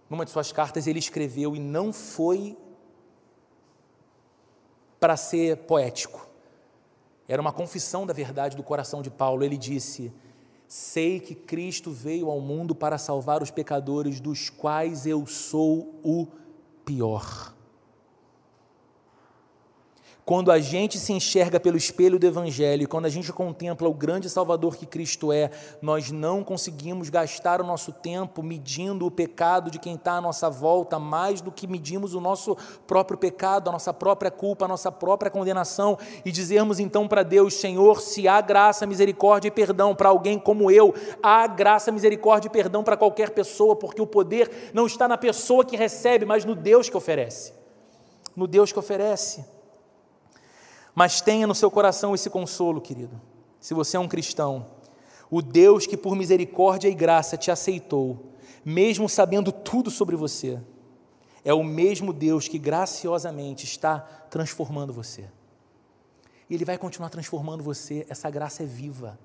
Numa 0.10 0.26
de 0.26 0.32
suas 0.32 0.52
cartas 0.52 0.88
ele 0.88 1.00
escreveu, 1.00 1.56
e 1.56 1.60
não 1.60 1.92
foi 1.92 2.58
para 5.00 5.16
ser 5.16 5.58
poético, 5.58 6.28
era 7.28 7.42
uma 7.42 7.52
confissão 7.52 8.06
da 8.06 8.14
verdade 8.14 8.56
do 8.56 8.64
coração 8.64 9.02
de 9.02 9.10
Paulo. 9.10 9.44
Ele 9.44 9.58
disse: 9.58 10.14
Sei 10.68 11.20
que 11.20 11.36
Cristo 11.36 11.92
veio 11.92 12.30
ao 12.30 12.40
mundo 12.40 12.74
para 12.74 12.98
salvar 12.98 13.44
os 13.44 13.52
pecadores, 13.52 14.20
dos 14.22 14.50
quais 14.50 15.06
eu 15.06 15.26
sou 15.28 16.00
o 16.04 16.28
pior. 16.86 17.54
Quando 20.28 20.52
a 20.52 20.60
gente 20.60 21.00
se 21.00 21.14
enxerga 21.14 21.58
pelo 21.58 21.78
espelho 21.78 22.20
do 22.20 22.28
Evangelho, 22.28 22.86
quando 22.90 23.06
a 23.06 23.10
gente 23.10 23.32
contempla 23.32 23.88
o 23.88 23.94
grande 23.94 24.30
Salvador 24.30 24.76
que 24.76 24.86
Cristo 24.86 25.32
é, 25.32 25.50
nós 25.82 26.12
não 26.12 26.44
conseguimos 26.44 27.10
gastar 27.10 27.62
o 27.62 27.64
nosso 27.64 27.94
tempo 27.94 28.44
medindo 28.44 29.06
o 29.06 29.10
pecado 29.10 29.72
de 29.72 29.80
quem 29.80 29.96
está 29.96 30.16
à 30.16 30.22
nossa 30.22 30.50
volta, 30.50 31.00
mais 31.00 31.40
do 31.40 31.50
que 31.50 31.66
medimos 31.66 32.14
o 32.14 32.20
nosso 32.20 32.58
próprio 32.86 33.18
pecado, 33.18 33.70
a 33.70 33.72
nossa 33.72 33.94
própria 33.94 34.30
culpa, 34.30 34.66
a 34.66 34.68
nossa 34.68 34.92
própria 34.92 35.32
condenação, 35.32 35.98
e 36.26 36.30
dizermos 36.30 36.78
então 36.78 37.08
para 37.08 37.24
Deus: 37.24 37.54
Senhor, 37.54 38.02
se 38.02 38.28
há 38.28 38.42
graça, 38.42 38.86
misericórdia 38.86 39.48
e 39.48 39.52
perdão 39.52 39.96
para 39.96 40.10
alguém 40.10 40.38
como 40.38 40.70
eu, 40.70 40.94
há 41.24 41.48
graça, 41.48 41.90
misericórdia 41.90 42.50
e 42.50 42.52
perdão 42.52 42.84
para 42.84 42.98
qualquer 42.98 43.30
pessoa, 43.30 43.78
porque 43.78 44.02
o 44.02 44.06
poder 44.06 44.72
não 44.74 44.88
está 44.88 45.08
na 45.08 45.18
pessoa 45.18 45.64
que 45.64 45.78
recebe, 45.78 46.26
mas 46.26 46.44
no 46.44 46.54
Deus 46.54 46.90
que 46.90 46.98
oferece. 46.98 47.54
No 48.36 48.46
Deus 48.46 48.74
que 48.74 48.80
oferece. 48.80 49.56
Mas 50.98 51.22
tenha 51.22 51.46
no 51.46 51.54
seu 51.54 51.70
coração 51.70 52.16
esse 52.16 52.28
consolo, 52.28 52.82
querido. 52.82 53.22
Se 53.60 53.76
você 53.76 53.98
é 53.98 54.00
um 54.00 54.08
cristão, 54.08 54.66
o 55.30 55.44
Deus 55.44 55.86
que 55.86 55.96
por 55.96 56.16
misericórdia 56.16 56.90
e 56.90 56.96
graça 56.96 57.38
te 57.38 57.52
aceitou, 57.52 58.34
mesmo 58.66 59.08
sabendo 59.08 59.52
tudo 59.52 59.92
sobre 59.92 60.16
você, 60.16 60.60
é 61.46 61.54
o 61.54 61.64
mesmo 61.64 62.12
Deus 62.12 62.48
que 62.48 62.58
graciosamente 62.58 63.64
está 63.64 64.00
transformando 64.00 64.92
você. 64.92 65.30
E 66.50 66.56
Ele 66.56 66.66
vai 66.66 66.80
continuar 66.80 67.12
transformando 67.12 67.64
você. 67.64 68.04
Essa 68.10 68.28
graça 68.32 68.64
é 68.64 68.66
viva. 68.66 69.20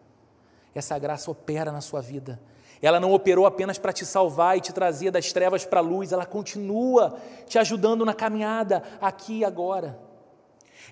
Essa 0.75 0.99
graça 0.99 1.31
opera 1.31 1.73
na 1.73 1.81
sua 1.81 2.03
vida. 2.03 2.39
Ela 2.83 3.01
não 3.01 3.15
operou 3.15 3.47
apenas 3.47 3.79
para 3.79 3.95
te 3.95 4.05
salvar 4.05 4.59
e 4.59 4.61
te 4.61 4.75
trazer 4.75 5.11
das 5.11 5.33
trevas 5.33 5.65
para 5.65 5.81
a 5.81 5.83
luz, 5.83 6.13
ela 6.13 6.27
continua 6.27 7.17
te 7.47 7.59
ajudando 7.59 8.05
na 8.05 8.13
caminhada 8.13 8.83
aqui 9.01 9.39
e 9.39 9.45
agora. 9.47 10.12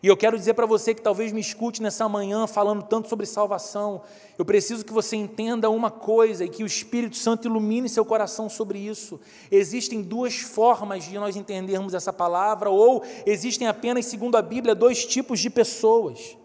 E 0.02 0.06
eu 0.06 0.16
quero 0.16 0.38
dizer 0.38 0.54
para 0.54 0.64
você 0.64 0.94
que 0.94 1.02
talvez 1.02 1.30
me 1.32 1.40
escute 1.40 1.82
nessa 1.82 2.08
manhã 2.08 2.46
falando 2.46 2.82
tanto 2.82 3.08
sobre 3.08 3.26
salvação, 3.26 4.02
eu 4.38 4.44
preciso 4.44 4.84
que 4.84 4.92
você 4.92 5.16
entenda 5.16 5.68
uma 5.68 5.90
coisa 5.90 6.44
e 6.44 6.48
que 6.48 6.62
o 6.62 6.66
Espírito 6.66 7.16
Santo 7.16 7.46
ilumine 7.46 7.88
seu 7.88 8.04
coração 8.04 8.48
sobre 8.48 8.78
isso. 8.78 9.20
Existem 9.50 10.00
duas 10.00 10.38
formas 10.40 11.04
de 11.04 11.18
nós 11.18 11.36
entendermos 11.36 11.92
essa 11.92 12.12
palavra, 12.12 12.70
ou 12.70 13.04
existem 13.26 13.68
apenas, 13.68 14.06
segundo 14.06 14.36
a 14.36 14.42
Bíblia, 14.42 14.74
dois 14.74 15.04
tipos 15.04 15.38
de 15.40 15.50
pessoas: 15.50 16.36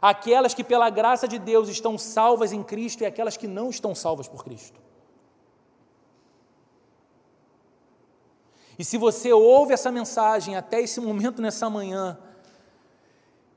aquelas 0.00 0.54
que, 0.54 0.64
pela 0.64 0.88
graça 0.88 1.28
de 1.28 1.38
Deus, 1.38 1.68
estão 1.68 1.98
salvas 1.98 2.52
em 2.52 2.62
Cristo 2.62 3.02
e 3.02 3.06
aquelas 3.06 3.36
que 3.36 3.46
não 3.46 3.68
estão 3.68 3.94
salvas 3.94 4.26
por 4.26 4.42
Cristo. 4.42 4.80
E 8.80 8.84
se 8.84 8.96
você 8.96 9.30
ouve 9.30 9.74
essa 9.74 9.92
mensagem 9.92 10.56
até 10.56 10.80
esse 10.80 11.02
momento 11.02 11.42
nessa 11.42 11.68
manhã, 11.68 12.16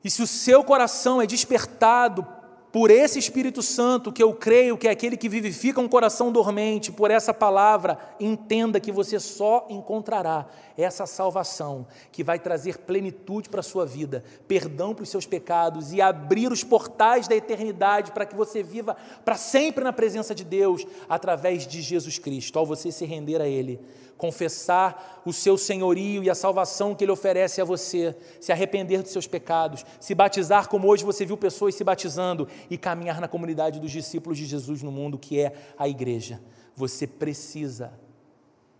e 0.03 0.09
se 0.09 0.21
o 0.21 0.27
seu 0.27 0.65
coração 0.65 1.21
é 1.21 1.25
despertado 1.25 2.27
por 2.73 2.91
esse 2.91 3.19
Espírito 3.19 3.61
Santo, 3.61 4.11
que 4.11 4.21
eu 4.21 4.33
creio 4.33 4.77
que 4.77 4.85
é 4.85 4.91
aquele 4.91 5.15
que 5.15 5.29
vivifica 5.29 5.79
um 5.79 5.87
coração 5.87 6.29
dormente, 6.29 6.91
por 6.91 7.09
essa 7.09 7.33
palavra, 7.33 7.97
entenda 8.19 8.81
que 8.81 8.91
você 8.91 9.17
só 9.17 9.65
encontrará 9.69 10.45
essa 10.77 11.05
salvação 11.05 11.87
que 12.11 12.21
vai 12.21 12.37
trazer 12.37 12.79
plenitude 12.79 13.47
para 13.47 13.61
a 13.61 13.63
sua 13.63 13.85
vida, 13.85 14.25
perdão 14.45 14.93
para 14.93 15.03
os 15.03 15.09
seus 15.09 15.25
pecados 15.25 15.93
e 15.93 16.01
abrir 16.01 16.51
os 16.51 16.65
portais 16.65 17.29
da 17.29 17.35
eternidade 17.35 18.11
para 18.11 18.25
que 18.25 18.35
você 18.35 18.61
viva 18.61 18.97
para 19.23 19.37
sempre 19.37 19.85
na 19.85 19.93
presença 19.93 20.35
de 20.35 20.43
Deus 20.43 20.85
através 21.07 21.65
de 21.65 21.81
Jesus 21.81 22.19
Cristo, 22.19 22.59
ao 22.59 22.65
você 22.65 22.91
se 22.91 23.05
render 23.05 23.39
a 23.39 23.47
Ele 23.47 23.79
confessar 24.23 25.21
o 25.25 25.33
seu 25.33 25.57
senhorio 25.57 26.23
e 26.23 26.29
a 26.29 26.35
salvação 26.35 26.95
que 26.95 27.03
ele 27.03 27.11
oferece 27.11 27.59
a 27.59 27.65
você, 27.65 28.15
se 28.39 28.53
arrepender 28.53 29.01
dos 29.01 29.11
seus 29.11 29.27
pecados, 29.27 29.85
se 29.99 30.15
batizar 30.15 30.69
como 30.69 30.87
hoje 30.87 31.03
você 31.03 31.25
viu 31.25 31.35
pessoas 31.35 31.75
se 31.75 31.83
batizando 31.83 32.47
e 32.69 32.77
caminhar 32.77 33.19
na 33.19 33.27
comunidade 33.27 33.81
dos 33.81 33.91
discípulos 33.91 34.37
de 34.37 34.45
Jesus 34.45 34.81
no 34.81 34.93
mundo, 34.93 35.17
que 35.17 35.41
é 35.41 35.53
a 35.77 35.89
igreja. 35.89 36.41
Você 36.73 37.05
precisa 37.05 37.91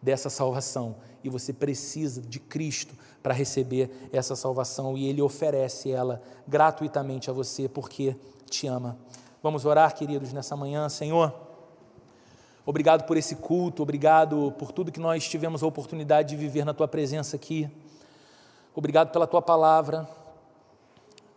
dessa 0.02 0.30
salvação 0.30 0.96
e 1.22 1.28
você 1.30 1.52
precisa 1.52 2.22
de 2.22 2.40
Cristo 2.40 2.96
para 3.22 3.34
receber 3.34 3.92
essa 4.14 4.38
salvação 4.38 4.98
e 4.98 5.10
ele 5.10 5.22
oferece 5.22 5.92
ela 5.92 6.22
gratuitamente 6.48 7.30
a 7.30 7.34
você 7.34 7.68
porque 7.68 8.16
te 8.50 8.66
ama. 8.66 8.98
Vamos 9.42 9.66
orar, 9.66 9.94
queridos, 9.94 10.32
nessa 10.32 10.56
manhã, 10.56 10.88
Senhor. 10.88 11.43
Obrigado 12.66 13.06
por 13.06 13.18
esse 13.18 13.36
culto, 13.36 13.84
obrigado 13.84 14.54
por 14.58 14.72
tudo 14.72 14.92
que 14.92 15.00
nós 15.00 15.28
tivemos 15.28 15.62
a 15.62 15.68
oportunidade 15.68 16.30
de 16.30 16.38
viver 16.38 16.64
na 16.64 16.74
tua 16.74 16.88
presença 16.88 17.36
aqui. 17.36 17.70
Obrigado 18.74 19.12
pela 19.12 19.28
tua 19.28 19.42
palavra. 19.42 20.08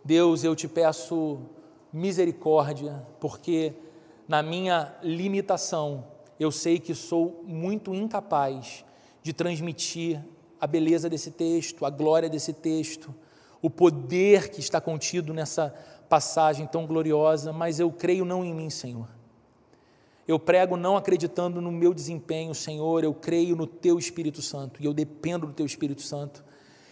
Deus, 0.05 0.45
eu 0.45 0.55
te 0.55 0.69
peço 0.69 1.39
misericórdia, 1.91 3.05
porque 3.19 3.73
na 4.25 4.41
minha 4.41 4.95
limitação 5.03 6.05
eu 6.39 6.49
sei 6.49 6.79
que 6.79 6.95
sou 6.95 7.43
muito 7.45 7.93
incapaz 7.93 8.85
de 9.21 9.33
transmitir 9.33 10.23
a 10.61 10.65
beleza 10.65 11.09
desse 11.09 11.31
texto, 11.31 11.85
a 11.85 11.89
glória 11.89 12.29
desse 12.29 12.53
texto, 12.53 13.13
o 13.61 13.69
poder 13.69 14.49
que 14.49 14.61
está 14.61 14.79
contido 14.79 15.33
nessa 15.33 15.75
passagem 16.07 16.65
tão 16.65 16.87
gloriosa, 16.87 17.51
mas 17.51 17.81
eu 17.81 17.91
creio 17.91 18.23
não 18.23 18.45
em 18.45 18.53
mim, 18.53 18.69
Senhor. 18.69 19.16
Eu 20.27 20.37
prego 20.37 20.75
não 20.75 20.97
acreditando 20.97 21.61
no 21.61 21.71
meu 21.71 21.93
desempenho, 21.93 22.53
Senhor, 22.53 23.03
eu 23.03 23.13
creio 23.13 23.55
no 23.55 23.65
Teu 23.65 23.97
Espírito 23.97 24.41
Santo 24.41 24.81
e 24.81 24.85
eu 24.85 24.93
dependo 24.93 25.47
do 25.47 25.53
Teu 25.53 25.65
Espírito 25.65 26.01
Santo. 26.01 26.43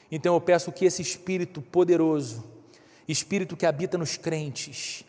Então 0.10 0.34
eu 0.34 0.40
peço 0.40 0.72
que 0.72 0.86
esse 0.86 1.02
Espírito 1.02 1.62
poderoso, 1.62 2.44
Espírito 3.08 3.58
que 3.58 3.66
habita 3.66 3.98
nos 3.98 4.16
crentes, 4.16 5.04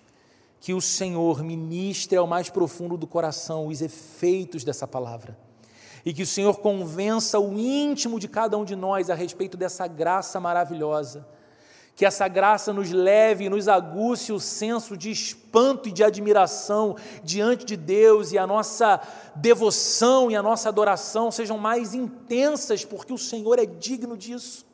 que 0.61 0.75
o 0.75 0.81
Senhor 0.81 1.45
ministre 1.45 2.19
ao 2.19 2.27
mais 2.27 2.51
profundo 2.51 2.97
do 2.97 3.07
coração 3.07 3.69
os 3.69 3.81
efeitos 3.81 4.65
dessa 4.65 4.89
palavra. 4.89 5.39
E 6.05 6.13
que 6.13 6.23
o 6.23 6.27
Senhor 6.27 6.59
convença 6.59 7.39
o 7.39 7.57
íntimo 7.57 8.19
de 8.19 8.27
cada 8.27 8.59
um 8.59 8.65
de 8.65 8.75
nós 8.75 9.09
a 9.09 9.15
respeito 9.15 9.57
dessa 9.57 9.87
graça 9.87 10.41
maravilhosa 10.41 11.27
que 11.97 12.05
essa 12.05 12.29
graça 12.29 12.75
nos 12.75 12.93
leve 12.93 13.47
e 13.47 13.49
nos 13.49 13.67
aguce 13.67 14.31
o 14.31 14.39
senso 14.39 14.97
de 14.97 15.11
espanto 15.11 15.89
e 15.89 15.93
de 15.93 16.05
admiração 16.05 16.95
diante 17.25 17.65
de 17.65 17.75
Deus 17.75 18.33
e 18.33 18.39
a 18.39 18.47
nossa 18.47 19.01
devoção 19.35 20.31
e 20.31 20.37
a 20.37 20.43
nossa 20.43 20.69
adoração 20.69 21.31
sejam 21.31 21.57
mais 21.57 21.95
intensas, 21.95 22.85
porque 22.85 23.15
o 23.15 23.19
Senhor 23.19 23.59
é 23.59 23.65
digno 23.65 24.15
disso 24.15 24.67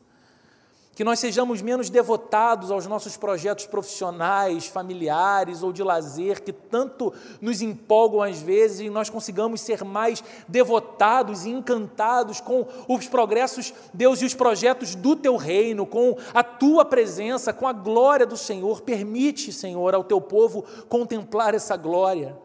que 0.95 1.05
nós 1.05 1.19
sejamos 1.19 1.63
menos 1.63 1.89
devotados 1.89 2.71
aos 2.71 2.87
nossos 2.87 3.17
projetos 3.17 3.67
profissionais, 3.67 4.67
familiares 4.67 5.63
ou 5.63 5.73
de 5.73 5.83
lazer, 5.83 6.43
que 6.43 6.53
tanto 6.53 7.13
nos 7.41 7.63
empolgam 7.63 8.23
às 8.23 8.41
vezes, 8.41 8.81
e 8.81 8.91
nós 8.91 9.09
consigamos 9.09 9.63
ser 9.63 9.85
mais 9.85 10.23
devotados 10.47 11.47
e 11.47 11.51
encantados 11.51 12.41
com 12.41 12.67
os 12.87 13.09
progressos, 13.09 13.73
Deus, 13.93 14.21
e 14.21 14.27
os 14.27 14.35
projetos 14.35 14.95
do 14.95 15.17
teu 15.17 15.37
reino, 15.37 15.87
com 15.87 16.17
a 16.35 16.45
tua 16.45 16.85
presença, 16.85 17.55
com 17.55 17.67
a 17.67 17.73
glória 17.73 18.27
do 18.27 18.37
Senhor. 18.37 18.83
Permite, 18.83 19.51
Senhor, 19.51 19.95
ao 19.95 20.05
teu 20.05 20.21
povo 20.21 20.63
contemplar 20.91 21.55
essa 21.55 21.75
glória. 21.75 22.37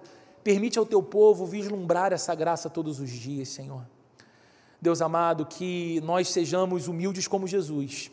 Permite 0.41 0.79
ao 0.79 0.85
teu 0.85 1.03
povo 1.03 1.45
vislumbrar 1.45 2.13
essa 2.13 2.33
graça 2.33 2.69
todos 2.69 3.01
os 3.01 3.09
dias, 3.09 3.49
Senhor. 3.49 3.81
Deus 4.81 5.01
amado, 5.01 5.45
que 5.45 5.99
nós 6.05 6.29
sejamos 6.29 6.87
humildes 6.87 7.27
como 7.27 7.45
Jesus 7.45 8.09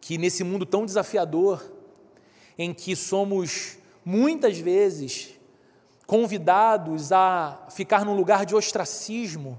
que 0.00 0.18
nesse 0.18 0.44
mundo 0.44 0.64
tão 0.64 0.84
desafiador, 0.84 1.62
em 2.56 2.72
que 2.72 2.96
somos 2.96 3.78
muitas 4.04 4.58
vezes 4.58 5.30
convidados 6.06 7.12
a 7.12 7.66
ficar 7.70 8.04
num 8.04 8.16
lugar 8.16 8.46
de 8.46 8.54
ostracismo, 8.54 9.58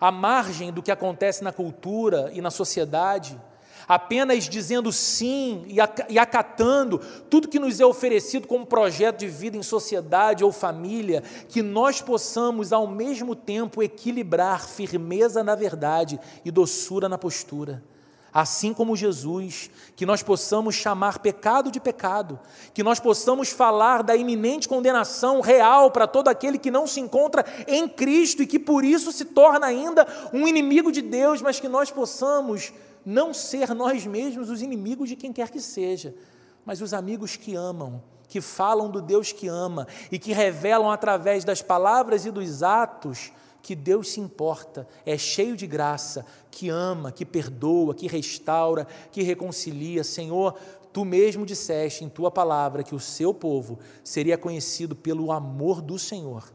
à 0.00 0.10
margem 0.10 0.72
do 0.72 0.82
que 0.82 0.90
acontece 0.90 1.44
na 1.44 1.52
cultura 1.52 2.30
e 2.32 2.40
na 2.40 2.50
sociedade, 2.50 3.40
apenas 3.88 4.48
dizendo 4.48 4.92
sim 4.92 5.64
e 6.08 6.18
acatando 6.18 6.98
tudo 7.28 7.48
que 7.48 7.58
nos 7.58 7.80
é 7.80 7.84
oferecido 7.84 8.46
como 8.46 8.64
projeto 8.64 9.18
de 9.18 9.28
vida 9.28 9.56
em 9.56 9.62
sociedade 9.62 10.44
ou 10.44 10.52
família, 10.52 11.22
que 11.48 11.62
nós 11.62 12.00
possamos 12.00 12.72
ao 12.72 12.86
mesmo 12.86 13.34
tempo 13.34 13.82
equilibrar 13.82 14.66
firmeza 14.66 15.42
na 15.42 15.54
verdade 15.54 16.18
e 16.44 16.50
doçura 16.50 17.08
na 17.08 17.18
postura 17.18 17.82
assim 18.32 18.72
como 18.72 18.96
Jesus, 18.96 19.70
que 19.94 20.06
nós 20.06 20.22
possamos 20.22 20.74
chamar 20.74 21.18
pecado 21.18 21.70
de 21.70 21.78
pecado, 21.78 22.40
que 22.72 22.82
nós 22.82 22.98
possamos 22.98 23.50
falar 23.50 24.02
da 24.02 24.16
iminente 24.16 24.68
condenação 24.68 25.40
real 25.40 25.90
para 25.90 26.06
todo 26.06 26.28
aquele 26.28 26.58
que 26.58 26.70
não 26.70 26.86
se 26.86 26.98
encontra 26.98 27.44
em 27.68 27.86
Cristo 27.86 28.42
e 28.42 28.46
que 28.46 28.58
por 28.58 28.84
isso 28.84 29.12
se 29.12 29.26
torna 29.26 29.66
ainda 29.66 30.06
um 30.32 30.48
inimigo 30.48 30.90
de 30.90 31.02
Deus, 31.02 31.42
mas 31.42 31.60
que 31.60 31.68
nós 31.68 31.90
possamos 31.90 32.72
não 33.04 33.34
ser 33.34 33.74
nós 33.74 34.06
mesmos 34.06 34.48
os 34.48 34.62
inimigos 34.62 35.08
de 35.08 35.16
quem 35.16 35.32
quer 35.32 35.50
que 35.50 35.60
seja, 35.60 36.14
mas 36.64 36.80
os 36.80 36.94
amigos 36.94 37.36
que 37.36 37.54
amam, 37.54 38.02
que 38.28 38.40
falam 38.40 38.90
do 38.90 39.02
Deus 39.02 39.30
que 39.30 39.46
ama 39.46 39.86
e 40.10 40.18
que 40.18 40.32
revelam 40.32 40.90
através 40.90 41.44
das 41.44 41.60
palavras 41.60 42.24
e 42.24 42.30
dos 42.30 42.62
atos 42.62 43.30
que 43.62 43.76
Deus 43.76 44.10
se 44.10 44.20
importa, 44.20 44.88
é 45.06 45.16
cheio 45.16 45.56
de 45.56 45.66
graça, 45.66 46.26
que 46.50 46.68
ama, 46.68 47.12
que 47.12 47.24
perdoa, 47.24 47.94
que 47.94 48.08
restaura, 48.08 48.86
que 49.12 49.22
reconcilia. 49.22 50.02
Senhor, 50.02 50.58
tu 50.92 51.04
mesmo 51.04 51.46
disseste 51.46 52.04
em 52.04 52.08
tua 52.08 52.30
palavra 52.30 52.82
que 52.82 52.94
o 52.94 53.00
seu 53.00 53.32
povo 53.32 53.78
seria 54.02 54.36
conhecido 54.36 54.96
pelo 54.96 55.30
amor 55.30 55.80
do 55.80 55.96
Senhor. 55.96 56.50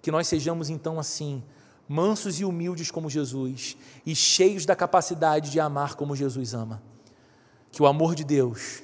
Que 0.00 0.10
nós 0.10 0.26
sejamos 0.26 0.70
então 0.70 0.98
assim, 0.98 1.44
mansos 1.86 2.40
e 2.40 2.44
humildes 2.46 2.90
como 2.90 3.10
Jesus 3.10 3.76
e 4.06 4.16
cheios 4.16 4.64
da 4.64 4.74
capacidade 4.74 5.50
de 5.50 5.60
amar 5.60 5.96
como 5.96 6.16
Jesus 6.16 6.54
ama. 6.54 6.82
Que 7.70 7.82
o 7.82 7.86
amor 7.86 8.14
de 8.14 8.24
Deus, 8.24 8.82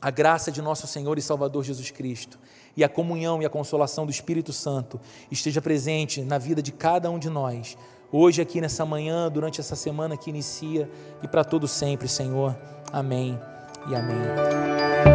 a 0.00 0.10
graça 0.10 0.50
de 0.50 0.62
nosso 0.62 0.86
Senhor 0.86 1.18
e 1.18 1.22
Salvador 1.22 1.64
Jesus 1.64 1.90
Cristo 1.90 2.38
e 2.76 2.82
a 2.82 2.88
comunhão 2.88 3.40
e 3.40 3.46
a 3.46 3.50
consolação 3.50 4.04
do 4.04 4.10
Espírito 4.10 4.52
Santo 4.52 5.00
esteja 5.30 5.60
presente 5.60 6.22
na 6.22 6.38
vida 6.38 6.62
de 6.62 6.72
cada 6.72 7.10
um 7.10 7.18
de 7.18 7.30
nós, 7.30 7.76
hoje, 8.10 8.42
aqui 8.42 8.60
nessa 8.60 8.84
manhã, 8.84 9.30
durante 9.30 9.60
essa 9.60 9.76
semana 9.76 10.16
que 10.16 10.30
inicia 10.30 10.90
e 11.22 11.28
para 11.28 11.44
todo 11.44 11.68
sempre, 11.68 12.08
Senhor. 12.08 12.56
Amém 12.92 13.38
e 13.88 13.94
amém. 13.94 15.13